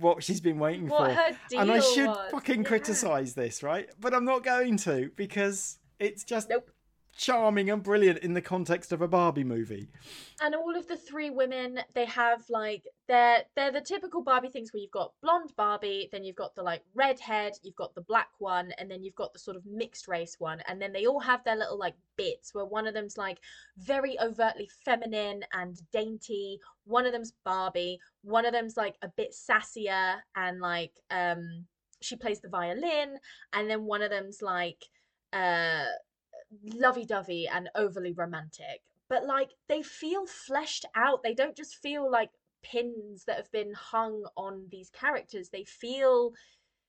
what 0.00 0.22
she's 0.22 0.40
been 0.40 0.58
waiting 0.58 0.88
what 0.88 1.14
for. 1.14 1.56
and 1.58 1.70
I 1.70 1.80
should 1.80 2.06
was. 2.08 2.30
fucking 2.32 2.62
Yeah. 2.62 2.68
criticize 2.68 3.34
this, 3.34 3.62
right? 3.62 3.88
But 4.00 4.14
I'm 4.14 4.24
not 4.24 4.42
going 4.44 4.76
to 4.78 5.10
because 5.16 5.78
it's 5.98 6.24
just 6.24 6.48
Nope. 6.48 6.70
charming 7.16 7.68
and 7.70 7.82
brilliant 7.82 8.18
in 8.20 8.34
the 8.34 8.40
context 8.42 8.92
of 8.92 9.02
a 9.02 9.08
Barbie 9.08 9.42
movie. 9.44 9.88
and 10.40 10.54
all 10.54 10.76
of 10.76 10.86
the 10.86 10.96
three 10.96 11.30
women 11.30 11.80
they 11.94 12.04
have 12.04 12.42
like 12.48 12.84
they're 13.08 13.42
they're 13.56 13.72
the 13.72 13.80
typical 13.80 14.22
barbie 14.22 14.50
things 14.50 14.72
where 14.72 14.80
you've 14.80 14.90
got 14.92 15.12
blonde 15.22 15.52
barbie 15.56 16.08
then 16.12 16.22
you've 16.22 16.36
got 16.36 16.54
the 16.54 16.62
like 16.62 16.82
redhead 16.94 17.54
you've 17.64 17.74
got 17.74 17.92
the 17.96 18.00
black 18.02 18.28
one 18.38 18.70
and 18.78 18.88
then 18.90 19.02
you've 19.02 19.16
got 19.16 19.32
the 19.32 19.38
sort 19.38 19.56
of 19.56 19.66
mixed 19.66 20.06
race 20.06 20.36
one 20.38 20.60
and 20.68 20.80
then 20.80 20.92
they 20.92 21.06
all 21.06 21.18
have 21.18 21.42
their 21.42 21.56
little 21.56 21.78
like 21.78 21.94
bits 22.16 22.54
where 22.54 22.64
one 22.66 22.86
of 22.86 22.94
them's 22.94 23.16
like 23.16 23.38
very 23.78 24.16
overtly 24.20 24.68
feminine 24.84 25.42
and 25.54 25.80
dainty 25.92 26.60
one 26.84 27.04
of 27.06 27.12
them's 27.12 27.32
barbie 27.44 27.98
one 28.22 28.46
of 28.46 28.52
them's 28.52 28.76
like 28.76 28.94
a 29.02 29.08
bit 29.08 29.34
sassier 29.34 30.16
and 30.36 30.60
like 30.60 30.92
um 31.10 31.64
she 32.00 32.14
plays 32.14 32.40
the 32.40 32.48
violin 32.48 33.16
and 33.54 33.68
then 33.68 33.82
one 33.84 34.02
of 34.02 34.10
them's 34.10 34.40
like 34.40 34.84
uh 35.32 35.84
lovey-dovey 36.74 37.46
and 37.48 37.68
overly 37.74 38.12
romantic 38.12 38.80
but 39.08 39.24
like 39.26 39.50
they 39.68 39.82
feel 39.82 40.26
fleshed 40.26 40.86
out 40.94 41.22
they 41.22 41.34
don't 41.34 41.56
just 41.56 41.76
feel 41.76 42.10
like 42.10 42.30
pins 42.62 43.24
that 43.24 43.36
have 43.36 43.50
been 43.52 43.72
hung 43.74 44.24
on 44.36 44.66
these 44.70 44.90
characters 44.90 45.50
they 45.50 45.64
feel 45.64 46.32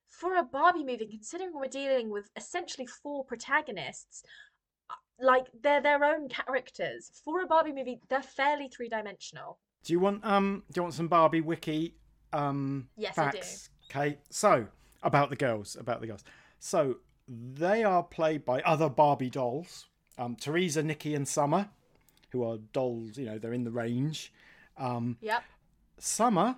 for 0.07 0.37
a 0.37 0.43
barbie 0.43 0.83
movie 0.83 1.05
considering 1.05 1.51
we're 1.53 1.67
dealing 1.67 2.09
with 2.09 2.29
essentially 2.35 2.87
four 2.87 3.23
protagonists 3.25 4.23
uh, 4.89 4.93
like 5.19 5.47
they're 5.61 5.81
their 5.81 6.03
own 6.03 6.27
characters 6.29 7.11
for 7.23 7.41
a 7.41 7.45
barbie 7.45 7.73
movie 7.73 7.99
they're 8.09 8.21
fairly 8.23 8.67
three-dimensional 8.69 9.59
Do 9.83 9.93
you 9.93 9.99
want 9.99 10.25
um 10.25 10.63
do 10.71 10.79
you 10.79 10.83
want 10.83 10.95
some 10.95 11.07
Barbie 11.07 11.41
wiki 11.41 11.95
um 12.33 12.89
Yes, 12.97 13.17
I 13.17 13.31
do. 13.31 13.37
facts? 13.37 13.69
Okay. 13.89 14.17
So, 14.29 14.67
about 15.01 15.29
the 15.29 15.35
girls, 15.35 15.75
about 15.75 16.01
the 16.01 16.07
girls. 16.07 16.23
So, 16.59 16.97
they 17.29 17.83
are 17.83 18.03
played 18.03 18.43
by 18.43 18.61
other 18.61 18.89
Barbie 18.89 19.29
dolls. 19.29 19.85
Um 20.17 20.35
Teresa, 20.35 20.83
Nikki 20.83 21.13
and 21.15 21.27
Summer, 21.27 21.69
who 22.31 22.43
are 22.43 22.57
dolls, 22.73 23.17
you 23.17 23.25
know, 23.25 23.37
they're 23.37 23.53
in 23.53 23.63
the 23.63 23.71
range. 23.71 24.33
Um 24.77 25.17
yep 25.21 25.43
Summer 25.97 26.57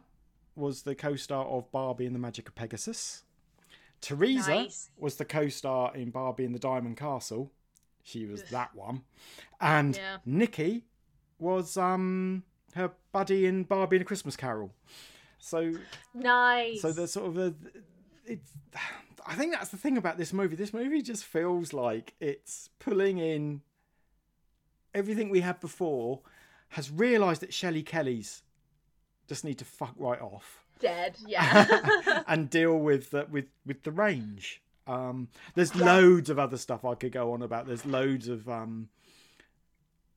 was 0.55 0.83
the 0.83 0.95
co-star 0.95 1.45
of 1.45 1.71
Barbie 1.71 2.05
and 2.05 2.13
the 2.15 2.19
Magic 2.19 2.47
of 2.47 2.55
Pegasus. 2.55 3.23
Teresa 4.01 4.49
Nice. 4.55 4.89
was 4.97 5.15
the 5.15 5.25
co-star 5.25 5.95
in 5.95 6.09
Barbie 6.11 6.45
and 6.45 6.53
the 6.55 6.59
Diamond 6.59 6.97
Castle. 6.97 7.51
She 8.03 8.25
was 8.25 8.41
that 8.51 8.73
one. 8.75 9.03
And 9.59 9.95
Yeah. 9.95 10.17
Nikki 10.25 10.85
was 11.39 11.77
um 11.77 12.43
her 12.75 12.91
buddy 13.11 13.45
in 13.45 13.63
Barbie 13.63 13.97
and 13.97 14.01
a 14.03 14.05
Christmas 14.05 14.35
Carol. 14.37 14.73
So 15.39 15.73
nice 16.13 16.81
so 16.81 16.91
they're 16.91 17.07
sort 17.07 17.27
of 17.27 17.37
a 17.37 17.53
it's 18.31 18.51
I 19.25 19.35
think 19.35 19.53
that's 19.53 19.69
the 19.69 19.77
thing 19.77 19.97
about 19.97 20.17
this 20.17 20.33
movie. 20.33 20.55
This 20.55 20.73
movie 20.73 21.01
just 21.01 21.23
feels 21.23 21.73
like 21.73 22.13
it's 22.19 22.69
pulling 22.79 23.17
in 23.17 23.61
everything 24.93 25.29
we 25.29 25.41
had 25.41 25.59
before, 25.59 26.21
has 26.69 26.89
realised 26.89 27.41
that 27.41 27.53
Shelley 27.53 27.83
Kelly's 27.83 28.43
just 29.27 29.43
need 29.43 29.57
to 29.59 29.65
fuck 29.65 29.93
right 29.97 30.19
off 30.19 30.61
dead 30.81 31.15
yeah 31.27 32.23
and 32.27 32.49
deal 32.49 32.75
with 32.77 33.11
the, 33.11 33.27
with 33.29 33.45
with 33.65 33.83
the 33.83 33.91
range. 33.91 34.61
Um, 34.87 35.29
there's 35.53 35.75
loads 35.75 36.29
of 36.29 36.39
other 36.39 36.57
stuff 36.57 36.83
I 36.83 36.95
could 36.95 37.11
go 37.11 37.33
on 37.33 37.43
about. 37.43 37.67
There's 37.67 37.85
loads 37.85 38.27
of 38.27 38.49
um, 38.49 38.89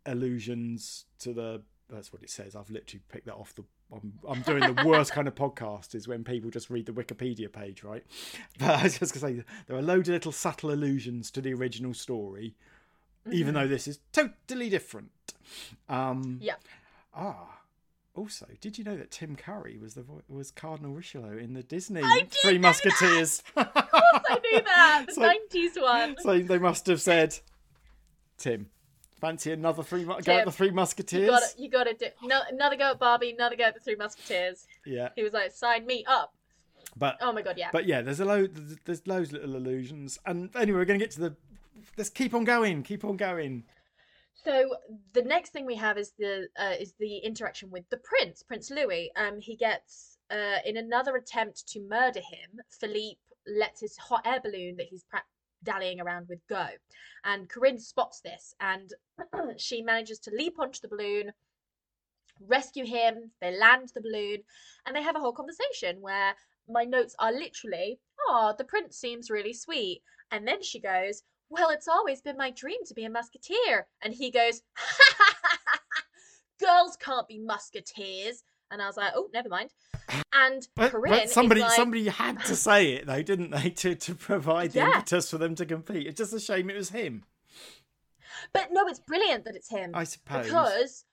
allusions 0.07 1.05
to 1.21 1.33
the. 1.33 1.63
That's 1.91 2.13
what 2.13 2.23
it 2.23 2.31
says. 2.31 2.57
I've 2.57 2.71
literally 2.71 3.03
picked 3.13 3.27
that 3.27 3.35
off 3.35 3.55
the. 3.55 3.65
I'm, 3.95 4.13
I'm 4.29 4.43
doing 4.43 4.75
the 4.75 4.85
worst 4.85 5.13
kind 5.13 5.29
of 5.29 5.35
podcast 5.35 5.95
is 5.95 6.09
when 6.09 6.25
people 6.25 6.51
just 6.51 6.69
read 6.71 6.87
the 6.87 6.93
Wikipedia 6.93 7.51
page, 7.53 7.83
right? 7.85 8.05
But 8.59 8.71
I 8.71 8.83
was 8.85 8.99
just 8.99 9.15
gonna 9.15 9.37
say 9.39 9.45
there 9.67 9.77
are 9.77 9.83
loads 9.83 10.09
of 10.09 10.15
little 10.15 10.33
subtle 10.33 10.71
allusions 10.73 11.31
to 11.33 11.41
the 11.41 11.55
original 11.55 11.95
story, 11.95 12.55
even 13.31 13.55
though 13.55 13.67
this 13.69 13.87
is 13.89 14.01
totally 14.13 14.69
different. 14.71 15.11
Um, 15.89 16.39
yeah 16.43 16.55
Ah, 17.15 17.61
Also, 18.17 18.47
did 18.61 18.77
you 18.79 18.85
know 18.85 18.97
that 18.97 19.11
Tim 19.11 19.37
Curry 19.37 19.77
was 19.81 19.95
the 19.95 20.03
vo- 20.03 20.23
was 20.29 20.51
Cardinal 20.51 20.93
Richelieu 20.93 21.37
in 21.39 21.55
the 21.55 21.63
Disney 21.63 22.03
Three 22.43 22.59
Musketeers? 22.59 23.43
Of 23.57 23.73
course 23.73 23.87
I 24.31 24.39
knew 24.43 24.61
that. 24.63 25.05
The 25.09 25.15
So- 25.15 25.23
90s 25.23 25.83
one. 25.83 26.17
so 26.21 26.39
they 26.41 26.59
must 26.59 26.87
have 26.87 27.01
said, 27.01 27.39
Tim, 28.39 28.67
fancy 29.25 29.53
another 29.53 29.83
three 29.83 30.05
go 30.05 30.17
at 30.19 30.45
the 30.45 30.53
Three 30.53 30.71
Musketeers? 30.71 31.55
You 31.57 31.71
got 31.71 31.85
to 31.85 31.95
do 31.95 32.07
no, 32.23 32.41
another 32.51 32.77
go 32.77 32.91
at 32.91 32.99
Barbie, 32.99 33.31
another 33.31 33.57
go 33.57 33.65
at 33.65 33.75
the 33.75 33.81
Three 33.81 33.97
Musketeers. 33.97 34.67
Yeah, 34.85 35.09
He 35.17 35.23
was 35.23 35.33
like, 35.33 35.53
"Sign 35.53 35.87
me 35.87 36.05
up." 36.07 36.35
but 36.97 37.17
Oh 37.21 37.33
my 37.33 37.43
god, 37.43 37.57
yeah. 37.57 37.71
but 37.73 37.87
yeah, 37.87 38.03
there's 38.03 38.21
a 38.21 38.25
load. 38.25 38.55
There's, 38.55 38.79
there's 38.85 39.07
loads 39.07 39.33
of 39.33 39.41
little 39.41 39.57
illusions, 39.57 40.19
and 40.27 40.55
anyway, 40.55 40.79
we're 40.79 40.85
gonna 40.85 40.99
get 40.99 41.11
to 41.13 41.21
the. 41.21 41.37
Let's 41.97 42.11
keep 42.11 42.35
on 42.35 42.45
going. 42.45 42.83
Keep 42.83 43.05
on 43.05 43.17
going. 43.17 43.65
So 44.35 44.77
the 45.15 45.23
next 45.23 45.51
thing 45.51 45.65
we 45.65 45.77
have 45.77 45.97
is 45.97 46.13
the 46.19 46.49
uh, 46.59 46.75
is 46.79 46.93
the 46.99 47.19
interaction 47.19 47.71
with 47.71 47.89
the 47.89 47.97
prince, 47.99 48.43
Prince 48.43 48.71
Louis. 48.71 49.11
Um, 49.17 49.41
he 49.41 49.57
gets 49.57 50.19
uh, 50.31 50.59
in 50.67 50.77
another 50.77 51.17
attempt 51.17 51.67
to 51.69 51.81
murder 51.81 52.21
him. 52.21 52.61
Philippe 52.69 53.21
lets 53.47 53.81
his 53.81 53.97
hot 53.97 54.27
air 54.27 54.41
balloon 54.43 54.77
that 54.77 54.87
he's 54.91 55.05
pra- 55.05 55.23
dallying 55.65 56.01
around 56.01 56.29
with 56.29 56.47
go, 56.49 56.67
and 57.25 57.49
Corinne 57.49 57.81
spots 57.81 58.21
this, 58.21 58.55
and 58.61 58.93
she 59.59 59.83
manages 59.83 60.19
to 60.21 60.31
leap 60.31 60.59
onto 60.59 60.81
the 60.81 60.89
balloon, 60.89 61.33
rescue 62.41 62.85
him. 62.85 63.33
They 63.41 63.57
land 63.57 63.91
the 63.95 64.03
balloon, 64.03 64.45
and 64.87 64.95
they 64.95 65.03
have 65.03 65.17
a 65.17 65.21
whole 65.21 65.33
conversation 65.33 66.01
where 66.01 66.35
my 66.69 66.85
notes 66.85 67.17
are 67.19 67.33
literally, 67.33 68.01
"Oh, 68.29 68.55
the 68.57 68.65
prince 68.65 68.97
seems 68.97 69.31
really 69.31 69.55
sweet," 69.55 70.03
and 70.31 70.47
then 70.47 70.63
she 70.63 70.81
goes, 70.81 71.23
well, 71.55 71.71
it's 71.71 71.89
always 71.89 72.21
been 72.21 72.37
my 72.37 72.51
dream 72.51 72.79
to 72.87 72.95
be 72.95 73.05
a 73.05 73.11
musketeer. 73.11 73.87
And 74.03 74.13
he 74.13 74.31
goes, 74.31 74.63
girls 76.61 76.97
can't 76.97 77.29
be 77.29 77.39
musketeers. 77.39 78.43
And 78.75 78.83
I 78.83 78.87
was 78.89 78.97
like, 78.97 79.13
oh, 79.15 79.29
never 79.33 79.49
mind. 79.49 79.71
And 80.33 80.67
But, 80.75 80.93
but 80.93 81.31
somebody 81.31 81.61
like, 81.61 81.71
somebody 81.71 82.09
had 82.09 82.45
to 82.47 82.57
say 82.57 82.95
it 82.95 83.07
though, 83.07 83.23
didn't 83.23 83.51
they, 83.53 83.71
to 83.71 83.95
to 83.95 84.15
provide 84.17 84.73
the 84.73 84.81
Yeah. 84.81 84.97
impetus 84.97 85.31
for 85.31 85.39
them 85.39 85.55
to 85.55 85.65
compete. 85.65 86.09
It's 86.09 86.19
just 86.19 86.33
a 86.35 86.41
shame 86.41 86.69
it 86.69 86.77
was 86.77 86.91
him. 86.91 87.23
but 88.53 88.69
no, 88.73 88.87
it's 88.89 88.99
brilliant 88.99 89.45
that 89.45 89.55
it's 89.57 89.71
him. 89.71 89.93
I 89.95 90.05
suppose. 90.05 90.45
because 90.45 91.05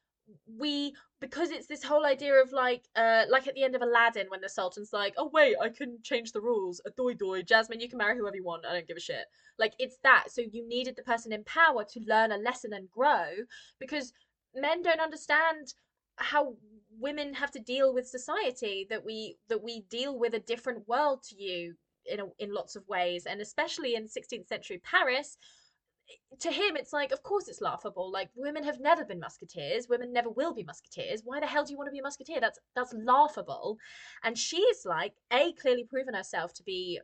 we 0.58 0.96
because 1.20 1.52
it's 1.52 1.68
this 1.68 1.84
whole 1.84 2.06
idea 2.06 2.34
of 2.42 2.52
like 2.52 2.84
uh 2.96 3.26
like 3.30 3.48
at 3.48 3.54
the 3.54 3.64
end 3.64 3.76
of 3.76 3.82
Aladdin 3.84 4.26
when 4.30 4.42
the 4.42 4.50
Sultan's 4.50 4.92
like, 4.92 5.14
oh 5.18 5.30
wait, 5.32 5.56
I 5.62 5.70
can 5.70 6.00
change 6.02 6.32
the 6.32 6.42
rules. 6.42 6.82
A 6.86 6.90
doy 6.90 7.14
doy, 7.14 7.44
Jasmine, 7.44 7.80
you 7.80 7.90
can 7.90 8.00
marry 8.00 8.18
whoever 8.18 8.36
you 8.36 8.44
want. 8.44 8.66
I 8.66 8.74
don't 8.74 8.88
give 8.88 8.98
a 8.98 9.02
shit. 9.02 9.26
Like 9.60 9.74
it's 9.78 9.98
that. 10.04 10.26
So 10.32 10.42
you 10.42 10.68
needed 10.68 10.96
the 10.96 11.04
person 11.04 11.32
in 11.32 11.44
power 11.44 11.84
to 11.84 12.00
learn 12.08 12.32
a 12.32 12.38
lesson 12.38 12.74
and 12.74 12.90
grow 12.90 13.28
because 13.80 14.14
men 14.56 14.82
don't 14.82 15.00
understand 15.00 15.74
how 16.18 16.56
women 17.00 17.34
have 17.34 17.52
to 17.52 17.60
deal 17.60 17.94
with 17.94 18.08
society 18.08 18.86
that 18.90 19.06
we 19.06 19.38
that 19.50 19.64
we 19.64 19.82
deal 19.90 20.18
with 20.18 20.34
a 20.34 20.40
different 20.40 20.88
world 20.88 21.24
to 21.24 21.42
you 21.42 21.76
in 22.06 22.20
a, 22.20 22.26
in 22.40 22.54
lots 22.54 22.76
of 22.76 22.88
ways. 22.88 23.26
And 23.26 23.42
especially 23.42 23.96
in 23.96 24.06
16th 24.06 24.48
century 24.48 24.82
Paris 24.84 25.38
to 26.40 26.52
him 26.52 26.76
it's 26.76 26.92
like 26.92 27.12
of 27.12 27.24
course 27.24 27.48
it's 27.48 27.62
laughable. 27.62 28.12
Like 28.12 28.30
women 28.36 28.64
have 28.64 28.80
never 28.80 29.06
been 29.06 29.20
musketeers. 29.20 29.88
Women 29.88 30.12
never 30.12 30.30
will 30.30 30.54
be 30.54 30.64
musketeers. 30.64 31.22
Why 31.24 31.40
the 31.40 31.48
hell 31.48 31.64
do 31.64 31.72
you 31.72 31.78
want 31.78 31.88
to 31.88 31.94
be 31.94 32.00
a 32.00 32.04
musketeer? 32.04 32.40
That's 32.42 32.60
that's 32.76 32.94
laughable. 32.94 33.78
And 34.24 34.38
she's 34.38 34.86
like 34.86 35.14
a 35.32 35.54
clearly 35.54 35.86
proven 35.90 36.14
herself 36.14 36.54
to 36.56 36.64
be 36.64 37.00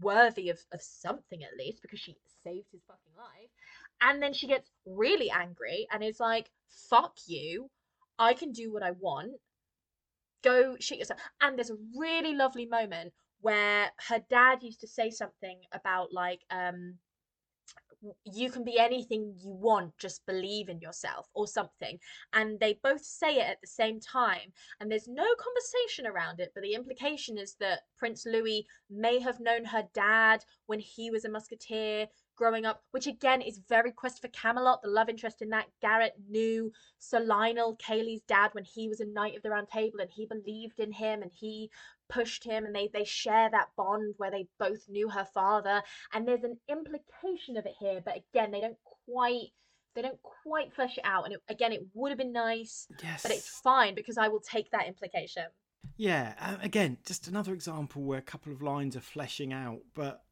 worthy 0.00 0.50
of, 0.50 0.60
of 0.72 0.80
something 0.80 1.42
at 1.42 1.56
least 1.58 1.82
because 1.82 1.98
she 1.98 2.16
saved 2.44 2.68
his 2.72 2.82
fucking 2.86 3.12
life. 3.16 3.50
And 4.00 4.22
then 4.22 4.32
she 4.32 4.46
gets 4.46 4.70
really 4.86 5.30
angry 5.30 5.86
and 5.92 6.02
is 6.02 6.20
like 6.20 6.50
fuck 6.88 7.16
you 7.26 7.70
i 8.20 8.32
can 8.34 8.52
do 8.52 8.72
what 8.72 8.84
i 8.84 8.92
want. 8.92 9.32
Go 10.42 10.76
shit 10.78 10.98
yourself. 10.98 11.20
And 11.40 11.58
there's 11.58 11.70
a 11.70 11.76
really 11.96 12.34
lovely 12.34 12.66
moment 12.66 13.12
where 13.40 13.90
her 14.08 14.20
dad 14.30 14.62
used 14.62 14.80
to 14.80 14.86
say 14.86 15.10
something 15.10 15.60
about 15.72 16.12
like 16.12 16.40
um 16.50 16.98
you 18.24 18.50
can 18.50 18.64
be 18.64 18.78
anything 18.78 19.34
you 19.36 19.50
want 19.50 19.92
just 19.98 20.24
believe 20.24 20.70
in 20.70 20.80
yourself 20.80 21.28
or 21.34 21.46
something. 21.46 21.98
And 22.32 22.58
they 22.58 22.78
both 22.82 23.04
say 23.04 23.36
it 23.36 23.46
at 23.46 23.60
the 23.60 23.66
same 23.66 24.00
time 24.00 24.52
and 24.80 24.90
there's 24.90 25.08
no 25.08 25.26
conversation 25.38 26.06
around 26.06 26.40
it 26.40 26.52
but 26.54 26.62
the 26.62 26.74
implication 26.74 27.36
is 27.36 27.56
that 27.60 27.80
prince 27.98 28.24
louis 28.26 28.66
may 28.88 29.18
have 29.18 29.40
known 29.40 29.64
her 29.66 29.84
dad 29.94 30.42
when 30.66 30.80
he 30.80 31.10
was 31.10 31.24
a 31.24 31.30
musketeer 31.30 32.06
growing 32.40 32.64
up 32.64 32.82
which 32.92 33.06
again 33.06 33.42
is 33.42 33.60
very 33.68 33.92
quest 33.92 34.22
for 34.22 34.28
camelot 34.28 34.80
the 34.80 34.88
love 34.88 35.10
interest 35.10 35.42
in 35.42 35.50
that 35.50 35.66
garrett 35.82 36.14
knew 36.30 36.72
sir 36.98 37.20
lionel 37.20 37.76
Kayley's 37.76 38.22
dad 38.26 38.48
when 38.52 38.64
he 38.64 38.88
was 38.88 39.00
a 39.00 39.04
knight 39.04 39.36
of 39.36 39.42
the 39.42 39.50
round 39.50 39.68
table 39.68 40.00
and 40.00 40.08
he 40.10 40.24
believed 40.24 40.80
in 40.80 40.90
him 40.90 41.20
and 41.20 41.30
he 41.34 41.70
pushed 42.08 42.44
him 42.44 42.64
and 42.64 42.74
they 42.74 42.88
they 42.92 43.04
share 43.04 43.50
that 43.50 43.68
bond 43.76 44.14
where 44.16 44.30
they 44.30 44.46
both 44.58 44.88
knew 44.88 45.08
her 45.08 45.26
father. 45.32 45.82
And 46.12 46.26
there's 46.26 46.44
an 46.44 46.58
implication 46.68 47.56
of 47.56 47.66
it 47.66 47.74
here 47.78 48.00
but 48.04 48.16
again 48.32 48.50
they 48.50 48.60
don't 48.60 48.78
quite 49.06 49.48
they 49.94 50.02
don't 50.02 50.20
quite 50.22 50.72
flesh 50.72 50.98
it 50.98 51.04
out. 51.04 51.24
And 51.24 51.34
it, 51.34 51.40
again 51.48 51.72
it 51.72 51.82
would 51.94 52.10
have 52.10 52.18
been 52.18 52.32
nice 52.32 52.86
Yes. 53.02 53.22
but 53.22 53.32
it's 53.32 53.48
fine 53.48 53.94
because 53.94 54.18
i 54.18 54.28
will 54.28 54.40
take 54.40 54.70
that 54.70 54.88
implication. 54.88 55.44
Yeah, 55.96 56.34
uh, 56.38 56.56
again, 56.62 56.98
just 57.06 57.26
another 57.26 57.54
example 57.54 58.02
where 58.02 58.18
a 58.18 58.22
couple 58.22 58.52
of 58.52 58.60
lines 58.62 58.96
are 58.96 59.00
fleshing 59.00 59.52
out, 59.52 59.80
but 59.94 60.22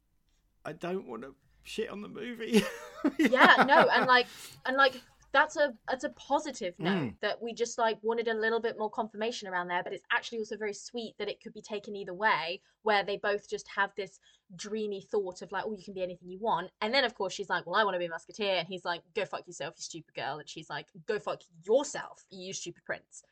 I 0.65 0.73
don't 0.73 1.07
want 1.07 1.23
to 1.23 1.35
shit 1.69 1.91
on 1.91 2.03
the 2.03 2.09
movie. 2.09 2.63
yeah. 3.19 3.65
No 3.67 3.89
and 3.93 4.07
like 4.07 4.27
and 4.67 4.77
like 4.77 5.01
that's 5.31 5.57
a 5.57 5.75
that's 5.87 6.05
a 6.05 6.09
positive 6.11 6.75
note 6.79 6.89
Mm. 6.99 7.15
that 7.21 7.41
we 7.43 7.53
just 7.53 7.77
like 7.77 7.99
wanted 8.03 8.29
a 8.29 8.35
little 8.35 8.61
bit 8.61 8.79
more 8.79 8.89
confirmation 8.91 9.47
around 9.47 9.69
there 9.69 9.83
but 9.83 9.93
it's 9.93 10.07
actually 10.11 10.39
also 10.39 10.57
very 10.57 10.73
sweet 10.73 11.15
that 11.19 11.29
it 11.29 11.43
could 11.43 11.53
be 11.53 11.61
taken 11.61 11.95
either 11.95 12.15
way 12.15 12.63
where 12.83 13.05
they 13.05 13.19
both 13.19 13.49
just 13.49 13.69
have 13.77 13.91
this 13.95 14.19
dreamy 14.57 15.03
thought 15.03 15.43
of 15.43 15.53
like 15.53 15.65
oh 15.67 15.73
you 15.77 15.85
can 15.85 15.93
be 15.93 16.03
anything 16.03 16.31
you 16.31 16.39
want. 16.41 16.71
And 16.81 16.95
then 16.95 17.05
of 17.05 17.15
course 17.15 17.35
she's 17.35 17.51
like 17.51 17.67
well 17.67 17.77
i 17.77 17.85
want 17.85 17.95
to 17.95 17.99
be 17.99 18.07
a 18.07 18.11
musketeer. 18.11 18.55
And 18.57 18.67
he's 18.67 18.85
like 18.87 19.03
go 19.15 19.27
fuck 19.27 19.47
yourself 19.47 19.75
you 19.77 19.83
stupid 19.83 20.15
girl. 20.15 20.39
And 20.39 20.49
she's 20.49 20.71
like 20.71 20.87
go 21.07 21.19
fuck 21.19 21.43
yourself 21.67 22.25
you 22.31 22.53
stupid 22.55 22.85
prince. 22.87 23.23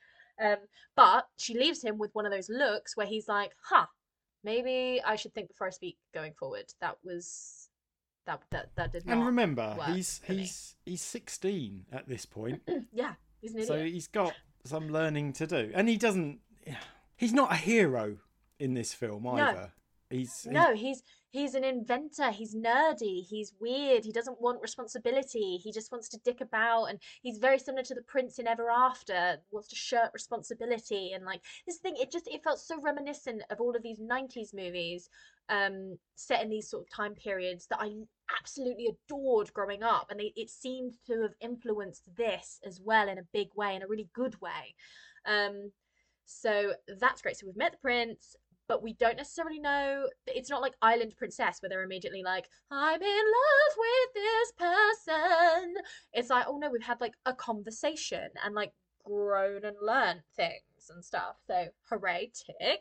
Um 0.40 0.56
but 0.96 1.26
she 1.38 1.54
leaves 1.58 1.82
him 1.82 1.96
with 1.96 2.14
one 2.14 2.26
of 2.26 2.32
those 2.32 2.50
looks 2.50 2.94
where 2.96 3.06
he's 3.06 3.26
like 3.26 3.52
huh 3.70 3.86
maybe 4.44 5.00
i 5.04 5.16
should 5.16 5.32
think 5.32 5.48
before 5.48 5.66
i 5.66 5.70
speak 5.70 5.96
going 6.12 6.34
forward. 6.34 6.66
That 6.82 6.98
was 7.02 7.65
that 8.26 8.42
that 8.50 8.70
that 8.76 8.92
did 8.92 9.06
not 9.06 9.16
and 9.16 9.26
remember, 9.26 9.76
he's 9.86 10.20
he's 10.26 10.74
he's 10.84 11.02
16 11.02 11.86
at 11.92 12.08
this 12.08 12.26
point, 12.26 12.62
yeah 12.92 13.14
he's 13.40 13.54
an 13.54 13.64
so 13.64 13.84
he's 13.84 14.08
got 14.08 14.34
some 14.64 14.90
learning 14.90 15.32
to 15.34 15.46
do, 15.46 15.70
and 15.74 15.88
he 15.88 15.96
doesn't. 15.96 16.40
He's 17.16 17.32
not 17.32 17.52
a 17.52 17.56
hero 17.56 18.18
in 18.58 18.74
this 18.74 18.92
film 18.92 19.26
either. 19.26 19.72
He's, 20.10 20.42
he's 20.44 20.52
no 20.52 20.74
he's 20.74 21.02
he's 21.30 21.54
an 21.54 21.64
inventor 21.64 22.30
he's 22.30 22.54
nerdy 22.54 23.24
he's 23.26 23.52
weird 23.60 24.04
he 24.04 24.12
doesn't 24.12 24.40
want 24.40 24.60
responsibility 24.62 25.58
he 25.62 25.72
just 25.72 25.92
wants 25.92 26.08
to 26.08 26.18
dick 26.24 26.40
about 26.40 26.86
and 26.86 26.98
he's 27.22 27.38
very 27.38 27.58
similar 27.58 27.82
to 27.82 27.94
the 27.94 28.02
prince 28.02 28.38
in 28.38 28.46
ever 28.46 28.70
after 28.70 29.36
wants 29.50 29.68
to 29.68 29.76
shirk 29.76 30.12
responsibility 30.14 31.12
and 31.12 31.24
like 31.24 31.40
this 31.66 31.78
thing 31.78 31.94
it 31.98 32.10
just 32.10 32.28
it 32.28 32.42
felt 32.42 32.58
so 32.58 32.80
reminiscent 32.80 33.42
of 33.50 33.60
all 33.60 33.74
of 33.74 33.82
these 33.82 34.00
90s 34.00 34.54
movies 34.54 35.08
um 35.48 35.96
set 36.14 36.42
in 36.42 36.48
these 36.48 36.68
sort 36.68 36.82
of 36.82 36.90
time 36.90 37.14
periods 37.14 37.66
that 37.68 37.80
i 37.80 37.90
absolutely 38.38 38.88
adored 38.88 39.52
growing 39.52 39.82
up 39.82 40.06
and 40.10 40.18
they, 40.18 40.32
it 40.36 40.50
seemed 40.50 40.94
to 41.06 41.22
have 41.22 41.34
influenced 41.40 42.08
this 42.16 42.58
as 42.66 42.80
well 42.84 43.08
in 43.08 43.18
a 43.18 43.26
big 43.32 43.48
way 43.56 43.74
in 43.74 43.82
a 43.82 43.86
really 43.86 44.08
good 44.14 44.40
way. 44.40 44.74
Um 45.26 45.72
so 46.28 46.72
that's 46.98 47.22
great. 47.22 47.36
So 47.36 47.46
we've 47.46 47.56
met 47.56 47.72
the 47.72 47.78
prince 47.78 48.34
but 48.68 48.82
we 48.82 48.94
don't 48.94 49.16
necessarily 49.16 49.58
know 49.58 50.06
it's 50.26 50.50
not 50.50 50.62
like 50.62 50.74
island 50.82 51.14
princess 51.16 51.58
where 51.60 51.68
they're 51.68 51.82
immediately 51.82 52.22
like 52.22 52.48
i'm 52.70 53.00
in 53.00 53.08
love 53.08 53.76
with 53.78 54.14
this 54.14 54.52
person. 54.58 55.74
It's 56.12 56.30
like 56.30 56.46
oh 56.48 56.58
no 56.58 56.70
we've 56.70 56.82
had 56.82 57.00
like 57.00 57.14
a 57.26 57.32
conversation 57.34 58.28
and 58.44 58.54
like 58.54 58.72
grown 59.04 59.64
and 59.64 59.76
learned 59.80 60.22
things 60.36 60.90
and 60.90 61.04
stuff. 61.04 61.36
So 61.46 61.66
hooray 61.88 62.32
tick. 62.34 62.80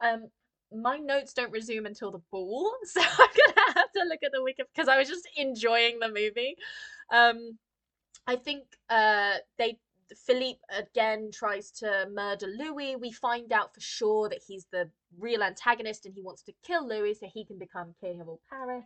Um 0.00 0.28
my 0.74 0.96
notes 0.96 1.34
don't 1.34 1.52
resume 1.52 1.84
until 1.86 2.10
the 2.10 2.22
ball 2.30 2.72
so 2.84 3.02
i'm 3.02 3.28
gonna 3.36 3.74
have 3.74 3.92
to 3.94 4.04
look 4.04 4.20
at 4.24 4.32
the 4.32 4.42
wiki 4.42 4.62
because 4.74 4.88
i 4.88 4.96
was 4.96 5.06
just 5.06 5.28
enjoying 5.36 5.98
the 5.98 6.08
movie. 6.08 6.56
Um 7.12 7.58
i 8.26 8.36
think 8.36 8.64
uh 8.88 9.34
they 9.58 9.78
Philippe 10.26 10.60
again 10.70 11.30
tries 11.32 11.70
to 11.70 12.06
murder 12.12 12.46
Louis. 12.46 12.96
We 12.96 13.12
find 13.12 13.52
out 13.52 13.74
for 13.74 13.80
sure 13.80 14.28
that 14.28 14.40
he's 14.46 14.66
the 14.70 14.90
real 15.18 15.42
antagonist 15.42 16.06
and 16.06 16.14
he 16.14 16.22
wants 16.22 16.42
to 16.44 16.52
kill 16.64 16.86
Louis 16.86 17.14
so 17.14 17.26
he 17.26 17.44
can 17.44 17.58
become 17.58 17.94
king 18.00 18.20
of 18.20 18.28
all 18.28 18.40
Paris. 18.48 18.84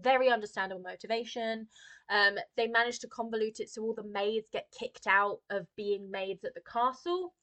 Very 0.00 0.28
understandable 0.28 0.82
motivation. 0.82 1.66
Um, 2.08 2.36
they 2.56 2.66
manage 2.66 2.98
to 3.00 3.08
convolute 3.08 3.60
it 3.60 3.70
so 3.70 3.82
all 3.82 3.94
the 3.94 4.02
maids 4.02 4.48
get 4.52 4.72
kicked 4.78 5.06
out 5.06 5.40
of 5.50 5.66
being 5.76 6.10
maids 6.10 6.44
at 6.44 6.54
the 6.54 6.62
castle, 6.62 7.34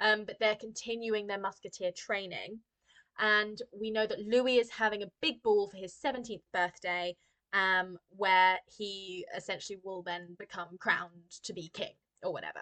um, 0.00 0.24
but 0.24 0.36
they're 0.40 0.56
continuing 0.56 1.26
their 1.26 1.40
musketeer 1.40 1.92
training. 1.96 2.60
And 3.18 3.58
we 3.72 3.90
know 3.90 4.06
that 4.06 4.20
Louis 4.20 4.58
is 4.58 4.70
having 4.70 5.02
a 5.02 5.10
big 5.22 5.42
ball 5.42 5.68
for 5.68 5.76
his 5.76 5.94
17th 6.04 6.42
birthday, 6.52 7.16
um, 7.52 7.96
where 8.10 8.58
he 8.76 9.24
essentially 9.34 9.78
will 9.82 10.02
then 10.02 10.36
become 10.38 10.76
crowned 10.78 11.30
to 11.44 11.52
be 11.52 11.70
king 11.72 11.94
or 12.22 12.32
whatever. 12.32 12.60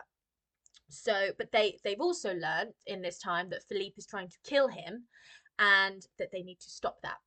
So, 0.95 1.31
but 1.39 1.53
they 1.53 1.79
they've 1.85 2.01
also 2.01 2.35
learned 2.35 2.73
in 2.87 3.03
this 3.03 3.19
time 3.19 3.51
that 3.51 3.65
Philippe 3.69 3.95
is 3.97 4.07
trying 4.07 4.29
to 4.29 4.39
kill 4.45 4.69
him, 4.69 5.05
and 5.59 6.07
that 6.19 6.31
they 6.33 6.43
need 6.43 6.61
to 6.61 6.71
stop 6.71 6.99
that. 7.03 7.19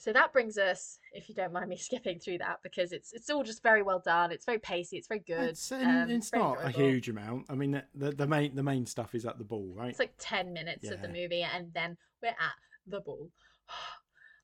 So 0.00 0.12
that 0.12 0.32
brings 0.32 0.58
us, 0.58 1.00
if 1.12 1.28
you 1.28 1.34
don't 1.34 1.52
mind 1.52 1.68
me 1.68 1.76
skipping 1.88 2.20
through 2.20 2.38
that, 2.38 2.58
because 2.62 2.92
it's 2.92 3.12
it's 3.12 3.30
all 3.30 3.42
just 3.42 3.62
very 3.62 3.82
well 3.82 4.00
done. 4.04 4.30
It's 4.30 4.44
very 4.44 4.58
pacey. 4.58 4.96
It's 4.96 5.08
very 5.08 5.24
good. 5.26 5.50
It's, 5.50 5.72
um, 5.72 5.86
um, 5.86 6.10
it's 6.10 6.30
very 6.30 6.42
not 6.42 6.64
a 6.64 6.70
huge 6.70 7.08
amount. 7.08 7.46
I 7.48 7.54
mean, 7.54 7.72
the, 7.72 7.84
the, 7.94 8.10
the 8.12 8.26
main 8.26 8.54
the 8.54 8.62
main 8.62 8.86
stuff 8.86 9.14
is 9.14 9.26
at 9.26 9.38
the 9.38 9.44
ball, 9.44 9.72
right? 9.74 9.90
It's 9.90 9.98
like 9.98 10.14
ten 10.18 10.52
minutes 10.52 10.90
of 10.90 11.02
the 11.02 11.08
movie, 11.08 11.42
and 11.42 11.72
then 11.74 11.96
we're 12.22 12.28
at 12.28 12.56
the 12.86 13.00
ball. 13.00 13.30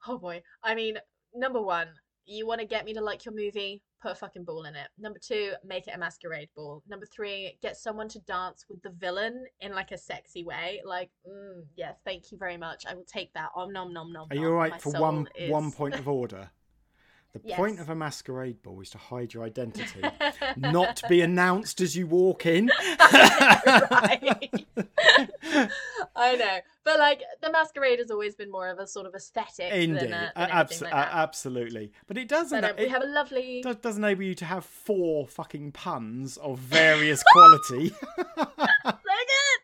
Oh 0.06 0.18
boy! 0.18 0.42
I 0.62 0.74
mean, 0.74 0.98
number 1.34 1.62
one, 1.62 1.88
you 2.26 2.46
want 2.46 2.60
to 2.60 2.66
get 2.66 2.84
me 2.84 2.92
to 2.92 3.00
like 3.00 3.24
your 3.24 3.32
movie? 3.34 3.82
Put 4.04 4.12
a 4.12 4.16
fucking 4.16 4.44
ball 4.44 4.64
in 4.66 4.74
it. 4.76 4.88
Number 4.98 5.18
two, 5.18 5.52
make 5.66 5.88
it 5.88 5.94
a 5.96 5.98
masquerade 5.98 6.50
ball. 6.54 6.82
Number 6.86 7.06
three, 7.06 7.56
get 7.62 7.74
someone 7.74 8.06
to 8.10 8.18
dance 8.20 8.66
with 8.68 8.82
the 8.82 8.90
villain 8.90 9.46
in 9.62 9.72
like 9.72 9.92
a 9.92 9.96
sexy 9.96 10.44
way. 10.44 10.82
Like, 10.84 11.08
mm, 11.26 11.62
yes, 11.74 11.96
thank 12.04 12.30
you 12.30 12.36
very 12.36 12.58
much. 12.58 12.84
I 12.86 12.92
will 12.94 13.06
take 13.10 13.32
that. 13.32 13.48
Om 13.56 13.72
nom 13.72 13.94
nom 13.94 14.12
nom. 14.12 14.26
Are 14.30 14.36
you 14.36 14.48
all 14.48 14.58
My 14.58 14.68
right 14.68 14.82
for 14.82 14.90
one 14.92 15.26
is- 15.34 15.50
one 15.50 15.72
point 15.72 15.94
of 15.94 16.06
order? 16.20 16.50
The 17.32 17.38
point 17.54 17.80
of 17.80 17.88
a 17.88 17.94
masquerade 17.96 18.62
ball 18.62 18.80
is 18.82 18.90
to 18.90 18.98
hide 18.98 19.32
your 19.34 19.42
identity, 19.42 20.02
not 20.56 21.02
be 21.08 21.20
announced 21.22 21.80
as 21.80 21.96
you 21.96 22.06
walk 22.06 22.44
in. 22.44 22.70
Right. 23.90 24.66
I 26.16 26.36
know, 26.36 26.58
but 26.84 26.98
like 26.98 27.22
the 27.42 27.50
masquerade 27.50 27.98
has 27.98 28.10
always 28.10 28.34
been 28.34 28.50
more 28.50 28.68
of 28.68 28.78
a 28.78 28.86
sort 28.86 29.06
of 29.06 29.14
aesthetic 29.14 29.72
Indeed, 29.72 30.00
than, 30.00 30.12
uh, 30.14 30.30
than 30.36 30.50
abs- 30.50 30.80
like 30.82 30.92
absolutely. 30.92 31.92
But 32.06 32.18
it 32.18 32.28
does. 32.28 32.50
But, 32.50 32.64
uh, 32.64 32.72
we 32.78 32.84
it 32.84 32.90
have 32.90 33.02
a 33.02 33.06
lovely. 33.06 33.62
does, 33.62 33.76
does 33.76 33.96
enable 33.98 34.22
you 34.24 34.34
to 34.36 34.44
have 34.44 34.64
four 34.64 35.26
fucking 35.26 35.72
puns 35.72 36.36
of 36.38 36.58
various 36.58 37.22
quality. 37.32 37.88
so 38.36 38.46
good. 38.46 39.60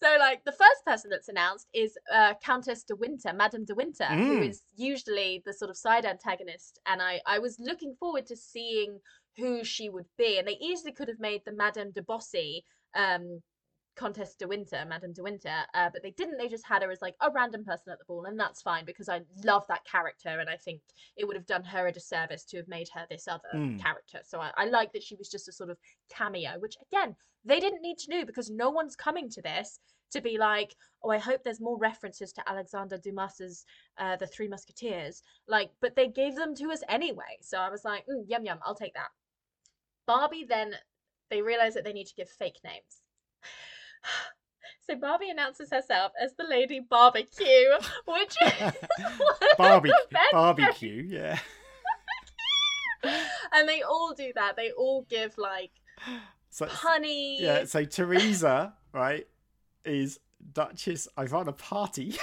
So, 0.00 0.16
like, 0.18 0.44
the 0.44 0.52
first 0.52 0.84
person 0.86 1.10
that's 1.10 1.28
announced 1.28 1.66
is 1.74 1.98
uh, 2.14 2.34
Countess 2.42 2.84
de 2.84 2.94
Winter, 2.94 3.32
Madame 3.32 3.64
de 3.64 3.74
Winter, 3.74 4.04
who 4.06 4.38
Mm. 4.38 4.48
is 4.48 4.62
usually 4.76 5.42
the 5.44 5.52
sort 5.52 5.70
of 5.70 5.76
side 5.76 6.04
antagonist. 6.04 6.78
And 6.86 7.02
I, 7.02 7.20
I 7.26 7.40
was 7.40 7.58
looking 7.58 7.94
forward 7.98 8.26
to 8.26 8.36
seeing 8.36 9.00
who 9.36 9.64
she 9.64 9.88
would 9.88 10.06
be. 10.16 10.38
And 10.38 10.46
they 10.46 10.56
easily 10.60 10.92
could 10.92 11.08
have 11.08 11.18
made 11.18 11.42
the 11.44 11.52
Madame 11.52 11.90
de 11.90 12.02
Bossé 12.02 12.62
um, 12.94 13.42
Countess 13.98 14.34
de 14.34 14.46
Winter, 14.46 14.84
Madame 14.86 15.12
de 15.12 15.22
Winter, 15.22 15.64
uh, 15.74 15.90
but 15.92 16.02
they 16.02 16.12
didn't. 16.12 16.38
They 16.38 16.48
just 16.48 16.66
had 16.66 16.82
her 16.82 16.90
as 16.90 17.02
like 17.02 17.16
a 17.20 17.30
random 17.30 17.64
person 17.64 17.92
at 17.92 17.98
the 17.98 18.04
ball, 18.06 18.24
and 18.26 18.38
that's 18.38 18.62
fine 18.62 18.84
because 18.84 19.08
I 19.08 19.22
love 19.44 19.64
that 19.68 19.84
character, 19.84 20.38
and 20.40 20.48
I 20.48 20.56
think 20.56 20.80
it 21.16 21.26
would 21.26 21.36
have 21.36 21.46
done 21.46 21.64
her 21.64 21.86
a 21.86 21.92
disservice 21.92 22.44
to 22.44 22.56
have 22.58 22.68
made 22.68 22.88
her 22.94 23.06
this 23.10 23.26
other 23.28 23.48
Mm. 23.54 23.80
character. 23.80 24.20
So 24.24 24.40
I, 24.40 24.52
I 24.56 24.66
like 24.66 24.92
that 24.92 25.02
she 25.02 25.16
was 25.16 25.28
just 25.28 25.48
a 25.48 25.52
sort 25.52 25.70
of 25.70 25.78
cameo, 26.08 26.58
which 26.58 26.76
again 26.90 27.16
they 27.44 27.60
didn't 27.60 27.82
need 27.82 27.98
to 27.98 28.10
do 28.10 28.24
because 28.26 28.50
no 28.50 28.70
one's 28.70 28.96
coming 28.96 29.28
to 29.30 29.42
this 29.42 29.80
to 30.10 30.20
be 30.20 30.38
like, 30.38 30.74
oh, 31.02 31.10
I 31.10 31.18
hope 31.18 31.42
there's 31.44 31.60
more 31.60 31.76
references 31.78 32.32
to 32.32 32.48
Alexander 32.48 32.96
Dumas's 32.98 33.64
uh, 33.98 34.16
The 34.16 34.26
Three 34.26 34.48
Musketeers. 34.48 35.22
Like, 35.46 35.70
but 35.80 35.96
they 35.96 36.08
gave 36.08 36.34
them 36.34 36.54
to 36.56 36.70
us 36.70 36.82
anyway. 36.88 37.36
So 37.42 37.58
I 37.58 37.68
was 37.68 37.84
like, 37.84 38.04
mm, 38.06 38.24
yum 38.26 38.44
yum, 38.44 38.58
I'll 38.64 38.74
take 38.74 38.94
that. 38.94 39.08
Barbie 40.06 40.46
then 40.48 40.74
they 41.30 41.42
realize 41.42 41.74
that 41.74 41.84
they 41.84 41.92
need 41.92 42.06
to 42.06 42.14
give 42.14 42.30
fake 42.30 42.58
names. 42.64 43.02
So 44.86 44.96
Barbie 44.96 45.28
announces 45.28 45.68
herself 45.70 46.12
as 46.18 46.32
the 46.38 46.44
Lady 46.44 46.80
Barbecue, 46.80 47.44
which 48.06 48.34
is 48.40 48.72
Barbie 49.58 49.90
barbecue, 50.32 51.02
yeah. 51.06 51.38
and 53.52 53.68
they 53.68 53.82
all 53.82 54.14
do 54.16 54.32
that. 54.34 54.56
They 54.56 54.70
all 54.70 55.02
give 55.10 55.36
like 55.36 55.72
So, 56.50 56.64
punny. 56.66 57.38
yeah, 57.38 57.64
so 57.66 57.84
Teresa, 57.84 58.72
right, 58.94 59.26
is 59.84 60.20
Duchess 60.54 61.06
Ivana 61.18 61.56
Party. 61.56 62.14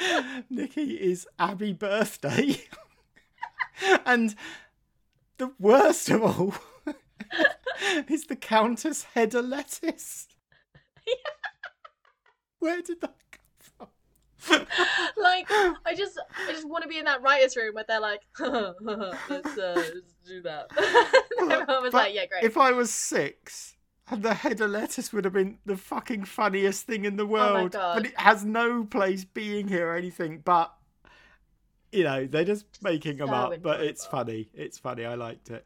Nikki 0.50 0.92
is 0.94 1.26
Abby 1.38 1.72
Birthday. 1.72 2.62
and 4.06 4.34
the 5.38 5.52
worst 5.58 6.08
of 6.10 6.22
all 6.22 6.54
is 8.08 8.26
the 8.26 8.36
Countess 8.36 9.04
Header 9.14 9.42
Lettuce. 9.42 10.28
Where 12.58 12.82
did 12.82 13.00
that 13.00 13.14
come 13.78 13.88
from? 14.38 14.66
like 15.22 15.46
I 15.50 15.94
just 15.96 16.18
I 16.48 16.52
just 16.52 16.68
want 16.68 16.82
to 16.82 16.88
be 16.88 16.98
in 16.98 17.04
that 17.04 17.22
writers' 17.22 17.56
room 17.56 17.74
where 17.74 17.84
they're 17.86 18.00
like, 18.00 18.22
let's, 18.38 19.58
uh, 19.58 19.74
let's 19.76 20.14
do 20.26 20.42
that. 20.42 20.66
Everyone 21.40 21.82
was 21.82 21.92
But 21.92 21.94
like, 21.94 22.14
yeah, 22.14 22.26
great. 22.26 22.44
If 22.44 22.56
I 22.56 22.72
was 22.72 22.90
six, 22.90 23.76
and 24.10 24.22
the 24.22 24.34
head 24.34 24.60
of 24.60 24.70
lettuce 24.70 25.12
would 25.12 25.24
have 25.24 25.34
been 25.34 25.58
the 25.66 25.76
fucking 25.76 26.24
funniest 26.24 26.86
thing 26.86 27.04
in 27.04 27.16
the 27.16 27.26
world. 27.26 27.76
Oh. 27.76 27.94
But 27.94 28.06
it 28.06 28.18
has 28.18 28.44
no 28.44 28.84
place 28.84 29.24
being 29.24 29.68
here 29.68 29.88
or 29.88 29.96
anything. 29.96 30.40
But 30.44 30.72
you 31.92 32.04
know, 32.04 32.26
they're 32.26 32.44
just 32.44 32.66
making 32.82 33.18
them 33.18 33.28
So 33.28 33.34
up. 33.34 33.62
But 33.62 33.80
it's 33.80 34.04
funny. 34.06 34.48
It's 34.54 34.78
funny. 34.78 35.04
I 35.04 35.14
liked 35.14 35.50
it. 35.50 35.64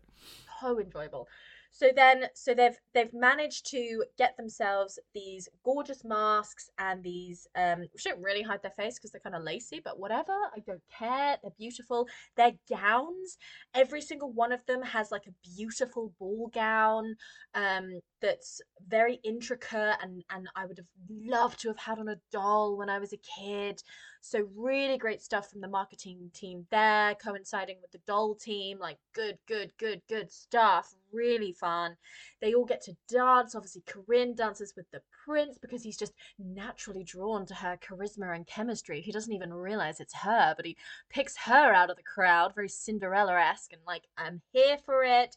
so 0.60 0.78
enjoyable. 0.78 1.28
So 1.74 1.88
then, 1.96 2.26
so 2.34 2.52
they've 2.52 2.76
they've 2.92 3.12
managed 3.14 3.66
to 3.70 4.04
get 4.18 4.36
themselves 4.36 4.98
these 5.14 5.48
gorgeous 5.64 6.04
masks 6.04 6.68
and 6.78 7.02
these 7.02 7.46
um, 7.56 7.80
which 7.92 8.04
don't 8.04 8.22
really 8.22 8.42
hide 8.42 8.62
their 8.62 8.72
face 8.72 8.98
because 8.98 9.10
they're 9.10 9.22
kind 9.22 9.34
of 9.34 9.42
lacy, 9.42 9.80
but 9.82 9.98
whatever. 9.98 10.32
I 10.32 10.60
don't 10.66 10.82
care. 10.96 11.38
They're 11.42 11.50
beautiful. 11.58 12.06
Their 12.36 12.52
gowns, 12.68 13.38
every 13.74 14.02
single 14.02 14.30
one 14.30 14.52
of 14.52 14.64
them 14.66 14.82
has 14.82 15.10
like 15.10 15.26
a 15.26 15.56
beautiful 15.56 16.12
ball 16.18 16.50
gown 16.52 17.16
um, 17.54 18.00
that's 18.20 18.60
very 18.86 19.18
intricate, 19.24 19.96
and 20.02 20.22
and 20.30 20.48
I 20.54 20.66
would 20.66 20.76
have 20.78 20.86
loved 21.10 21.60
to 21.62 21.68
have 21.68 21.78
had 21.78 21.98
on 21.98 22.08
a 22.08 22.20
doll 22.30 22.76
when 22.76 22.90
I 22.90 22.98
was 22.98 23.14
a 23.14 23.18
kid. 23.40 23.82
So 24.24 24.48
really 24.56 24.98
great 24.98 25.20
stuff 25.20 25.50
from 25.50 25.60
the 25.60 25.68
marketing 25.68 26.30
team 26.32 26.64
there, 26.70 27.16
coinciding 27.16 27.78
with 27.82 27.90
the 27.90 27.98
doll 28.06 28.36
team. 28.36 28.78
Like 28.78 28.98
good, 29.12 29.36
good, 29.48 29.72
good, 29.78 30.00
good 30.08 30.30
stuff. 30.30 30.94
Really 31.12 31.52
fun. 31.52 31.96
They 32.40 32.54
all 32.54 32.64
get 32.64 32.82
to 32.82 32.96
dance. 33.08 33.56
Obviously, 33.56 33.82
Corinne 33.84 34.36
dances 34.36 34.74
with 34.76 34.88
the 34.92 35.02
prince 35.24 35.58
because 35.58 35.82
he's 35.82 35.98
just 35.98 36.12
naturally 36.38 37.02
drawn 37.02 37.44
to 37.46 37.54
her 37.54 37.76
charisma 37.76 38.34
and 38.34 38.46
chemistry. 38.46 39.00
He 39.00 39.10
doesn't 39.10 39.32
even 39.32 39.52
realize 39.52 39.98
it's 39.98 40.14
her, 40.14 40.54
but 40.56 40.66
he 40.66 40.76
picks 41.10 41.36
her 41.38 41.72
out 41.74 41.90
of 41.90 41.96
the 41.96 42.02
crowd, 42.04 42.54
very 42.54 42.68
Cinderella-esque, 42.68 43.72
and 43.72 43.82
like 43.86 44.04
I'm 44.16 44.40
here 44.52 44.78
for 44.86 45.02
it 45.02 45.36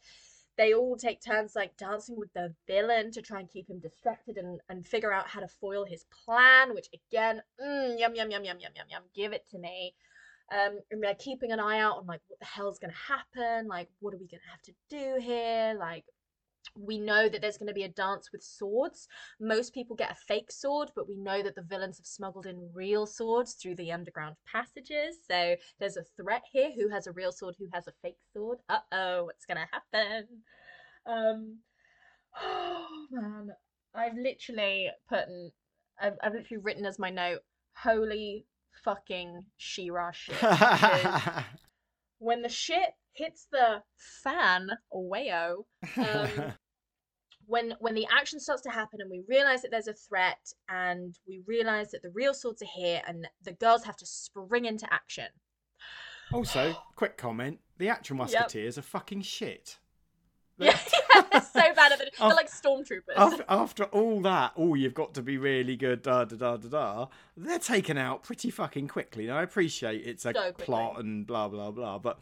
they 0.58 0.74
all 0.74 0.96
take 0.96 1.22
turns 1.22 1.56
like 1.56 1.76
dancing 1.78 2.18
with 2.18 2.32
the 2.34 2.54
villain 2.68 3.12
to 3.12 3.22
try 3.22 3.40
and 3.40 3.50
keep 3.50 3.70
him 3.70 3.80
distracted 3.80 4.38
and, 4.38 4.60
and 4.70 4.86
figure 4.86 5.12
out 5.12 5.28
how 5.28 5.40
to 5.40 5.48
foil 5.48 5.86
his 5.86 6.06
plan 6.26 6.74
which 6.74 6.88
again 6.94 7.42
mm, 7.62 8.00
yum 8.00 8.16
yum 8.16 8.32
yum 8.32 8.44
yum 8.44 8.58
yum 8.60 8.72
yum 8.76 8.88
yum. 8.90 9.04
Give 9.16 9.34
it 9.34 9.46
to 9.52 9.58
me. 9.60 9.94
Um 10.52 10.80
and 10.92 11.04
they're 11.04 11.16
keeping 11.16 11.52
an 11.52 11.60
eye 11.60 11.80
out 11.80 11.98
on 11.98 12.06
like 12.06 12.22
what 12.28 12.40
the 12.40 12.46
hell's 12.46 12.80
gonna 12.80 12.94
happen? 12.94 13.68
Like 13.68 13.90
what 14.00 14.14
are 14.14 14.18
we 14.18 14.28
gonna 14.28 14.44
have 14.50 14.62
to 14.64 14.74
do 14.90 15.18
here? 15.22 15.76
Like 15.78 16.06
we 16.78 17.00
know 17.00 17.30
that 17.30 17.42
there's 17.42 17.58
going 17.58 17.68
to 17.68 17.74
be 17.74 17.84
a 17.84 17.90
dance 17.90 18.32
with 18.32 18.44
swords. 18.44 19.08
Most 19.40 19.74
people 19.74 19.96
get 19.96 20.12
a 20.12 20.16
fake 20.16 20.52
sword, 20.52 20.92
but 20.96 21.08
we 21.08 21.16
know 21.16 21.42
that 21.44 21.56
the 21.56 21.62
villains 21.62 21.98
have 21.98 22.06
smuggled 22.06 22.46
in 22.46 22.70
real 22.74 23.06
swords 23.06 23.54
through 23.54 23.76
the 23.76 23.92
underground 23.92 24.36
passages. 24.52 25.18
So 25.28 25.56
there's 25.80 25.98
a 25.98 26.04
threat 26.18 26.44
here. 26.52 26.72
Who 26.76 26.90
has 26.90 27.08
a 27.08 27.12
real 27.12 27.32
sword? 27.32 27.56
Who 27.60 27.68
has 27.74 27.88
a 27.88 27.94
fake 28.02 28.18
sword? 28.34 28.60
Uh 28.70 28.80
oh, 28.92 29.26
what's 29.26 29.46
going 29.46 29.58
to 29.58 29.68
happen? 29.72 30.28
Um, 31.06 31.58
oh 32.42 33.06
man, 33.12 33.50
I've 33.94 34.16
literally 34.16 34.90
put, 35.08 35.28
in, 35.28 35.52
I've, 36.02 36.18
I've 36.24 36.34
literally 36.34 36.62
written 36.62 36.86
as 36.86 37.00
my 37.00 37.10
note, 37.10 37.40
holy 37.76 38.46
fucking 38.84 39.46
She-Ra 39.58 40.12
shit. 40.12 40.36
when 42.20 42.42
the 42.42 42.50
shit 42.50 42.94
hits 43.16 43.48
the 43.52 43.82
fan, 44.24 44.70
or 44.92 45.10
wayo, 45.10 45.64
um, 45.98 46.54
when 47.48 47.76
when 47.80 47.96
the 47.96 48.08
action 48.12 48.40
starts 48.40 48.62
to 48.64 48.70
happen 48.70 49.00
and 49.02 49.10
we 49.10 49.24
realize 49.28 49.62
that 49.62 49.72
there's 49.72 49.88
a 49.88 49.94
threat 49.94 50.40
and 50.70 51.18
we 51.28 51.42
realize 51.48 51.92
that 51.92 52.02
the 52.02 52.10
real 52.14 52.34
swords 52.34 52.62
are 52.62 52.72
here 52.76 53.02
and 53.08 53.28
the 53.44 53.54
girls 53.54 53.84
have 53.84 53.96
to 53.98 54.06
spring 54.06 54.66
into 54.66 54.92
action. 54.94 55.28
also, 56.34 56.76
quick 56.96 57.18
comment: 57.18 57.60
the 57.78 57.90
actual 57.90 58.18
musketeers 58.18 58.78
are 58.78 58.84
fucking 58.84 59.22
shit. 59.22 59.78
Yeah, 60.58 60.80
yeah, 61.14 61.22
they're 61.34 61.42
so 61.42 61.74
bad 61.76 61.92
at 61.92 62.00
it. 62.00 62.16
They're 62.18 62.30
like 62.30 62.50
stormtroopers. 62.50 63.18
After, 63.18 63.44
after 63.50 63.84
all 63.86 64.22
that, 64.22 64.54
oh, 64.56 64.74
you've 64.76 64.94
got 64.94 65.14
to 65.16 65.22
be 65.22 65.38
really 65.38 65.76
good. 65.76 66.02
Da 66.02 66.24
da 66.24 66.38
da 66.38 66.56
da 66.56 66.70
da. 66.70 67.08
They're 67.36 67.60
taken 67.60 67.98
out 67.98 68.24
pretty 68.24 68.52
fucking 68.52 68.88
quickly. 68.88 69.28
Now 69.28 69.38
I 69.38 69.44
appreciate 69.44 70.08
it's 70.08 70.26
a 70.26 70.32
So 70.34 70.54
plot 70.54 71.02
and 71.02 71.28
blah 71.28 71.50
blah 71.50 71.72
blah, 71.72 72.00
but 72.00 72.20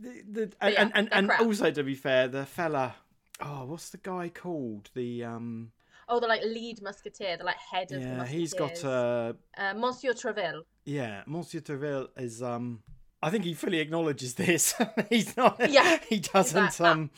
the, 0.00 0.22
the 0.30 0.52
and 0.60 0.74
yeah, 0.74 0.82
and, 0.82 0.92
and, 0.94 1.08
and 1.12 1.30
also 1.40 1.70
to 1.70 1.82
be 1.82 1.94
fair, 1.94 2.28
the 2.28 2.46
fella. 2.46 2.94
Oh, 3.40 3.64
what's 3.66 3.90
the 3.90 3.98
guy 3.98 4.28
called? 4.28 4.90
The 4.94 5.24
um. 5.24 5.72
oh, 6.08 6.20
the 6.20 6.26
like 6.26 6.42
lead 6.42 6.82
musketeer, 6.82 7.36
the 7.36 7.44
like 7.44 7.56
head 7.56 7.92
of 7.92 8.02
Yeah, 8.02 8.26
he's 8.26 8.54
got 8.54 8.84
uh. 8.84 9.34
uh, 9.56 9.74
Monsieur 9.74 10.12
Treville. 10.12 10.62
Yeah, 10.84 11.22
Monsieur 11.26 11.60
Treville 11.60 12.08
is 12.16 12.42
um. 12.42 12.82
I 13.22 13.28
think 13.28 13.44
he 13.44 13.52
fully 13.52 13.80
acknowledges 13.80 14.34
this. 14.34 14.74
He's 15.10 15.36
not. 15.36 15.70
Yeah, 15.70 15.98
He 16.08 16.20
doesn't. 16.20 16.80
um. 16.80 17.10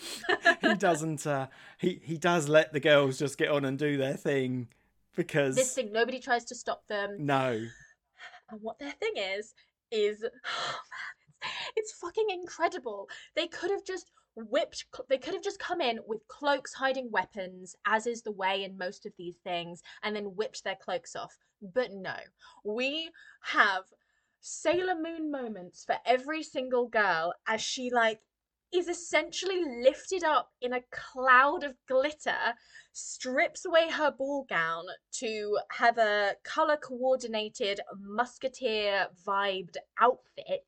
He 0.60 0.74
doesn't. 0.74 1.26
Uh. 1.26 1.46
He 1.78 2.00
he 2.02 2.18
does 2.18 2.48
let 2.48 2.72
the 2.72 2.80
girls 2.80 3.18
just 3.18 3.38
get 3.38 3.50
on 3.50 3.64
and 3.64 3.78
do 3.78 3.96
their 3.96 4.14
thing 4.14 4.68
because 5.14 5.54
this 5.54 5.74
thing 5.74 5.92
nobody 5.92 6.18
tries 6.18 6.44
to 6.46 6.54
stop 6.54 6.86
them 6.88 7.16
no. 7.18 7.60
and 8.50 8.62
what 8.62 8.78
their 8.78 8.92
thing 8.92 9.12
is 9.16 9.54
is 9.90 10.24
oh 10.64 10.78
man, 10.90 11.11
it's, 11.76 11.92
fucking 11.92 12.26
incredible. 12.30 13.08
They 13.36 13.46
could 13.46 13.70
have 13.70 13.84
just 13.84 14.10
whipped 14.34 14.86
they 15.10 15.18
could 15.18 15.34
have 15.34 15.42
just 15.42 15.58
come 15.58 15.80
in 15.80 16.00
with 16.06 16.26
cloaks 16.26 16.72
hiding 16.72 17.10
weapons 17.10 17.76
as 17.86 18.06
is 18.06 18.22
the 18.22 18.32
way 18.32 18.64
in 18.64 18.78
most 18.78 19.04
of 19.04 19.12
these 19.18 19.36
things 19.44 19.82
and 20.02 20.16
then 20.16 20.34
whipped 20.36 20.64
their 20.64 20.76
cloaks 20.76 21.14
off. 21.14 21.36
But 21.60 21.92
no. 21.92 22.14
We 22.64 23.10
have 23.42 23.84
sailor 24.40 24.94
moon 24.94 25.30
moments 25.30 25.84
for 25.84 25.96
every 26.04 26.42
single 26.42 26.88
girl 26.88 27.34
as 27.46 27.60
she 27.60 27.90
like 27.90 28.20
is 28.72 28.88
essentially 28.88 29.62
lifted 29.82 30.24
up 30.24 30.50
in 30.62 30.72
a 30.72 30.82
cloud 30.90 31.62
of 31.62 31.74
glitter 31.86 32.54
strips 32.92 33.64
away 33.66 33.90
her 33.90 34.10
ball 34.10 34.46
gown 34.48 34.84
to 35.12 35.58
have 35.70 35.98
a 35.98 36.34
color 36.42 36.76
coordinated 36.76 37.80
musketeer 38.00 39.06
vibed 39.26 39.76
outfit 40.00 40.64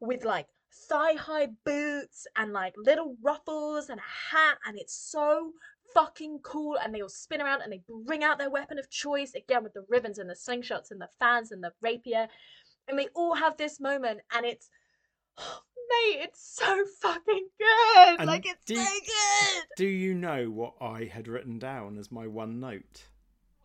with 0.00 0.24
like 0.24 0.46
thigh 0.88 1.14
high 1.14 1.48
boots 1.64 2.26
and 2.36 2.52
like 2.52 2.74
little 2.76 3.16
ruffles 3.22 3.88
and 3.88 3.98
a 4.00 4.36
hat 4.36 4.56
and 4.66 4.78
it's 4.78 4.94
so 4.94 5.52
fucking 5.94 6.38
cool 6.42 6.76
and 6.82 6.94
they 6.94 7.00
all 7.02 7.08
spin 7.08 7.40
around 7.42 7.60
and 7.62 7.72
they 7.72 7.82
bring 8.06 8.22
out 8.22 8.38
their 8.38 8.50
weapon 8.50 8.78
of 8.78 8.88
choice 8.90 9.34
again 9.34 9.62
with 9.64 9.72
the 9.74 9.84
ribbons 9.88 10.18
and 10.18 10.30
the 10.30 10.34
slingshots 10.34 10.90
and 10.92 11.00
the 11.00 11.08
fans 11.18 11.50
and 11.50 11.62
the 11.62 11.72
rapier 11.82 12.28
and 12.88 12.98
they 12.98 13.08
all 13.14 13.34
have 13.34 13.56
this 13.56 13.80
moment 13.80 14.20
and 14.32 14.46
it's 14.46 14.70
mate 15.38 16.20
it's 16.22 16.54
so 16.56 16.84
fucking 17.02 17.48
good 17.58 18.20
And 18.20 18.28
like 18.28 18.46
it's 18.46 18.64
do- 18.64 18.76
so 18.76 18.84
good 18.84 19.64
Do 19.76 19.86
you 19.86 20.14
know 20.14 20.48
what 20.50 20.74
I 20.80 21.10
had 21.12 21.26
written 21.26 21.58
down 21.58 21.98
as 21.98 22.12
my 22.12 22.26
one 22.28 22.60
note? 22.60 23.06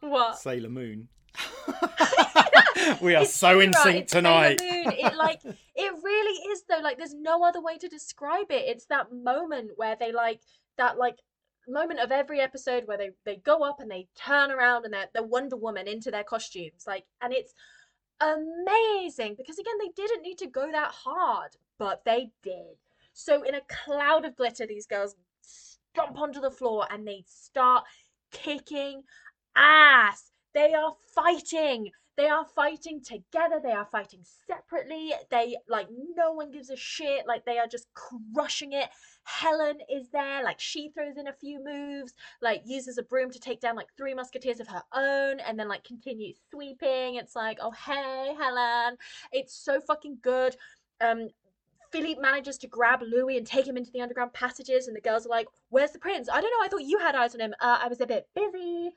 what 0.01 0.37
Sailor 0.39 0.69
Moon. 0.69 1.07
we 3.01 3.15
are 3.15 3.23
It's 3.23 3.33
so 3.33 3.59
in 3.59 3.71
right? 3.71 3.83
sync 3.83 4.03
It's 4.03 4.13
tonight. 4.13 4.59
It 4.61 5.15
like 5.15 5.41
it 5.43 5.93
really 6.03 6.51
is 6.51 6.63
though. 6.69 6.81
Like 6.81 6.97
there's 6.97 7.13
no 7.13 7.43
other 7.43 7.61
way 7.61 7.77
to 7.77 7.87
describe 7.87 8.51
it. 8.51 8.65
It's 8.67 8.85
that 8.85 9.11
moment 9.11 9.71
where 9.75 9.95
they 9.99 10.11
like 10.11 10.41
that 10.77 10.97
like 10.97 11.19
moment 11.67 11.99
of 11.99 12.11
every 12.11 12.39
episode 12.39 12.83
where 12.85 12.97
they 12.97 13.11
they 13.25 13.37
go 13.37 13.63
up 13.63 13.79
and 13.79 13.89
they 13.89 14.07
turn 14.15 14.51
around 14.51 14.85
and 14.85 14.93
they're, 14.93 15.09
they're 15.13 15.23
Wonder 15.23 15.55
Woman 15.57 15.87
into 15.87 16.11
their 16.11 16.23
costumes. 16.23 16.83
Like 16.85 17.05
and 17.21 17.33
it's 17.33 17.53
amazing 18.21 19.35
because 19.37 19.59
again 19.59 19.77
they 19.79 19.91
didn't 19.95 20.21
need 20.21 20.37
to 20.39 20.47
go 20.47 20.71
that 20.71 20.91
hard, 20.91 21.51
but 21.77 22.03
they 22.05 22.31
did. 22.43 22.77
So 23.13 23.43
in 23.43 23.55
a 23.55 23.61
cloud 23.69 24.25
of 24.25 24.35
glitter, 24.35 24.67
these 24.67 24.85
girls 24.85 25.15
jump 25.95 26.19
onto 26.19 26.41
the 26.41 26.51
floor 26.51 26.85
and 26.91 27.07
they 27.07 27.23
start 27.27 27.85
kicking 28.31 29.03
ass. 29.55 30.31
They 30.55 30.73
are 30.73 30.95
fighting. 31.13 31.91
They 32.17 32.29
are 32.29 32.45
fighting 32.55 33.01
together. 33.01 33.59
They 33.61 33.73
are 33.73 33.89
fighting 33.91 34.21
separately. 34.47 35.11
They 35.29 35.57
like 35.67 35.87
no 36.15 36.31
one 36.31 36.49
gives 36.49 36.69
a 36.69 36.77
shit. 36.77 37.27
Like 37.27 37.43
they 37.43 37.59
are 37.59 37.67
just 37.67 37.87
crushing 37.93 38.71
it. 38.71 38.87
Helen 39.25 39.79
is 39.93 40.07
there. 40.11 40.41
Like 40.41 40.61
she 40.61 40.91
throws 40.91 41.17
in 41.17 41.27
a 41.27 41.33
few 41.33 41.61
moves. 41.61 42.13
Like 42.41 42.61
uses 42.65 42.97
a 42.97 43.03
broom 43.03 43.31
to 43.31 43.39
take 43.39 43.59
down 43.59 43.75
like 43.75 43.89
three 43.97 44.13
musketeers 44.13 44.61
of 44.61 44.69
her 44.69 44.83
own, 44.93 45.41
and 45.41 45.59
then 45.59 45.67
like 45.67 45.83
continues 45.83 46.37
sweeping. 46.49 47.15
It's 47.15 47.35
like, 47.35 47.57
oh 47.61 47.71
hey 47.71 48.33
Helen. 48.39 48.95
It's 49.33 49.53
so 49.53 49.81
fucking 49.81 50.19
good. 50.21 50.55
Um, 51.01 51.27
Philippe 51.91 52.21
manages 52.21 52.57
to 52.59 52.67
grab 52.67 53.01
Louis 53.01 53.37
and 53.37 53.45
take 53.45 53.67
him 53.67 53.75
into 53.75 53.91
the 53.91 54.01
underground 54.01 54.31
passages, 54.31 54.87
and 54.87 54.95
the 54.95 55.01
girls 55.01 55.25
are 55.25 55.29
like, 55.29 55.47
"Where's 55.69 55.91
the 55.91 55.99
prince? 55.99 56.29
I 56.29 56.39
don't 56.39 56.51
know. 56.51 56.65
I 56.65 56.69
thought 56.69 56.83
you 56.83 56.97
had 56.99 57.15
eyes 57.15 57.35
on 57.35 57.41
him. 57.41 57.53
Uh, 57.59 57.79
I 57.81 57.89
was 57.89 57.99
a 57.99 58.07
bit 58.07 58.29
busy." 58.33 58.93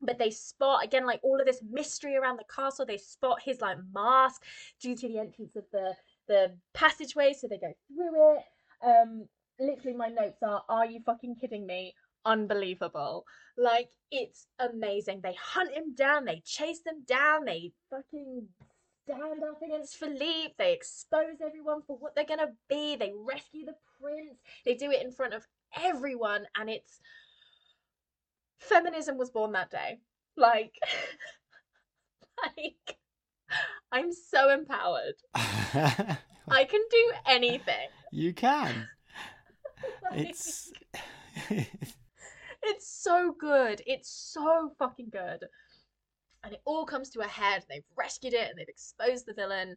But 0.00 0.18
they 0.18 0.30
spot 0.30 0.84
again, 0.84 1.06
like 1.06 1.20
all 1.22 1.40
of 1.40 1.46
this 1.46 1.62
mystery 1.68 2.16
around 2.16 2.38
the 2.38 2.54
castle. 2.54 2.86
They 2.86 2.98
spot 2.98 3.42
his 3.42 3.60
like 3.60 3.78
mask 3.94 4.42
due 4.80 4.96
to 4.96 5.08
the 5.08 5.18
entrance 5.18 5.56
of 5.56 5.64
the 5.72 5.94
the 6.28 6.56
passageway, 6.74 7.32
so 7.32 7.48
they 7.48 7.58
go 7.58 7.72
through 7.88 8.36
it. 8.36 8.42
Um, 8.84 9.28
literally, 9.58 9.96
my 9.96 10.08
notes 10.08 10.42
are: 10.42 10.62
Are 10.68 10.86
you 10.86 11.00
fucking 11.04 11.36
kidding 11.36 11.66
me? 11.66 11.94
Unbelievable! 12.24 13.24
Like 13.56 13.90
it's 14.10 14.46
amazing. 14.58 15.20
They 15.22 15.34
hunt 15.34 15.72
him 15.72 15.94
down. 15.94 16.24
They 16.26 16.42
chase 16.44 16.80
them 16.84 17.04
down. 17.06 17.44
They 17.46 17.72
fucking 17.90 18.48
stand 19.04 19.42
up 19.42 19.62
against 19.62 19.96
Philippe. 19.96 20.54
They 20.58 20.72
expose 20.72 21.40
everyone 21.44 21.82
for 21.86 21.96
what 21.96 22.14
they're 22.14 22.24
gonna 22.24 22.52
be. 22.68 22.96
They 22.96 23.12
rescue 23.14 23.64
the 23.64 23.76
prince. 24.00 24.38
They 24.64 24.74
do 24.74 24.90
it 24.90 25.04
in 25.04 25.12
front 25.12 25.34
of 25.34 25.46
everyone, 25.76 26.46
and 26.56 26.68
it's 26.68 27.00
feminism 28.58 29.16
was 29.18 29.30
born 29.30 29.52
that 29.52 29.70
day. 29.70 30.00
Like, 30.36 30.74
like 32.56 32.98
I'm 33.92 34.12
so 34.12 34.50
empowered. 34.50 35.14
I 35.34 36.64
can 36.64 36.80
do 36.90 37.12
anything. 37.26 37.88
you 38.12 38.32
can. 38.32 38.88
Like, 40.10 40.30
It's 40.30 40.72
It's 42.62 42.88
so 42.88 43.34
good. 43.38 43.82
It's 43.86 44.08
so 44.10 44.72
fucking 44.78 45.10
good. 45.10 45.44
And 46.42 46.54
it 46.54 46.62
all 46.64 46.86
comes 46.86 47.10
to 47.10 47.20
a 47.20 47.26
head. 47.26 47.64
They've 47.68 47.84
rescued 47.96 48.32
it 48.32 48.48
and 48.48 48.58
they've 48.58 48.68
exposed 48.68 49.26
the 49.26 49.34
villain. 49.34 49.76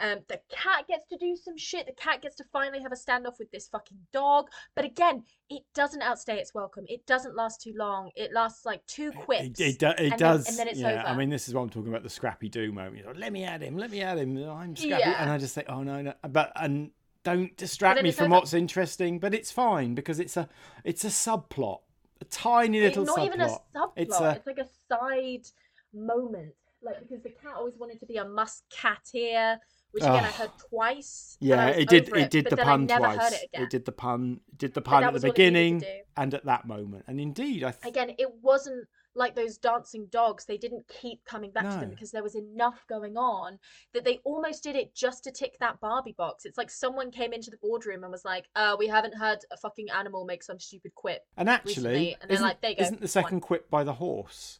Um, 0.00 0.18
the 0.28 0.40
cat 0.50 0.86
gets 0.88 1.06
to 1.08 1.18
do 1.18 1.36
some 1.36 1.56
shit. 1.56 1.86
The 1.86 1.92
cat 1.92 2.22
gets 2.22 2.36
to 2.36 2.44
finally 2.52 2.80
have 2.82 2.92
a 2.92 2.96
standoff 2.96 3.38
with 3.38 3.50
this 3.50 3.68
fucking 3.68 3.98
dog. 4.12 4.46
But 4.74 4.84
again, 4.86 5.24
it 5.50 5.62
doesn't 5.74 6.00
outstay 6.02 6.38
its 6.38 6.54
welcome. 6.54 6.84
It 6.88 7.06
doesn't 7.06 7.36
last 7.36 7.60
too 7.60 7.74
long. 7.76 8.10
It 8.16 8.32
lasts 8.32 8.64
like 8.64 8.84
two 8.86 9.12
quips. 9.12 9.60
It, 9.60 9.74
it, 9.74 9.78
do- 9.78 9.88
it 9.88 9.98
and 9.98 10.12
then- 10.12 10.18
does. 10.18 10.48
and 10.48 10.56
then 10.58 10.68
it's 10.68 10.78
yeah, 10.78 11.04
I 11.06 11.14
mean, 11.14 11.28
this 11.28 11.48
is 11.48 11.54
what 11.54 11.62
I'm 11.62 11.70
talking 11.70 11.90
about 11.90 12.02
the 12.02 12.10
Scrappy 12.10 12.48
Doo 12.48 12.72
moment. 12.72 12.96
You 12.96 13.04
know, 13.04 13.12
let 13.14 13.32
me 13.32 13.44
at 13.44 13.60
him, 13.62 13.76
let 13.76 13.90
me 13.90 14.00
at 14.00 14.18
him. 14.18 14.36
I'm 14.48 14.74
Scrappy. 14.74 15.00
Yeah. 15.00 15.22
And 15.22 15.30
I 15.30 15.38
just 15.38 15.54
think, 15.54 15.66
oh, 15.68 15.82
no, 15.82 16.00
no. 16.00 16.14
But, 16.28 16.52
and 16.56 16.90
don't 17.22 17.54
distract 17.56 18.02
me 18.02 18.12
from 18.12 18.32
over. 18.32 18.40
what's 18.40 18.54
interesting, 18.54 19.18
but 19.18 19.34
it's 19.34 19.50
fine 19.52 19.94
because 19.94 20.18
it's 20.18 20.36
a, 20.36 20.48
it's 20.84 21.04
a 21.04 21.08
subplot, 21.08 21.80
a 22.20 22.24
tiny 22.26 22.80
little 22.80 23.04
subplot. 23.04 23.08
It's 23.08 23.16
not 23.16 23.18
subplot. 23.18 23.26
even 23.26 23.40
a 23.40 23.48
subplot. 23.48 23.92
It's 23.96 24.20
It's, 24.20 24.46
like 24.46 24.58
a 24.58 24.68
side 24.88 25.46
moment. 25.92 26.54
Like 26.82 27.00
because 27.00 27.22
the 27.22 27.28
cat 27.28 27.52
always 27.56 27.74
wanted 27.76 28.00
to 28.00 28.06
be 28.06 28.16
a 28.16 28.24
musketeer, 28.24 29.58
which 29.92 30.02
again 30.02 30.24
I 30.24 30.28
Ugh. 30.28 30.34
heard 30.34 30.50
twice. 30.68 31.36
I 31.42 31.44
Yeah, 31.44 31.66
it 31.68 31.88
did. 31.88 32.08
over 32.08 32.18
It 32.18 32.30
did 32.30 32.46
the 32.46 32.56
pun 32.56 32.90
I 32.90 32.98
twice. 32.98 33.32
It 33.32 33.50
again. 33.54 33.68
did 33.70 33.84
the 33.84 33.92
pun. 33.92 34.40
Did 34.56 34.74
the 34.74 34.80
pun 34.82 35.04
at 35.04 35.08
the 35.08 35.12
was 35.14 35.22
what 35.24 35.38
it 35.38 35.52
needed 35.52 35.80
to 35.80 35.86
beginning 35.86 36.02
and 36.16 36.34
at 36.34 36.44
that 36.44 36.66
moment. 36.66 37.04
And 37.08 37.20
indeed, 37.20 37.64
I. 37.64 37.70
Th- 37.72 37.84
Again, 37.92 38.10
it 38.18 38.28
wasn't 38.42 38.86
like 39.16 39.34
those 39.34 39.58
dancing 39.58 40.06
dogs. 40.12 40.44
They 40.44 40.56
didn't 40.56 40.86
keep 40.88 41.24
coming 41.24 41.50
back 41.50 41.64
to 41.64 41.76
them 41.80 41.90
because 41.90 42.12
there 42.12 42.22
was 42.22 42.36
enough 42.36 42.84
going 42.88 43.16
on 43.16 43.58
that 43.92 44.04
they 44.04 44.20
almost 44.22 44.62
did 44.62 44.76
it 44.76 44.94
just 44.94 45.24
to 45.24 45.32
tick 45.32 45.56
that 45.58 45.80
Barbie 45.80 46.14
box. 46.16 46.44
It's 46.44 46.56
like 46.56 46.70
someone 46.70 47.10
came 47.10 47.32
into 47.32 47.50
the 47.50 47.56
boardroom 47.56 48.04
and 48.04 48.12
was 48.12 48.24
like, 48.24 48.46
"Uh, 48.54 48.76
we 48.78 48.86
haven't 48.86 49.16
heard 49.16 49.38
a 49.50 49.56
fucking 49.56 49.90
animal 49.90 50.24
make 50.24 50.44
some 50.44 50.60
stupid 50.60 50.94
quip." 50.94 51.26
and 51.36 51.48
actually, 51.48 51.72
recently, 51.72 52.16
and 52.22 52.30
isn't, 52.30 52.44
like, 52.46 52.60
there 52.60 52.70
you 52.70 52.76
go, 52.76 52.82
isn't 52.84 53.00
the 53.00 53.04
one. 53.04 53.08
second 53.08 53.40
quip 53.40 53.68
by 53.68 53.82
the 53.82 53.94
horse? 53.94 54.59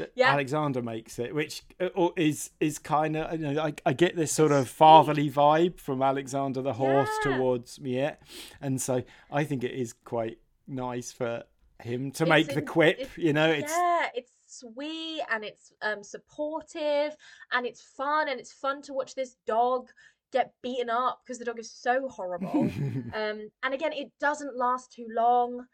That 0.00 0.12
Yeah. 0.14 0.32
Alexander 0.32 0.82
makes 0.82 1.18
it, 1.18 1.34
which 1.34 1.62
uh, 1.80 2.08
is 2.16 2.50
is 2.60 2.78
kind 2.78 3.16
of 3.16 3.40
you 3.40 3.52
know 3.52 3.62
I, 3.62 3.74
I 3.86 3.92
get 3.92 4.16
this 4.16 4.32
sort 4.32 4.52
of 4.52 4.68
fatherly 4.68 5.30
vibe 5.30 5.78
from 5.78 6.02
Alexander 6.02 6.60
the 6.62 6.74
horse 6.74 7.08
Yeah. 7.24 7.36
towards 7.36 7.80
Miette, 7.80 8.20
and 8.60 8.80
so 8.82 9.02
I 9.30 9.44
think 9.44 9.64
it 9.64 9.72
is 9.72 9.92
quite 9.92 10.38
nice 10.66 11.12
for 11.12 11.44
him 11.82 12.10
to 12.12 12.24
It's 12.24 12.28
make 12.28 12.54
the 12.54 12.62
quip. 12.62 13.08
You 13.16 13.32
know, 13.32 13.48
it's 13.48 13.72
yeah, 13.72 14.08
it's 14.14 14.32
sweet 14.46 15.22
and 15.30 15.44
it's 15.44 15.72
um 15.80 16.02
supportive 16.02 17.16
and 17.52 17.64
it's 17.66 17.80
fun 17.80 18.28
and 18.28 18.40
it's 18.40 18.52
fun 18.52 18.82
to 18.82 18.92
watch 18.92 19.14
this 19.14 19.36
dog 19.46 19.88
get 20.32 20.52
beaten 20.62 20.90
up 20.90 21.20
because 21.24 21.38
the 21.38 21.44
dog 21.44 21.58
is 21.58 21.70
so 21.70 22.08
horrible. 22.08 22.62
um, 23.14 23.48
and 23.62 23.74
again, 23.74 23.92
it 23.92 24.10
doesn't 24.20 24.56
last 24.56 24.92
too 24.92 25.06
long. 25.14 25.66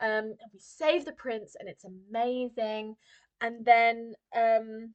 Um, 0.00 0.24
and 0.24 0.50
we 0.52 0.58
save 0.58 1.04
the 1.04 1.12
prince, 1.12 1.54
and 1.60 1.68
it's 1.68 1.84
amazing. 1.84 2.96
And 3.42 3.66
then, 3.66 4.14
um, 4.34 4.94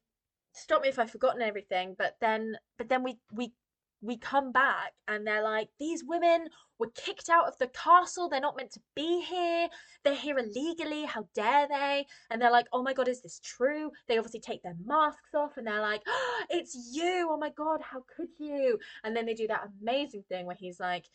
stop 0.52 0.82
me 0.82 0.88
if 0.88 0.98
I've 0.98 1.10
forgotten 1.10 1.42
everything. 1.42 1.94
But 1.96 2.16
then, 2.20 2.56
but 2.78 2.88
then 2.88 3.04
we 3.04 3.18
we 3.32 3.52
we 4.00 4.16
come 4.16 4.52
back, 4.52 4.92
and 5.08 5.26
they're 5.26 5.42
like, 5.42 5.68
these 5.78 6.04
women 6.06 6.48
were 6.78 6.90
kicked 6.94 7.28
out 7.28 7.48
of 7.48 7.58
the 7.58 7.66
castle. 7.68 8.28
They're 8.28 8.40
not 8.40 8.56
meant 8.56 8.70
to 8.72 8.80
be 8.94 9.20
here. 9.22 9.68
They're 10.04 10.14
here 10.14 10.38
illegally. 10.38 11.04
How 11.04 11.26
dare 11.34 11.66
they? 11.68 12.06
And 12.30 12.40
they're 12.40 12.52
like, 12.52 12.66
oh 12.72 12.82
my 12.82 12.92
god, 12.92 13.08
is 13.08 13.22
this 13.22 13.40
true? 13.40 13.90
They 14.06 14.16
obviously 14.16 14.40
take 14.40 14.62
their 14.62 14.76
masks 14.84 15.34
off, 15.34 15.56
and 15.56 15.66
they're 15.66 15.80
like, 15.80 16.02
oh, 16.06 16.44
it's 16.50 16.76
you. 16.92 17.28
Oh 17.30 17.36
my 17.36 17.50
god, 17.50 17.80
how 17.82 18.04
could 18.16 18.28
you? 18.38 18.78
And 19.04 19.16
then 19.16 19.26
they 19.26 19.34
do 19.34 19.48
that 19.48 19.68
amazing 19.82 20.24
thing 20.28 20.46
where 20.46 20.56
he's 20.58 20.80
like, 20.80 21.06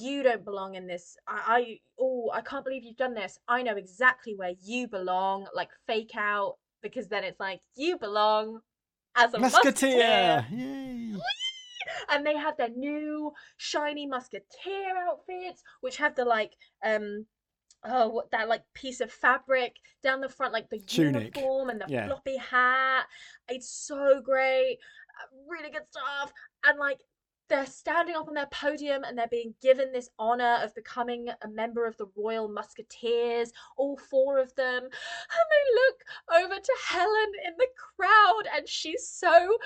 you 0.00 0.24
don't 0.24 0.44
belong 0.44 0.74
in 0.74 0.86
this. 0.86 1.16
I, 1.28 1.42
I 1.46 1.78
oh, 2.00 2.30
I 2.34 2.40
can't 2.40 2.64
believe 2.64 2.84
you've 2.84 2.96
done 2.96 3.14
this. 3.14 3.38
I 3.48 3.62
know 3.62 3.76
exactly 3.76 4.34
where 4.34 4.54
you 4.62 4.88
belong. 4.88 5.46
Like 5.54 5.70
fake 5.86 6.12
out 6.16 6.56
because 6.88 7.08
then 7.08 7.24
it's 7.24 7.40
like 7.40 7.60
you 7.76 7.98
belong 7.98 8.60
as 9.16 9.34
a 9.34 9.38
musketeer. 9.38 9.96
Musketeer. 9.98 10.46
Yay. 10.52 11.14
and 12.10 12.26
they 12.26 12.36
have 12.36 12.56
their 12.56 12.68
new 12.70 13.32
shiny 13.56 14.06
musketeer 14.06 14.96
outfits, 15.08 15.62
which 15.80 15.96
have 15.96 16.14
the 16.16 16.24
like 16.24 16.52
um 16.84 17.26
oh 17.84 18.08
what 18.08 18.30
that 18.30 18.48
like 18.48 18.62
piece 18.74 19.00
of 19.00 19.10
fabric 19.12 19.76
down 20.02 20.20
the 20.20 20.28
front, 20.28 20.52
like 20.52 20.68
the 20.70 20.78
Tunic. 20.80 21.36
uniform 21.36 21.70
and 21.70 21.80
the 21.80 21.86
Yeah. 21.88 22.06
floppy 22.06 22.36
hat. 22.36 23.06
It's 23.48 23.68
so 23.68 24.20
great, 24.20 24.78
uh, 25.22 25.36
really 25.48 25.70
good 25.70 25.86
stuff, 25.90 26.32
and 26.64 26.78
like. 26.78 27.00
They're 27.48 27.66
standing 27.66 28.16
up 28.16 28.28
on 28.28 28.34
their 28.34 28.48
podium 28.50 29.04
and 29.04 29.16
they're 29.16 29.28
being 29.28 29.54
given 29.62 29.92
this 29.92 30.10
honor 30.18 30.58
of 30.62 30.74
becoming 30.74 31.28
a 31.28 31.48
member 31.48 31.86
of 31.86 31.96
the 31.96 32.06
Royal 32.16 32.48
Musketeers, 32.48 33.52
all 33.76 33.96
four 33.96 34.38
of 34.38 34.54
them. 34.56 34.82
And 34.82 34.90
they 34.90 36.42
look 36.42 36.44
over 36.44 36.60
to 36.60 36.72
Helen 36.86 37.32
in 37.46 37.54
the 37.58 37.68
crowd 37.76 38.42
and 38.56 38.68
she's 38.68 39.06
so 39.08 39.56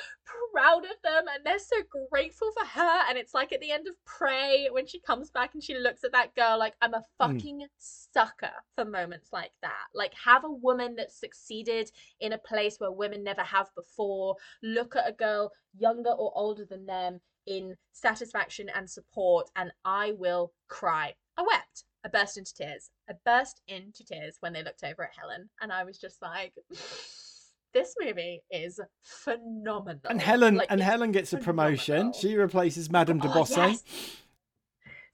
proud 0.52 0.84
of 0.84 1.00
them 1.02 1.24
and 1.34 1.44
they're 1.44 1.58
so 1.58 1.76
grateful 2.10 2.50
for 2.52 2.66
her. 2.66 3.02
And 3.08 3.16
it's 3.16 3.34
like 3.34 3.52
at 3.52 3.60
the 3.60 3.72
end 3.72 3.88
of 3.88 3.94
prey 4.04 4.68
when 4.70 4.86
she 4.86 5.00
comes 5.00 5.30
back 5.30 5.54
and 5.54 5.62
she 5.62 5.74
looks 5.74 6.04
at 6.04 6.12
that 6.12 6.34
girl 6.34 6.58
like 6.58 6.74
i'm 6.82 6.94
a 6.94 6.98
hmm. 7.18 7.32
fucking 7.32 7.66
sucker 7.78 8.52
for 8.74 8.84
moments 8.84 9.30
like 9.32 9.52
that. 9.62 9.86
Like 9.94 10.12
have 10.22 10.44
a 10.44 10.50
woman 10.50 10.96
that 10.96 11.12
succeeded 11.12 11.90
in 12.20 12.32
a 12.32 12.38
place 12.38 12.76
where 12.78 12.92
women 12.92 13.24
never 13.24 13.42
have 13.42 13.68
before. 13.74 14.36
Look 14.62 14.96
at 14.96 15.08
a 15.08 15.12
girl 15.12 15.52
younger 15.78 16.10
or 16.10 16.32
older 16.34 16.64
than 16.64 16.86
them 16.86 17.20
in 17.50 17.74
satisfaction 17.92 18.68
and 18.74 18.88
support 18.88 19.50
and 19.56 19.70
i 19.84 20.12
will 20.12 20.52
cry 20.68 21.12
i 21.36 21.42
wept 21.42 21.84
I 22.02 22.08
burst 22.08 22.38
into 22.38 22.54
tears. 22.54 22.88
I 23.10 23.12
burst 23.26 23.60
into 23.68 24.02
tears 24.06 24.38
when 24.40 24.54
they 24.54 24.62
looked 24.62 24.82
over 24.84 25.04
at 25.04 25.10
Helen, 25.14 25.50
and 25.60 25.70
I 25.70 25.84
was 25.84 25.98
just 25.98 26.22
like, 26.22 26.54
"This 27.74 27.94
movie 28.00 28.40
is 28.50 28.80
phenomenal." 29.02 30.00
And 30.08 30.18
Helen 30.18 30.54
Like, 30.54 30.68
and 30.70 30.80
Helen 30.80 31.12
gets 31.12 31.34
a 31.34 31.36
promotion. 31.36 32.14
She 32.14 32.36
replaces 32.38 32.90
Madame 32.90 33.18
de 33.18 33.28
Oh, 33.28 33.34
Bosse. 33.34 33.54
yes. 33.58 33.84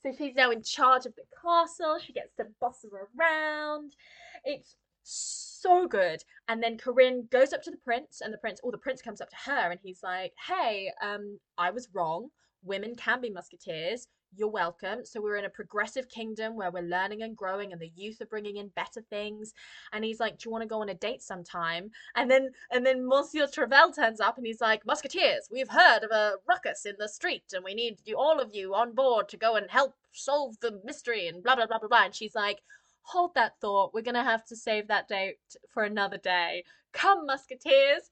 So 0.05 0.13
she's 0.17 0.37
now 0.37 0.53
in 0.53 0.63
charge 0.63 1.07
of 1.07 1.15
the 1.17 1.25
castle. 1.43 1.99
She 1.99 2.13
gets 2.13 2.33
to 2.37 2.47
boss 2.61 2.85
her 2.89 3.09
around. 3.19 3.97
It's 4.45 4.77
so 5.03 5.89
good. 5.89 6.23
And 6.49 6.63
then 6.63 6.79
Corinne 6.79 7.29
goes 7.31 7.53
up 7.53 7.63
to 7.63 7.71
the 7.71 7.77
prince, 7.77 8.21
and 8.21 8.33
the 8.33 8.39
prince, 8.39 8.61
or 8.63 8.71
the 8.71 8.79
prince 8.79 9.03
comes 9.03 9.21
up 9.21 9.31
to 9.31 9.37
her, 9.51 9.71
and 9.71 9.81
he's 9.83 10.03
like, 10.03 10.33
"Hey, 10.47 10.93
um, 11.03 11.41
I 11.59 11.71
was 11.71 11.89
wrong. 11.93 12.31
Women 12.63 12.95
can 12.95 13.21
be 13.21 13.31
musketeers. 13.31 14.09
You're 14.37 14.49
welcome. 14.49 15.05
So 15.05 15.21
we're 15.21 15.37
in 15.37 15.45
a 15.45 15.51
progressive 15.51 16.09
kingdom 16.09 16.57
where 16.57 16.71
we're 16.71 16.83
learning 16.83 17.23
and 17.23 17.37
growing, 17.37 17.73
and 17.73 17.81
the 17.81 17.93
youth 17.97 18.21
are 18.21 18.27
bringing 18.27 18.57
in 18.59 18.69
better 18.69 19.01
things." 19.01 19.55
And 19.93 20.05
he's 20.05 20.21
like, 20.21 20.39
"Do 20.39 20.49
you 20.49 20.53
want 20.53 20.63
to 20.63 20.69
go 20.69 20.81
on 20.83 20.89
a 20.89 20.95
date 20.95 21.23
sometime?" 21.23 21.91
And 22.15 22.31
then, 22.31 22.53
and 22.71 22.87
then 22.87 23.07
Monsieur 23.07 23.47
Treville 23.49 23.93
turns 23.93 24.21
up, 24.21 24.37
and 24.37 24.47
he's 24.47 24.61
like, 24.61 24.87
"Musketeers, 24.87 25.49
we've 25.51 25.71
heard 25.71 26.05
of 26.05 26.11
a 26.13 26.37
ruckus 26.49 26.87
in 26.87 26.95
the 26.99 27.09
street, 27.09 27.53
and 27.55 27.65
we 27.65 27.75
need 27.75 27.99
you, 28.05 28.17
all 28.19 28.39
of 28.41 28.55
you 28.55 28.75
on 28.75 28.93
board 28.93 29.29
to 29.31 29.37
go 29.37 29.57
and 29.57 29.71
help 29.71 29.97
solve 30.13 30.61
the 30.61 30.81
mystery." 30.85 31.27
And 31.27 31.43
blah 31.43 31.57
blah 31.57 31.67
blah 31.67 31.79
blah 31.79 31.89
blah. 31.89 32.05
And 32.05 32.15
she's 32.15 32.35
like, 32.37 32.63
"Hold 33.07 33.35
that 33.35 33.61
thought. 33.61 33.95
We're 33.95 34.03
gonna 34.03 34.25
have 34.25 34.45
to 34.47 34.57
save 34.57 34.89
that 34.89 35.09
date 35.09 35.39
for 35.69 35.85
another 35.85 36.19
day. 36.19 36.65
Come, 36.93 37.27
Musketeers." 37.27 38.11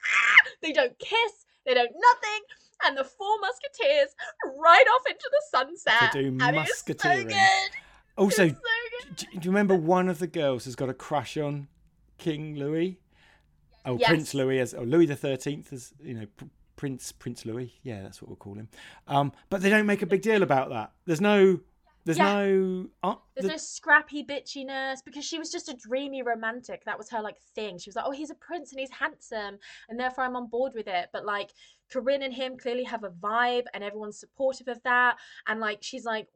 They 0.62 0.72
don't 0.72 0.98
kiss. 0.98 1.46
They 1.66 1.74
don't 1.74 1.90
nothing. 1.90 2.40
And 2.84 2.96
the 2.96 3.04
four 3.04 3.38
musketeers 3.40 4.14
ride 4.58 4.84
off 4.94 5.02
into 5.08 5.30
the 5.30 5.42
sunset. 5.50 6.12
To 6.12 6.22
do 6.22 6.38
so 6.38 6.52
musketeering. 6.52 7.28
good. 7.28 7.70
Also, 8.16 8.48
so 8.48 8.54
do 9.16 9.26
you 9.32 9.50
remember 9.50 9.74
one 9.74 10.08
of 10.08 10.18
the 10.18 10.26
girls 10.26 10.64
has 10.66 10.76
got 10.76 10.88
a 10.88 10.94
crush 10.94 11.36
on 11.36 11.68
King 12.18 12.56
Louis? 12.56 13.00
Oh, 13.86 13.98
Yes. 13.98 14.08
Prince 14.08 14.34
Louis 14.34 14.60
as 14.60 14.74
oh, 14.74 14.82
Louis 14.82 15.06
the 15.06 15.16
Thirteenth 15.16 15.72
as 15.72 15.92
you 16.02 16.14
know 16.14 16.26
Prince 16.76 17.12
Prince 17.12 17.44
Louis. 17.46 17.72
Yeah, 17.82 18.02
that's 18.02 18.20
what 18.20 18.28
we'll 18.28 18.36
call 18.36 18.54
him. 18.54 18.68
Um, 19.08 19.32
but 19.50 19.62
they 19.62 19.70
don't 19.70 19.86
make 19.86 20.02
a 20.02 20.06
big 20.06 20.22
deal 20.22 20.42
about 20.42 20.70
that. 20.70 20.92
There's 21.06 21.20
no, 21.20 21.60
there's 22.04 22.18
Yeah. 22.18 22.34
no. 22.34 22.88
Uh, 23.02 23.14
There's 23.34 23.44
the- 23.46 23.52
no 23.52 23.56
scrappy 23.56 24.22
bitchiness 24.24 24.98
because 25.04 25.24
she 25.24 25.38
was 25.38 25.50
just 25.50 25.68
a 25.68 25.74
dreamy 25.74 26.22
romantic. 26.22 26.84
That 26.84 26.98
was 26.98 27.10
her 27.10 27.20
like 27.22 27.38
thing. 27.54 27.78
She 27.78 27.88
was 27.88 27.96
like, 27.96 28.04
oh, 28.06 28.10
he's 28.10 28.30
a 28.30 28.34
prince 28.34 28.72
and 28.72 28.80
he's 28.80 28.90
handsome, 28.90 29.58
and 29.88 29.98
therefore 29.98 30.24
I'm 30.24 30.36
on 30.36 30.46
board 30.48 30.72
with 30.74 30.86
it. 30.88 31.08
But 31.12 31.24
like 31.24 31.50
Corinne 31.90 32.22
and 32.22 32.32
him 32.34 32.56
clearly 32.58 32.84
have 32.84 33.04
a 33.04 33.10
vibe, 33.10 33.64
and 33.72 33.82
everyone's 33.82 34.18
supportive 34.18 34.68
of 34.68 34.82
that. 34.82 35.16
And 35.46 35.60
like 35.60 35.78
she's 35.82 36.04
like, 36.04 36.28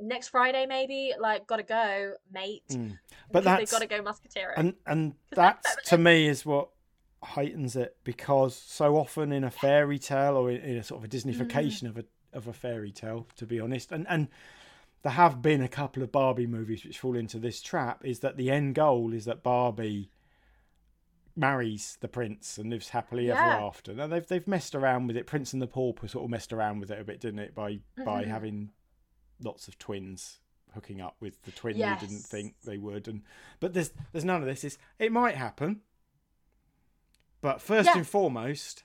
next 0.00 0.28
Friday 0.28 0.66
maybe, 0.66 1.12
like 1.18 1.46
gotta 1.46 1.62
go, 1.62 2.14
mate. 2.32 2.64
Mm. 2.70 2.98
But 3.30 3.44
that's- 3.44 3.70
they've 3.70 3.78
got 3.80 3.88
to 3.88 4.02
go 4.02 4.02
musketeering. 4.02 4.54
and 4.56 4.74
and 4.86 5.14
that's 5.30 5.76
to 5.90 5.98
me 5.98 6.26
is 6.26 6.44
what 6.44 6.70
heightens 7.22 7.74
it 7.74 7.96
because 8.04 8.54
so 8.54 8.96
often 8.96 9.32
in 9.32 9.44
a 9.44 9.50
fairy 9.50 9.98
tale 9.98 10.36
or 10.36 10.50
in, 10.50 10.60
in 10.60 10.76
a 10.76 10.82
sort 10.84 10.98
of 11.02 11.04
a 11.04 11.08
Disneyfication 11.16 11.88
of 11.88 11.96
a 11.98 12.04
of 12.32 12.48
a 12.48 12.52
fairy 12.52 12.90
tale, 12.90 13.26
to 13.36 13.46
be 13.46 13.60
honest, 13.60 13.92
and 13.92 14.06
and 14.08 14.28
there 15.04 15.12
have 15.12 15.40
been 15.40 15.60
a 15.62 15.68
couple 15.68 16.02
of 16.02 16.10
Barbie 16.10 16.46
movies 16.48 16.84
which 16.84 16.98
fall 16.98 17.14
into 17.16 17.38
this 17.38 17.60
trap. 17.62 18.04
Is 18.04 18.18
that 18.20 18.36
the 18.36 18.50
end 18.50 18.74
goal 18.74 19.12
is 19.12 19.26
that 19.26 19.42
Barbie 19.44 20.10
marries 21.36 21.98
the 22.00 22.08
prince 22.08 22.58
and 22.58 22.70
lives 22.70 22.88
happily 22.90 23.30
ever 23.30 23.40
after. 23.40 23.92
Now 23.94 24.06
they've 24.06 24.26
they've 24.26 24.46
messed 24.46 24.74
around 24.74 25.06
with 25.06 25.16
it. 25.16 25.26
Prince 25.26 25.52
and 25.52 25.60
the 25.62 25.66
Pauper 25.66 26.08
sort 26.08 26.24
of 26.24 26.30
messed 26.30 26.52
around 26.52 26.80
with 26.80 26.90
it 26.90 26.98
a 27.00 27.04
bit, 27.04 27.20
didn't 27.20 27.40
it? 27.40 27.54
By 27.54 27.80
by 28.04 28.24
Mhm. 28.24 28.28
having 28.28 28.70
lots 29.40 29.68
of 29.68 29.78
twins 29.78 30.40
hooking 30.74 31.00
up 31.00 31.16
with 31.20 31.40
the 31.42 31.52
twin 31.52 31.76
you 31.76 31.96
didn't 32.00 32.22
think 32.24 32.56
they 32.64 32.78
would 32.78 33.06
and 33.06 33.22
but 33.60 33.74
there's 33.74 33.92
there's 34.10 34.24
none 34.24 34.40
of 34.40 34.46
this 34.48 34.64
is 34.64 34.76
it 34.98 35.12
might 35.12 35.36
happen 35.36 35.80
but 37.40 37.60
first 37.60 37.86
Yeah. 37.86 37.98
and 37.98 38.06
foremost 38.06 38.82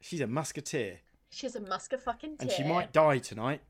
she's 0.00 0.20
a 0.20 0.26
musketeer 0.26 1.00
she's 1.30 1.54
a 1.54 1.98
fucking 1.98 2.36
and 2.40 2.50
she 2.50 2.64
might 2.64 2.92
die 2.92 3.18
tonight 3.18 3.60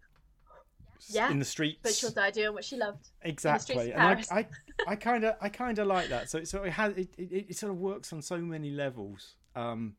Yeah, 1.09 1.30
in 1.30 1.38
the 1.38 1.44
streets 1.44 1.80
but 1.82 1.94
she'll 1.94 2.11
die 2.11 2.30
doing 2.30 2.55
what 2.55 2.64
she 2.64 2.76
loved. 2.76 3.09
exactly 3.22 3.92
and 3.92 4.26
i 4.30 4.46
i 4.86 4.96
kind 4.96 5.24
of 5.24 5.36
i 5.40 5.49
kind 5.62 5.78
of 5.78 5.86
like 5.86 6.09
that 6.09 6.28
so 6.30 6.38
it 6.38 6.49
sort 6.49 6.66
of 6.66 6.72
has 6.74 6.96
it, 6.96 7.09
it, 7.16 7.46
it 7.51 7.57
sort 7.57 7.70
of 7.70 7.78
works 7.78 8.12
on 8.12 8.22
so 8.22 8.38
many 8.38 8.70
levels 8.70 9.34
um 9.57 9.94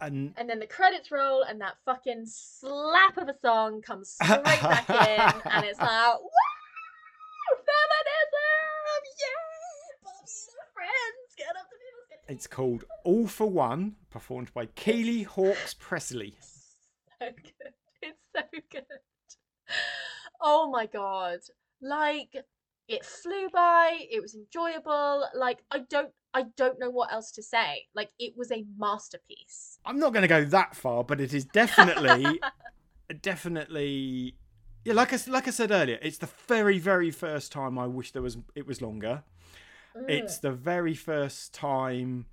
and 0.00 0.32
And 0.38 0.48
then 0.48 0.58
the 0.60 0.66
credits 0.66 1.10
roll, 1.10 1.42
and 1.42 1.60
that 1.60 1.74
fucking 1.84 2.24
slap 2.24 3.18
of 3.18 3.28
a 3.28 3.34
song 3.38 3.82
comes 3.82 4.12
straight 4.12 4.42
back 4.44 4.88
in, 4.88 5.50
and 5.52 5.66
it's 5.66 5.78
like, 5.78 6.18
woo! 6.18 6.28
Feminism! 7.68 9.02
Yeah! 9.20 10.24
Friends 10.72 11.34
get 11.36 11.48
up 11.48 11.68
to 11.68 12.32
it's 12.32 12.46
called 12.46 12.84
all 13.04 13.26
for 13.26 13.50
one 13.50 13.96
performed 14.08 14.54
by 14.54 14.66
Keely 14.66 15.24
Hawkes 15.24 15.74
Presley 15.74 16.36
so 17.20 17.26
good. 17.42 17.72
It's 18.02 18.18
so 18.34 18.42
good. 18.70 18.84
Oh 20.40 20.70
my 20.70 20.86
god. 20.86 21.40
Like 21.82 22.34
it 22.88 23.04
flew 23.04 23.48
by, 23.52 23.98
it 24.10 24.20
was 24.20 24.34
enjoyable. 24.34 25.26
Like 25.34 25.58
I 25.70 25.80
don't 25.90 26.12
I 26.32 26.44
don't 26.56 26.78
know 26.78 26.90
what 26.90 27.12
else 27.12 27.30
to 27.32 27.42
say. 27.42 27.86
Like 27.94 28.10
it 28.18 28.34
was 28.36 28.50
a 28.52 28.64
masterpiece. 28.78 29.78
I'm 29.84 29.98
not 29.98 30.12
going 30.12 30.22
to 30.22 30.28
go 30.28 30.44
that 30.44 30.76
far, 30.76 31.04
but 31.04 31.20
it 31.20 31.34
is 31.34 31.44
definitely, 31.44 32.40
definitely, 33.22 34.34
yeah. 34.84 34.94
Like 34.94 35.12
I 35.12 35.18
like 35.28 35.48
I 35.48 35.50
said 35.50 35.70
earlier, 35.70 35.98
it's 36.02 36.18
the 36.18 36.28
very 36.46 36.78
very 36.78 37.10
first 37.10 37.52
time 37.52 37.78
I 37.78 37.86
wish 37.86 38.12
there 38.12 38.22
was 38.22 38.38
it 38.54 38.66
was 38.66 38.80
longer. 38.80 39.24
It's 40.08 40.38
mm. 40.38 40.42
the 40.42 40.52
very 40.52 40.94
first 40.94 41.52
time 41.52 42.26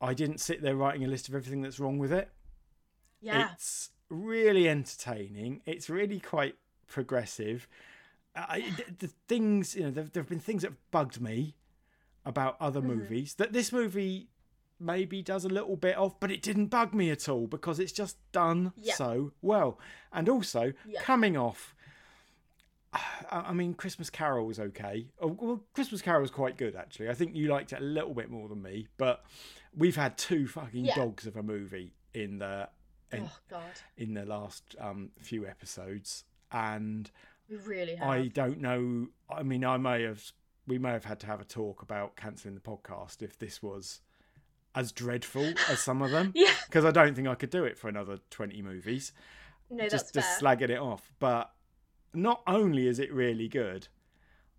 I 0.00 0.14
didn't 0.14 0.38
sit 0.38 0.62
there 0.62 0.76
writing 0.76 1.04
a 1.04 1.08
list 1.08 1.28
of 1.28 1.34
everything 1.34 1.60
that's 1.62 1.78
wrong 1.78 1.98
with 1.98 2.12
it. 2.12 2.28
yeah. 3.20 3.50
It's 3.52 3.90
really 4.08 4.68
entertaining. 4.68 5.60
It's 5.66 5.88
really 5.90 6.20
quite 6.20 6.56
progressive. 6.86 7.68
I, 8.36 8.64
the, 8.76 9.06
the 9.06 9.12
things 9.28 9.74
you 9.76 9.84
know, 9.84 9.90
there, 9.90 10.04
there 10.04 10.22
have 10.22 10.28
been 10.28 10.40
things 10.40 10.62
that 10.62 10.72
have 10.72 10.90
bugged 10.90 11.20
me 11.20 11.54
about 12.24 12.56
other 12.60 12.80
Mm-hmm. 12.80 12.88
movies 12.88 13.34
that 13.34 13.52
this 13.52 13.70
movie 13.72 14.28
maybe 14.80 15.22
does 15.22 15.44
a 15.44 15.48
little 15.48 15.76
bit 15.76 15.96
of, 15.96 16.18
but 16.20 16.30
it 16.30 16.42
didn't 16.42 16.66
bug 16.66 16.92
me 16.94 17.10
at 17.10 17.28
all 17.28 17.46
because 17.46 17.78
it's 17.78 17.92
just 17.92 18.16
done 18.32 18.72
Yeah. 18.76 18.94
so 18.94 19.32
well. 19.40 19.78
And 20.12 20.28
also 20.28 20.72
Yeah. 20.86 21.00
coming 21.02 21.36
off. 21.36 21.74
I 23.30 23.52
mean, 23.52 23.74
Christmas 23.74 24.10
Carol 24.10 24.46
was 24.46 24.58
okay. 24.58 25.06
Oh, 25.20 25.36
well, 25.40 25.62
Christmas 25.72 26.02
Carol 26.02 26.22
was 26.22 26.30
quite 26.30 26.56
good 26.56 26.74
actually. 26.76 27.08
I 27.08 27.14
think 27.14 27.34
you 27.36 27.48
liked 27.48 27.72
it 27.72 27.80
a 27.80 27.84
little 27.84 28.14
bit 28.14 28.30
more 28.30 28.48
than 28.48 28.62
me, 28.62 28.88
but 28.96 29.24
we've 29.76 29.96
had 29.96 30.16
two 30.18 30.46
fucking 30.48 30.86
Yeah. 30.86 30.94
dogs 30.96 31.26
of 31.26 31.36
a 31.36 31.42
movie 31.42 31.92
in 32.12 32.38
the 32.38 32.68
in, 33.12 33.22
Oh 33.24 33.30
god. 33.50 33.62
in 33.96 34.14
the 34.14 34.24
last 34.24 34.74
um, 34.80 35.10
few 35.20 35.46
episodes, 35.46 36.24
and 36.52 37.10
We 37.48 37.56
really 37.56 37.96
have. 37.96 38.08
I 38.08 38.28
don't 38.28 38.60
know. 38.60 39.08
I 39.30 39.42
mean, 39.42 39.64
I 39.64 39.76
may 39.76 40.02
have 40.02 40.22
we 40.66 40.78
may 40.78 40.90
have 40.92 41.04
had 41.04 41.20
to 41.20 41.26
have 41.26 41.40
a 41.40 41.44
talk 41.44 41.82
about 41.82 42.16
cancelling 42.16 42.54
the 42.54 42.60
podcast 42.60 43.20
if 43.22 43.38
this 43.38 43.62
was 43.62 44.00
as 44.74 44.90
dreadful 44.92 45.52
as 45.68 45.78
some 45.80 46.00
of 46.02 46.10
them, 46.10 46.32
Yeah. 46.34 46.50
because 46.66 46.84
I 46.84 46.90
don't 46.90 47.14
think 47.14 47.28
I 47.28 47.34
could 47.34 47.50
do 47.50 47.64
it 47.64 47.78
for 47.78 47.88
another 47.88 48.18
twenty 48.30 48.62
movies 48.62 49.12
No, 49.70 49.84
just 49.88 50.12
that's 50.14 50.26
just 50.26 50.40
fair. 50.40 50.56
slagging 50.56 50.70
it 50.70 50.78
off. 50.80 51.12
But 51.18 51.52
not 52.12 52.42
only 52.46 52.86
is 52.88 52.98
it 52.98 53.12
really 53.12 53.46
good, 53.48 53.88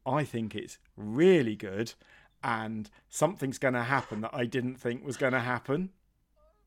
I 0.05 0.23
think 0.23 0.55
it's 0.55 0.77
really 0.95 1.55
good, 1.55 1.93
and 2.43 2.89
something's 3.09 3.57
going 3.57 3.73
to 3.73 3.83
happen 3.83 4.21
that 4.21 4.33
I 4.33 4.45
didn't 4.45 4.75
think 4.75 5.03
was 5.03 5.17
going 5.17 5.33
to 5.33 5.39
happen. 5.39 5.89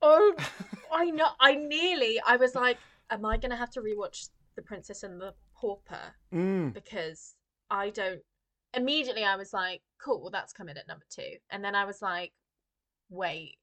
Oh, 0.02 0.34
I 0.92 1.10
know. 1.10 1.28
I 1.40 1.54
nearly. 1.54 2.20
I 2.26 2.36
was 2.36 2.54
like, 2.54 2.78
am 3.10 3.24
I 3.24 3.36
gonna 3.36 3.56
have 3.56 3.70
to 3.72 3.80
rewatch 3.80 4.28
The 4.56 4.62
Princess 4.62 5.02
and 5.02 5.20
the 5.20 5.34
Pauper 5.54 6.14
Mm. 6.32 6.72
because 6.72 7.34
I 7.70 7.90
don't. 7.90 8.20
Immediately, 8.74 9.24
I 9.24 9.36
was 9.36 9.52
like, 9.52 9.80
cool. 10.02 10.20
Well, 10.20 10.30
that's 10.30 10.52
coming 10.52 10.76
at 10.76 10.86
number 10.88 11.04
two, 11.10 11.36
and 11.50 11.64
then 11.64 11.74
I 11.74 11.84
was 11.84 12.00
like, 12.02 12.32
wait. 13.10 13.56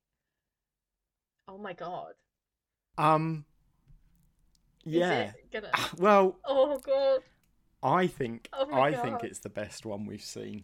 Oh 1.48 1.58
my 1.58 1.74
god. 1.74 2.14
Um. 2.98 3.46
Yeah. 4.84 5.32
gonna? 5.52 5.72
Well, 5.98 6.40
Oh 6.46 6.78
god. 6.80 7.22
I 7.84 8.08
think 8.08 8.50
Oh 8.52 8.74
I 8.74 8.94
think 8.94 9.20
God. 9.20 9.26
it's 9.26 9.40
the 9.40 9.50
best 9.50 9.86
one 9.86 10.06
we've 10.06 10.22
seen. 10.24 10.64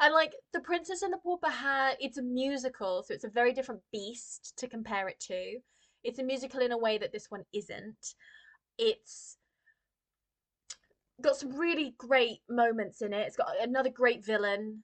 And 0.00 0.14
like 0.14 0.34
the 0.52 0.60
princess 0.60 1.02
and 1.02 1.12
the 1.12 1.18
pauper 1.18 1.50
had 1.50 1.96
it's 2.00 2.18
a 2.18 2.22
musical 2.22 3.02
so 3.02 3.12
it's 3.12 3.24
a 3.24 3.28
very 3.28 3.52
different 3.52 3.82
beast 3.92 4.54
to 4.58 4.68
compare 4.68 5.08
it 5.08 5.20
to. 5.20 5.58
It's 6.02 6.18
a 6.18 6.24
musical 6.24 6.60
in 6.60 6.72
a 6.72 6.78
way 6.78 6.96
that 6.96 7.12
this 7.12 7.30
one 7.30 7.44
isn't. 7.52 8.14
It's 8.78 9.36
got 11.20 11.36
some 11.36 11.54
really 11.58 11.94
great 11.98 12.38
moments 12.48 13.02
in 13.02 13.12
it. 13.12 13.26
It's 13.26 13.36
got 13.36 13.48
another 13.60 13.90
great 13.90 14.24
villain 14.24 14.82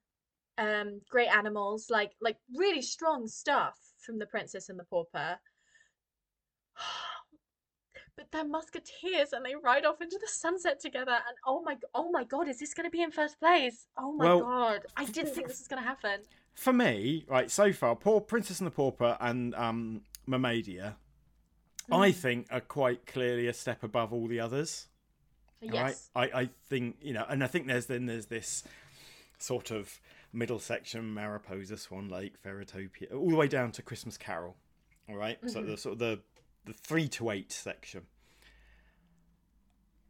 um 0.59 1.01
great 1.11 1.29
animals 1.29 1.89
like 1.91 2.13
like 2.23 2.37
really 2.55 2.81
strong 2.81 3.27
stuff 3.27 3.79
from 4.01 4.19
the 4.19 4.27
princess 4.27 4.69
and 4.71 4.79
the 4.79 4.85
pauper 4.85 5.39
but 8.17 8.31
they're 8.33 8.45
musketeers 8.47 9.33
and 9.33 9.45
they 9.45 9.55
ride 9.55 9.85
off 9.85 10.01
into 10.01 10.19
the 10.21 10.27
sunset 10.29 10.81
together 10.81 11.13
and 11.13 11.37
oh 11.47 11.63
my 11.63 11.77
oh 11.95 12.11
my 12.11 12.25
god 12.25 12.49
is 12.49 12.59
this 12.59 12.75
going 12.75 12.87
to 12.87 12.91
be 12.91 13.03
in 13.03 13.11
first 13.11 13.39
place 13.39 13.87
oh 13.99 14.13
my 14.13 14.25
Well, 14.25 14.41
god 14.41 14.81
i 14.97 15.05
didn't 15.17 15.35
think 15.35 15.49
this 15.49 15.59
was 15.59 15.69
going 15.69 15.83
to 15.83 15.89
happen 15.89 16.21
For 16.55 16.73
me, 16.73 17.25
right, 17.29 17.51
so 17.51 17.73
far, 17.73 17.95
Poor 17.95 18.21
Princess 18.21 18.61
and 18.61 18.67
the 18.67 18.71
Pauper 18.71 19.19
and 19.21 19.55
um, 19.55 20.01
Mermaidia, 20.27 20.95
I 21.93 22.11
Mm. 22.11 22.15
think 22.15 22.47
are 22.51 22.61
quite 22.63 23.07
clearly 23.07 23.47
a 23.47 23.53
step 23.53 23.83
above 23.85 24.13
all 24.13 24.27
the 24.27 24.41
others. 24.41 24.89
yes 25.61 26.09
Right? 26.17 26.31
I, 26.33 26.41
I 26.43 26.49
think 26.71 26.97
you 27.03 27.13
know, 27.13 27.27
and 27.29 27.45
I 27.45 27.47
think 27.47 27.67
there's 27.67 27.87
then 27.87 28.07
there's 28.07 28.27
this 28.27 28.65
sort 29.39 29.71
of 29.71 30.01
middle 30.33 30.59
section, 30.59 31.13
Mariposa, 31.15 31.77
Swan 31.77 32.09
Lake, 32.09 32.35
Fairytopia, 32.43 33.13
all 33.15 33.29
the 33.31 33.37
way 33.37 33.49
down 33.49 33.71
to 33.73 33.83
Christmas 33.83 34.17
Carol. 34.17 34.57
All 35.09 35.17
right? 35.17 35.39
so 35.47 35.61
Mhm. 35.63 35.67
the 35.67 35.77
sort 35.77 35.93
of 35.93 35.99
the 35.99 36.21
the 36.67 36.73
three 36.75 37.09
to 37.09 37.31
eight 37.31 37.51
section. 37.53 38.03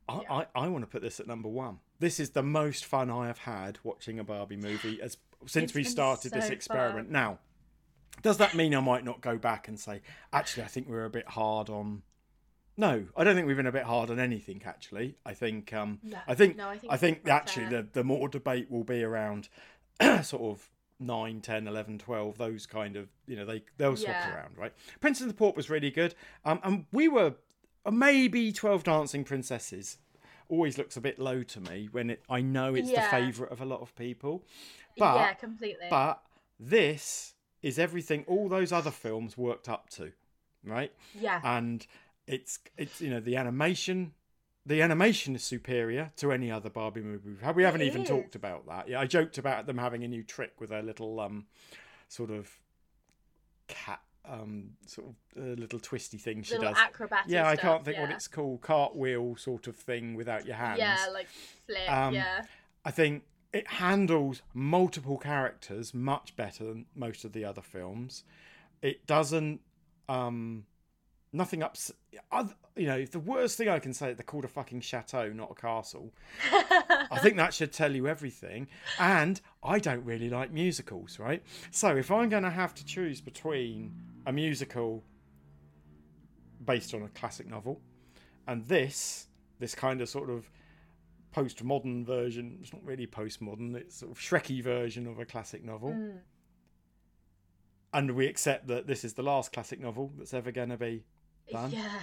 I, 0.09 0.21
Yeah. 0.23 0.33
I, 0.33 0.47
I 0.55 0.69
want 0.69 0.83
to 0.83 0.87
put 0.91 1.03
this 1.03 1.21
at 1.21 1.27
number 1.27 1.49
one. 1.49 1.79
This 1.99 2.21
is 2.21 2.31
the 2.31 2.43
most 2.43 2.85
fun 2.85 3.11
I 3.11 3.27
have 3.27 3.39
had 3.39 3.79
watching 3.83 4.19
a 4.19 4.25
Barbie 4.25 4.57
movie 4.57 5.01
as 5.01 5.17
since 5.47 5.71
It's 5.71 5.75
we 5.75 5.85
started 5.85 6.33
this 6.33 6.51
experiment. 6.51 7.09
fun. 7.09 7.13
Now, 7.13 7.39
does 8.23 8.39
that 8.39 8.55
mean 8.55 8.75
I 8.75 8.81
might 8.81 9.05
not 9.05 9.21
go 9.21 9.37
back 9.39 9.69
and 9.69 9.79
say, 9.79 10.01
actually, 10.33 10.65
I 10.65 10.67
think 10.67 10.89
we 10.89 10.95
were 10.95 11.05
a 11.05 11.11
bit 11.11 11.29
hard 11.29 11.69
on? 11.69 12.03
No, 12.79 13.07
I 13.17 13.25
don't 13.25 13.35
think 13.35 13.47
we've 13.47 13.57
been 13.57 13.67
a 13.67 13.73
bit 13.73 13.85
hard 13.85 14.11
on 14.11 14.19
anything. 14.19 14.63
Actually, 14.65 15.17
I 15.25 15.33
think 15.35 15.73
um, 15.73 15.99
No, 16.03 16.19
I 16.29 16.35
think 16.35 16.57
no, 16.57 16.69
I 16.69 16.77
think 16.79 16.93
I 16.93 16.97
think 16.99 17.29
actually 17.29 17.67
fair. 17.71 17.83
the 17.83 17.89
the 17.93 18.05
more 18.05 18.29
debate 18.29 18.71
will 18.71 18.85
be 18.85 19.03
around 19.03 19.49
sort 20.23 20.43
of 20.43 20.69
9, 20.99 21.41
10, 21.41 21.67
11, 21.67 21.99
12, 21.99 22.39
those 22.39 22.67
kind 22.67 22.97
of 22.97 23.09
you 23.27 23.37
know 23.37 23.45
they 23.45 23.63
they'll 23.77 23.97
swap 23.97 24.17
Yeah. 24.25 24.35
around, 24.35 24.57
right? 24.57 24.73
Princess 25.01 25.23
and 25.23 25.31
the 25.31 25.35
Port 25.35 25.57
was 25.57 25.69
really 25.71 25.91
good, 25.91 26.15
um, 26.45 26.61
and 26.63 26.87
we 26.93 27.09
were 27.09 27.35
uh, 27.85 27.91
maybe 27.91 28.53
Twelve 28.53 28.83
Dancing 28.85 29.25
Princesses. 29.25 29.99
Always 30.49 30.79
looks 30.79 30.97
a 30.97 31.01
bit 31.01 31.19
low 31.19 31.43
to 31.43 31.61
me 31.61 31.89
when 31.91 32.11
it, 32.11 32.23
I 32.31 32.41
know 32.41 32.75
it's 32.75 32.91
Yeah. 32.91 33.01
the 33.01 33.09
favourite 33.09 33.53
of 33.53 33.61
a 33.61 33.65
lot 33.65 33.81
of 33.81 33.95
people, 33.97 34.45
but 34.97 35.17
yeah 35.17 35.35
completely 35.35 35.87
but 35.91 36.23
this 36.61 37.35
is 37.63 37.79
everything 37.79 38.25
all 38.29 38.49
those 38.49 38.71
other 38.73 38.93
films 38.93 39.37
worked 39.37 39.69
up 39.69 39.91
to, 39.91 40.13
right? 40.65 40.93
yeah 41.21 41.41
and 41.43 41.87
it's 42.29 42.59
it's 42.77 43.01
you 43.01 43.11
know 43.11 43.21
the 43.21 43.37
animation 43.37 44.13
the 44.67 44.83
animation 44.83 45.35
is 45.37 45.45
superior 45.45 46.11
to 46.17 46.33
any 46.33 46.51
other 46.51 46.69
Barbie 46.69 47.01
movie 47.01 47.31
we've 47.31 47.41
had. 47.41 47.55
We 47.57 47.63
haven't 47.63 47.83
It 47.83 47.87
even 47.87 48.03
is. 48.03 48.09
talked 48.09 48.35
about 48.35 48.67
that. 48.67 48.89
Yeah, 48.89 49.01
I 49.01 49.07
joked 49.07 49.39
about 49.39 49.67
them 49.67 49.79
having 49.79 50.03
a 50.05 50.09
new 50.09 50.23
trick 50.25 50.55
with 50.61 50.71
their 50.71 50.83
little 50.83 51.19
um 51.21 51.47
sort 52.09 52.31
of 52.31 52.51
cat 53.69 54.01
um 54.25 54.71
sort 54.87 55.09
of 55.09 55.15
uh, 55.43 55.61
little 55.61 55.79
twisty 55.79 56.19
thing 56.19 56.43
she 56.43 56.55
little 56.55 56.73
does. 56.73 56.79
acrobatic 56.83 57.31
Yeah, 57.31 57.47
I 57.47 57.55
stuff, 57.55 57.63
can't 57.63 57.85
think 57.85 57.99
what 57.99 58.11
it's 58.11 58.27
called. 58.29 58.61
Cartwheel 58.61 59.37
sort 59.37 59.67
of 59.69 59.77
thing 59.77 60.15
without 60.15 60.47
your 60.47 60.57
hands. 60.57 60.79
yeah 60.81 61.07
like 61.13 61.29
flip 61.29 61.91
Um, 61.91 62.15
yeah 62.15 62.43
I 62.85 62.91
think 62.91 63.23
it 63.53 63.69
handles 63.69 64.43
multiple 64.53 65.17
characters 65.17 65.95
much 65.95 66.35
better 66.37 66.65
than 66.65 66.87
most 66.95 67.25
of 67.25 67.33
the 67.33 67.45
other 67.45 67.63
films. 67.63 68.23
It 68.83 69.07
doesn't, 69.07 69.61
um, 70.09 70.67
nothing 71.37 71.63
ups. 71.63 71.93
Other, 72.33 72.55
you 72.75 72.87
know, 72.87 73.05
the 73.05 73.21
worst 73.21 73.57
thing 73.57 73.69
I 73.69 73.79
can 73.79 73.93
say, 73.93 74.13
they're 74.15 74.25
called 74.25 74.45
a 74.45 74.49
fucking 74.49 74.81
chateau, 74.81 75.33
not 75.33 75.51
a 75.51 75.55
castle. 75.55 76.13
I 76.53 77.19
think 77.21 77.37
that 77.37 77.55
should 77.55 77.73
tell 77.73 77.95
you 77.95 78.09
everything. 78.09 78.69
And 78.99 79.41
I 79.63 79.79
don't 79.79 80.05
really 80.05 80.29
like 80.29 80.53
musicals, 80.53 81.19
right? 81.19 81.43
So 81.71 81.97
if 81.97 82.11
I'm 82.11 82.29
going 82.29 82.43
to 82.43 82.51
have 82.51 82.75
to 82.75 82.85
choose 82.85 83.21
between 83.21 83.93
a 84.27 84.33
musical 84.33 85.05
based 86.65 86.95
on 86.95 87.03
a 87.03 87.09
classic 87.09 87.47
novel 87.47 87.81
and 88.47 88.65
this, 88.67 89.29
this 89.59 89.75
kind 89.75 90.01
of 90.01 90.09
sort 90.09 90.31
of 90.31 90.51
postmodern 91.35 92.05
version, 92.05 92.59
it's 92.61 92.73
not 92.73 92.85
really 92.85 93.07
postmodern, 93.07 93.75
it's 93.75 93.97
sort 93.97 94.11
of 94.11 94.19
Shrekky 94.19 94.63
version 94.63 95.07
of 95.07 95.19
a 95.19 95.25
classic 95.25 95.65
novel. 95.65 95.91
Mm. 95.91 96.19
And 97.93 98.11
we 98.11 98.27
accept 98.27 98.67
that 98.67 98.87
this 98.87 99.05
is 99.05 99.15
the 99.15 99.23
last 99.23 99.53
classic 99.53 99.81
novel 99.81 100.13
that's 100.19 100.35
ever 100.35 100.53
going 100.53 100.69
to 100.69 100.77
be 100.77 101.05
done. 101.53 101.71
yeah 101.71 102.01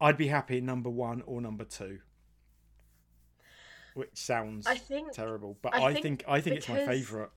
I'd 0.00 0.16
be 0.16 0.28
happy 0.28 0.60
number 0.60 0.88
one 0.88 1.22
or 1.26 1.40
number 1.40 1.64
two. 1.64 2.00
Which 3.94 4.10
sounds 4.14 4.66
i 4.66 4.76
think 4.76 5.12
terrible, 5.12 5.58
but 5.62 5.74
I 5.74 5.86
I, 5.86 5.92
think 5.92 6.02
think, 6.02 6.24
I 6.28 6.40
think 6.40 6.56
it's 6.56 6.68
my 6.68 6.86
favourite. 6.86 7.30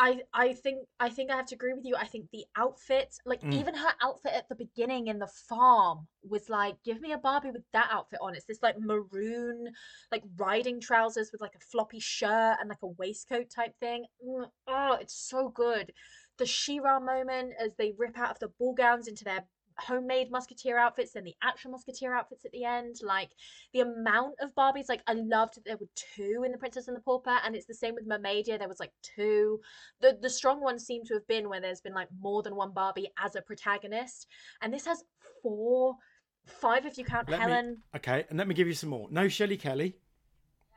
I 0.00 0.22
I 0.32 0.52
think 0.52 0.86
I 1.00 1.08
think 1.08 1.30
I 1.30 1.36
have 1.36 1.46
to 1.46 1.54
agree 1.56 1.72
with 1.74 1.84
you. 1.84 1.96
I 1.96 2.06
think 2.06 2.28
the 2.32 2.44
outfit, 2.56 3.16
like 3.24 3.40
Mm. 3.42 3.54
even 3.54 3.74
her 3.74 3.92
outfit 4.00 4.32
at 4.32 4.48
the 4.48 4.54
beginning 4.54 5.08
in 5.08 5.18
the 5.18 5.26
farm 5.26 6.06
was 6.22 6.48
like, 6.48 6.76
give 6.84 7.00
me 7.00 7.12
a 7.12 7.18
Barbie 7.18 7.50
with 7.50 7.64
that 7.72 7.88
outfit 7.90 8.20
on. 8.22 8.34
It's 8.36 8.44
this 8.44 8.62
like 8.62 8.78
maroon, 8.78 9.72
like 10.12 10.22
riding 10.36 10.80
trousers 10.80 11.30
with 11.32 11.40
like 11.40 11.54
a 11.56 11.60
floppy 11.60 11.98
shirt 12.00 12.58
and 12.60 12.68
like 12.68 12.82
a 12.82 12.86
waistcoat 12.88 13.50
type 13.50 13.74
thing. 13.80 14.06
Mm, 14.24 14.50
Oh, 14.68 14.98
it's 15.00 15.14
so 15.14 15.48
good. 15.48 15.92
The 16.38 16.46
She-Ra 16.46 17.00
moment 17.00 17.52
as 17.60 17.74
they 17.74 17.92
rip 17.96 18.18
out 18.18 18.30
of 18.30 18.38
the 18.38 18.48
ball 18.48 18.74
gowns 18.74 19.08
into 19.08 19.24
their 19.24 19.44
homemade 19.80 20.28
musketeer 20.30 20.76
outfits 20.76 21.14
and 21.14 21.24
the 21.24 21.36
actual 21.40 21.70
musketeer 21.70 22.12
outfits 22.12 22.44
at 22.44 22.50
the 22.50 22.64
end 22.64 22.96
like 23.00 23.30
the 23.72 23.78
amount 23.78 24.34
of 24.40 24.52
barbies 24.56 24.88
like 24.88 25.02
i 25.06 25.12
loved 25.12 25.54
that 25.54 25.64
there 25.64 25.76
were 25.76 25.86
two 25.94 26.42
in 26.44 26.50
the 26.50 26.58
princess 26.58 26.88
and 26.88 26.96
the 26.96 27.00
pauper 27.00 27.36
and 27.44 27.54
it's 27.54 27.66
the 27.66 27.72
same 27.72 27.94
with 27.94 28.04
mermaidia 28.04 28.58
there 28.58 28.66
was 28.66 28.80
like 28.80 28.90
two 29.02 29.60
the 30.00 30.18
the 30.20 30.28
strong 30.28 30.60
ones 30.60 30.84
seem 30.84 31.04
to 31.04 31.14
have 31.14 31.26
been 31.28 31.48
where 31.48 31.60
there's 31.60 31.80
been 31.80 31.94
like 31.94 32.08
more 32.20 32.42
than 32.42 32.56
one 32.56 32.72
Barbie 32.72 33.08
as 33.22 33.34
a 33.34 33.42
protagonist, 33.42 34.26
and 34.62 34.72
this 34.72 34.86
has 34.86 35.04
four, 35.42 35.96
five 36.46 36.86
if 36.86 36.98
you 36.98 37.04
count 37.04 37.28
Let 37.28 37.40
me- 37.40 37.44
Helen. 37.44 37.82
Okay, 37.96 38.24
and 38.28 38.38
let 38.38 38.48
me 38.48 38.54
give 38.54 38.66
you 38.66 38.74
some 38.74 38.90
more. 38.90 39.08
No 39.10 39.28
Shelley 39.28 39.56
Kelly. 39.56 39.96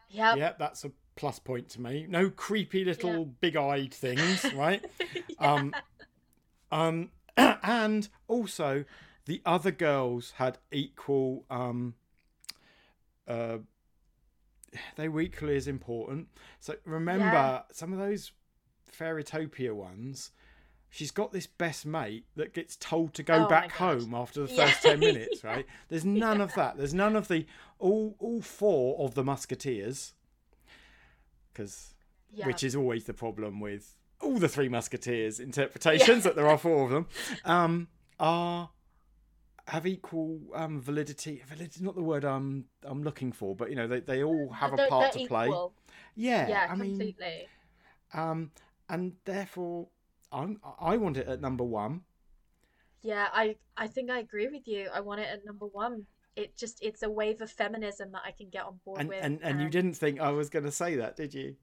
Yeah 0.09 0.31
yep. 0.31 0.37
Yeah, 0.37 0.53
that's 0.57 0.83
a 0.85 0.91
plus 1.21 1.37
point 1.37 1.69
to 1.69 1.79
me. 1.79 2.07
No 2.09 2.31
creepy 2.31 2.83
little 2.83 3.19
Yeah. 3.19 3.25
big-eyed 3.41 3.93
things, 3.93 4.43
right? 4.55 4.83
Yeah. 5.39 5.53
Um, 5.53 5.75
um, 6.71 7.11
and 7.37 8.09
also 8.27 8.85
the 9.25 9.39
other 9.45 9.69
girls 9.69 10.31
had 10.37 10.57
equal. 10.71 11.45
Um, 11.51 11.93
uh, 13.27 13.59
they 14.95 15.07
were 15.07 15.21
equally 15.21 15.55
as 15.57 15.67
important. 15.67 16.27
So 16.59 16.75
remember, 16.85 17.25
Yeah. 17.25 17.61
some 17.71 17.93
of 17.93 17.99
those 17.99 18.31
Fairytopia 18.91 19.73
ones. 19.73 20.31
She's 20.89 21.11
got 21.11 21.31
this 21.31 21.45
best 21.47 21.85
mate 21.85 22.25
that 22.35 22.53
gets 22.53 22.75
told 22.75 23.13
to 23.13 23.23
go 23.23 23.45
Oh 23.45 23.47
back 23.47 23.71
home 23.73 24.13
after 24.13 24.41
the 24.41 24.47
first 24.49 24.81
ten 24.81 24.99
minutes, 24.99 25.41
right? 25.43 25.65
There's 25.87 26.03
none 26.03 26.41
of 26.41 26.53
that. 26.55 26.77
There's 26.77 26.93
none 26.95 27.15
of 27.15 27.27
the 27.29 27.45
all 27.79 28.15
all 28.19 28.41
four 28.41 28.99
of 29.05 29.13
the 29.13 29.23
musketeers 29.23 30.13
because 31.53 31.93
yeah. 32.33 32.45
which 32.47 32.63
is 32.63 32.75
always 32.75 33.05
the 33.05 33.13
problem 33.13 33.59
with 33.59 33.95
all 34.21 34.37
the 34.37 34.47
three 34.49 34.69
musketeers 34.69 35.39
interpretations 35.39 36.23
that 36.23 36.35
there 36.35 36.47
are 36.47 36.57
four 36.57 36.85
of 36.85 36.91
them 36.91 37.07
um 37.45 37.87
are 38.19 38.69
have 39.67 39.85
equal 39.87 40.39
um 40.53 40.81
validity 40.81 41.41
validity 41.47 41.83
not 41.83 41.95
the 41.95 42.03
word 42.03 42.23
i'm 42.23 42.65
i'm 42.83 43.03
looking 43.03 43.31
for 43.31 43.55
but 43.55 43.69
you 43.69 43.75
know 43.75 43.87
they, 43.87 43.99
they 43.99 44.23
all 44.23 44.49
have 44.49 44.73
a 44.73 44.75
They're- 44.75 44.87
part 44.87 45.13
they're 45.13 45.23
to 45.23 45.27
play 45.27 45.49
yeah, 46.15 46.47
Yeah, 46.47 46.67
i 46.69 46.75
mean 46.75 46.91
completely. 46.91 47.47
um 48.13 48.51
and 48.89 49.13
therefore 49.25 49.87
i'm 50.31 50.59
i 50.79 50.97
want 50.97 51.17
it 51.17 51.27
at 51.27 51.41
number 51.41 51.63
one 51.63 52.01
Yeah, 53.03 53.27
I 53.33 53.55
I 53.75 53.87
think 53.87 54.11
I 54.11 54.19
agree 54.19 54.47
with 54.47 54.67
you. 54.67 54.87
I 54.93 54.99
want 55.01 55.21
it 55.21 55.29
at 55.33 55.41
number 55.43 55.65
one. 55.65 56.05
It 56.35 56.57
just 56.57 56.81
it's 56.81 57.03
a 57.03 57.09
wave 57.09 57.41
of 57.41 57.51
feminism 57.51 58.11
that 58.13 58.21
I 58.25 58.31
can 58.31 58.49
get 58.49 58.63
on 58.63 58.79
board 58.85 59.01
and 59.01 59.09
with. 59.09 59.23
and, 59.23 59.39
and 59.43 59.59
you 59.59 59.65
um, 59.65 59.71
didn't 59.71 59.93
think 59.95 60.19
i 60.21 60.29
was 60.31 60.49
going 60.49 60.63
to 60.65 60.71
say 60.71 60.95
that 60.95 61.15
did 61.17 61.33
you 61.33 61.55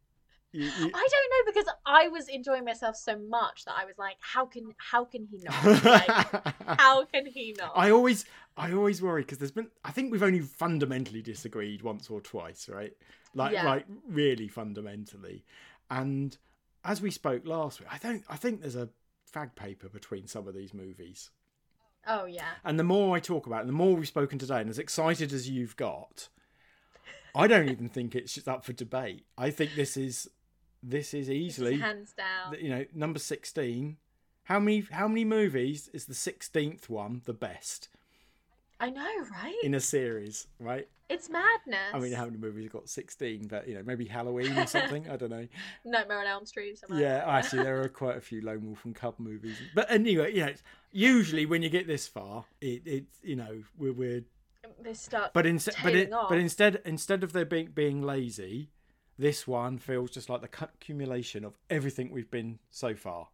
You, 0.52 0.64
you... 0.64 0.70
I 0.94 1.08
don't 1.14 1.46
know 1.46 1.52
because 1.52 1.66
I 1.84 2.08
was 2.08 2.28
enjoying 2.28 2.64
myself 2.64 2.96
so 2.96 3.18
much 3.18 3.64
that 3.66 3.74
I 3.76 3.84
was 3.84 3.98
like, 3.98 4.16
how 4.20 4.46
can 4.46 4.74
how 4.78 5.04
can 5.04 5.26
he 5.30 5.42
not? 5.44 5.84
Like, 5.84 6.54
how 6.80 7.04
can 7.04 7.26
he 7.26 7.54
not? 7.58 7.72
I 7.76 7.90
always, 7.90 8.24
I 8.56 8.72
always 8.72 9.02
worry 9.02 9.22
because 9.22 9.38
there's 9.38 9.50
been. 9.52 9.68
I 9.84 9.90
think 9.90 10.10
we've 10.10 10.22
only 10.22 10.40
fundamentally 10.40 11.20
disagreed 11.20 11.82
once 11.82 12.08
or 12.08 12.20
twice, 12.22 12.68
right? 12.68 12.92
Like, 13.34 13.52
Yeah. 13.52 13.66
like 13.66 13.84
really 14.08 14.48
fundamentally. 14.48 15.44
And 15.90 16.36
as 16.82 17.02
we 17.02 17.10
spoke 17.10 17.46
last 17.46 17.80
week, 17.80 17.88
I 17.92 17.98
don't. 17.98 18.24
I 18.28 18.36
think 18.36 18.62
there's 18.62 18.76
a 18.76 18.88
fag 19.30 19.54
paper 19.54 19.90
between 19.90 20.26
some 20.26 20.48
of 20.48 20.54
these 20.54 20.72
movies. 20.72 21.30
Oh 22.06 22.24
yeah. 22.26 22.52
And 22.64 22.78
the 22.78 22.84
more 22.84 23.16
I 23.16 23.20
talk 23.20 23.46
about 23.46 23.62
it, 23.62 23.66
the 23.66 23.72
more 23.72 23.94
we've 23.94 24.08
spoken 24.08 24.38
today, 24.38 24.60
and 24.60 24.70
as 24.70 24.78
excited 24.78 25.32
as 25.32 25.48
you've 25.48 25.76
got, 25.76 26.28
I 27.34 27.46
don't 27.46 27.68
even 27.68 27.88
think 27.88 28.14
it's 28.14 28.46
up 28.48 28.64
for 28.64 28.72
debate. 28.72 29.26
I 29.36 29.50
think 29.50 29.74
this 29.74 29.96
is 29.96 30.28
this 30.82 31.12
is 31.14 31.26
This 31.26 31.28
is 31.28 31.30
easily 31.30 31.76
hands 31.78 32.12
down. 32.12 32.54
you 32.60 32.70
know 32.70 32.84
number 32.94 33.18
16 33.18 33.96
how 34.44 34.60
many 34.60 34.86
how 34.92 35.08
many 35.08 35.24
movies 35.24 35.88
is 35.92 36.06
the 36.06 36.14
16th 36.14 36.88
one 36.88 37.22
the 37.24 37.34
best 37.34 37.88
I 38.80 38.90
know, 38.90 39.06
right? 39.32 39.56
in 39.64 39.74
a 39.74 39.80
series 39.80 40.46
right 40.60 40.88
It's 41.08 41.28
madness. 41.28 41.92
i 41.94 41.98
mean 41.98 42.12
how 42.12 42.24
many 42.26 42.36
movies 42.36 42.64
have 42.64 42.72
got 42.72 42.88
16 42.88 43.48
but 43.48 43.66
you 43.68 43.74
know 43.74 43.82
maybe 43.84 44.04
halloween 44.04 44.56
or 44.56 44.66
something 44.66 45.08
i 45.10 45.16
don't 45.16 45.30
know 45.30 45.46
Nightmare 45.84 46.20
on 46.20 46.26
Elm 46.26 46.46
Street. 46.46 46.78
yeah 46.88 46.94
like 46.94 46.98
that. 47.00 47.28
actually 47.28 47.62
there 47.64 47.82
are 47.82 47.88
quite 47.88 48.16
a 48.16 48.20
few 48.20 48.40
lone 48.40 48.64
wolf 48.66 48.84
and 48.84 48.94
cub 48.94 49.14
movies 49.18 49.56
but 49.74 49.90
anyway 49.90 50.32
you 50.34 50.46
know 50.46 50.52
usually 50.92 51.44
when 51.46 51.62
you 51.62 51.68
get 51.70 51.86
this 51.86 52.06
far 52.06 52.44
it 52.60 52.82
it's 52.86 53.18
you 53.22 53.36
know 53.36 53.62
we're, 53.76 53.92
we're 53.92 54.22
They 54.80 54.94
start. 54.94 55.32
but 55.34 55.44
instead 55.46 55.74
but, 55.82 55.94
it, 55.96 56.12
off. 56.12 56.28
but 56.28 56.38
instead 56.38 56.80
instead 56.84 57.24
of 57.24 57.32
there 57.32 57.44
being 57.44 57.70
being 57.74 58.02
lazy 58.02 58.70
this 59.18 59.46
one 59.48 59.78
feels 59.78 60.10
just 60.12 60.28
like 60.30 60.40
the 60.42 60.64
accumulation 60.64 61.44
of 61.44 61.58
everything 61.68 62.10
we've 62.12 62.30
been 62.30 62.58
so 62.70 62.94
far 62.94 63.28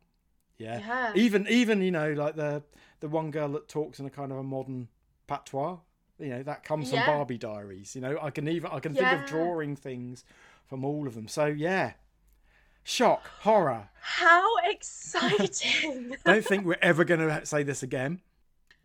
yeah 0.57 0.79
yeah. 0.79 1.13
even 1.15 1.47
even 1.49 1.83
you 1.83 1.91
know 1.91 2.13
like 2.13 2.37
the 2.37 2.63
the 3.01 3.09
one 3.09 3.31
girl 3.31 3.49
that 3.49 3.69
talks 3.69 4.01
in 4.01 4.07
a 4.07 4.11
kind 4.11 4.33
of 4.33 4.39
a 4.39 4.43
modern 4.43 4.89
patois 5.27 5.79
you 6.19 6.29
know 6.29 6.43
that 6.43 6.65
comes 6.65 6.91
Yeah. 6.93 7.05
from 7.05 7.15
barbie 7.15 7.39
diaries 7.39 7.95
you 7.95 8.01
know 8.01 8.19
i 8.23 8.31
can 8.31 8.47
even 8.49 8.71
i 8.71 8.79
can 8.81 8.95
think 8.95 9.11
of 9.13 9.27
drawing 9.27 9.77
things 9.77 10.25
from 10.67 10.85
all 10.85 11.07
of 11.07 11.15
them 11.15 11.29
so 11.29 11.47
yeah 11.47 11.93
shock 12.83 13.27
horror 13.41 13.89
How 14.01 14.57
exciting! 14.65 16.15
I 16.27 16.33
don't 16.35 16.45
think 16.45 16.65
we're 16.67 16.77
ever 16.83 17.05
going 17.05 17.21
to 17.21 17.47
say 17.47 17.63
this 17.63 17.83
again 17.83 18.21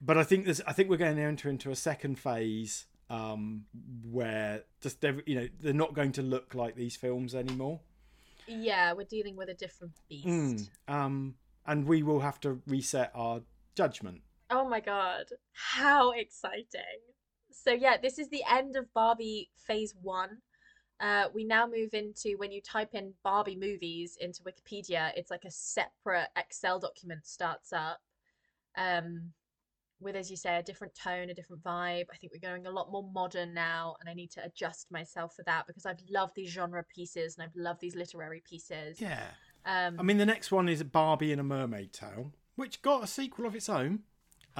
but 0.02 0.18
i 0.18 0.24
think 0.24 0.46
this 0.46 0.62
i 0.66 0.74
think 0.74 0.90
we're 0.90 0.98
going 0.98 1.18
to 1.18 1.22
enter 1.22 1.50
into 1.50 1.70
a 1.72 1.76
second 1.76 2.18
phase 2.18 2.86
um 3.10 3.66
where 4.10 4.64
just 4.82 5.04
you 5.26 5.36
know 5.36 5.48
they're 5.60 5.74
not 5.74 5.94
going 5.94 6.12
to 6.14 6.22
look 6.22 6.56
like 6.56 6.76
these 6.76 6.96
films 6.96 7.36
anymore 7.36 7.82
yeah, 8.52 8.94
we're 8.94 9.04
dealing 9.04 9.36
with 9.36 9.48
a 9.50 9.54
different 9.54 9.94
beast. 10.10 10.26
Mm, 10.26 10.68
um 10.88 11.36
and 11.68 11.86
we 11.86 12.02
will 12.02 12.22
have 12.22 12.40
to 12.40 12.60
reset 12.66 13.12
our 13.14 13.42
judgment 13.76 14.22
Oh 14.50 14.68
my 14.68 14.80
god, 14.80 15.26
how 15.54 16.12
exciting! 16.12 17.00
So 17.52 17.72
yeah, 17.72 17.97
this 18.02 18.18
is 18.18 18.30
the 18.30 18.43
end 18.50 18.76
of 18.76 18.91
Barbie 18.93 19.50
Phase 19.58 19.93
One. 20.02 20.39
Uh, 21.00 21.26
we 21.34 21.45
now 21.45 21.66
move 21.66 21.93
into 21.93 22.36
when 22.38 22.52
you 22.52 22.62
type 22.62 22.89
in 22.93 23.14
Barbie 23.24 23.56
movies 23.56 24.18
into 24.20 24.43
Wikipedia, 24.43 25.12
it's 25.16 25.32
like 25.32 25.45
a 25.45 25.52
separate 25.52 26.28
Excel 26.36 26.78
document 26.78 27.26
starts 27.26 27.72
up, 27.72 28.02
um, 28.78 29.32
with 30.02 30.16
as 30.16 30.30
you 30.30 30.36
say 30.36 30.58
a 30.58 30.64
different 30.64 30.93
tone, 30.95 31.30
a 31.30 31.34
different 31.34 31.64
vibe. 31.64 32.06
I 32.12 32.18
think 32.18 32.34
we're 32.34 32.50
going 32.50 32.66
a 32.66 32.72
lot 32.72 32.91
more 32.91 33.08
modern 33.14 33.54
now, 33.54 33.95
and 34.00 34.10
I 34.10 34.14
need 34.14 34.32
to 34.32 34.43
adjust 34.43 34.91
myself 34.91 35.36
for 35.36 35.43
that 35.43 35.68
because 35.68 35.86
I've 35.86 36.02
loved 36.10 36.34
these 36.36 36.50
genre 36.50 36.84
pieces 36.84 37.38
and 37.38 37.43
I've 37.43 37.56
loved 37.56 37.80
these 37.82 37.95
literary 37.95 38.43
pieces. 38.50 39.00
yeah 39.00 39.28
Um, 39.66 39.97
I 40.00 40.04
mean, 40.04 40.18
the 40.18 40.26
next 40.26 40.52
one 40.52 40.68
is 40.68 40.84
Barbie 40.84 41.32
in 41.32 41.39
a 41.39 41.43
Mermaid 41.43 41.93
Tale, 41.93 42.34
which 42.56 42.82
got 42.82 43.04
a 43.04 43.08
sequel 43.08 43.45
of 43.45 43.56
its 43.56 43.70
own. 43.70 44.04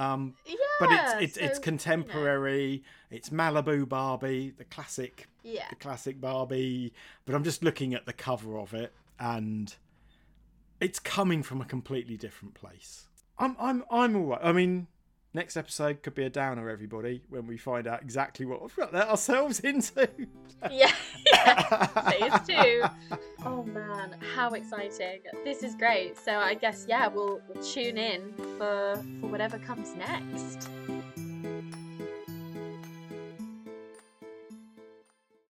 Um, 0.00 0.34
yeah, 0.46 0.54
but 0.78 0.90
it's 0.92 1.12
it's, 1.20 1.34
so, 1.34 1.40
it's 1.40 1.40
you 1.40 1.48
know, 1.48 1.60
contemporary. 1.60 2.82
It's 3.10 3.28
Malibu 3.28 3.86
Barbie, 3.86 4.54
the 4.56 4.64
classic, 4.64 5.28
yeah. 5.42 5.66
the 5.68 5.76
classic 5.76 6.20
Barbie. 6.20 6.94
But 7.26 7.34
I'm 7.34 7.44
just 7.44 7.62
looking 7.62 7.92
at 7.92 8.06
the 8.06 8.14
cover 8.14 8.58
of 8.58 8.72
it, 8.72 8.94
and 9.18 9.74
it's 10.80 10.98
coming 10.98 11.42
from 11.42 11.60
a 11.60 11.66
completely 11.66 12.16
different 12.16 12.54
place. 12.54 13.08
I'm 13.38 13.56
I'm 13.60 13.84
I'm 13.90 14.16
all 14.16 14.26
right. 14.28 14.40
I 14.42 14.52
mean, 14.52 14.86
next 15.34 15.56
episode 15.56 16.02
could 16.02 16.14
be 16.14 16.24
a 16.24 16.30
downer, 16.30 16.68
everybody, 16.68 17.22
when 17.28 17.46
we 17.46 17.56
find 17.56 17.86
out 17.86 18.02
exactly 18.02 18.46
what 18.46 18.62
we've 18.62 18.74
got 18.76 18.94
ourselves 18.94 19.60
into. 19.70 20.08
Yeah, 20.70 20.92
yeah. 21.26 21.86
phase 21.86 22.46
two. 22.46 22.82
Oh 23.44 23.62
man, 23.62 24.16
how 24.34 24.50
exciting! 24.50 25.20
This 25.44 25.62
is 25.62 25.74
great. 25.74 26.18
So 26.18 26.36
I 26.36 26.54
guess 26.54 26.86
yeah, 26.88 27.08
we'll, 27.08 27.40
we'll 27.48 27.62
tune 27.62 27.96
in 27.96 28.32
for 28.58 28.96
for 29.20 29.26
whatever 29.28 29.58
comes 29.58 29.94
next. 29.94 30.68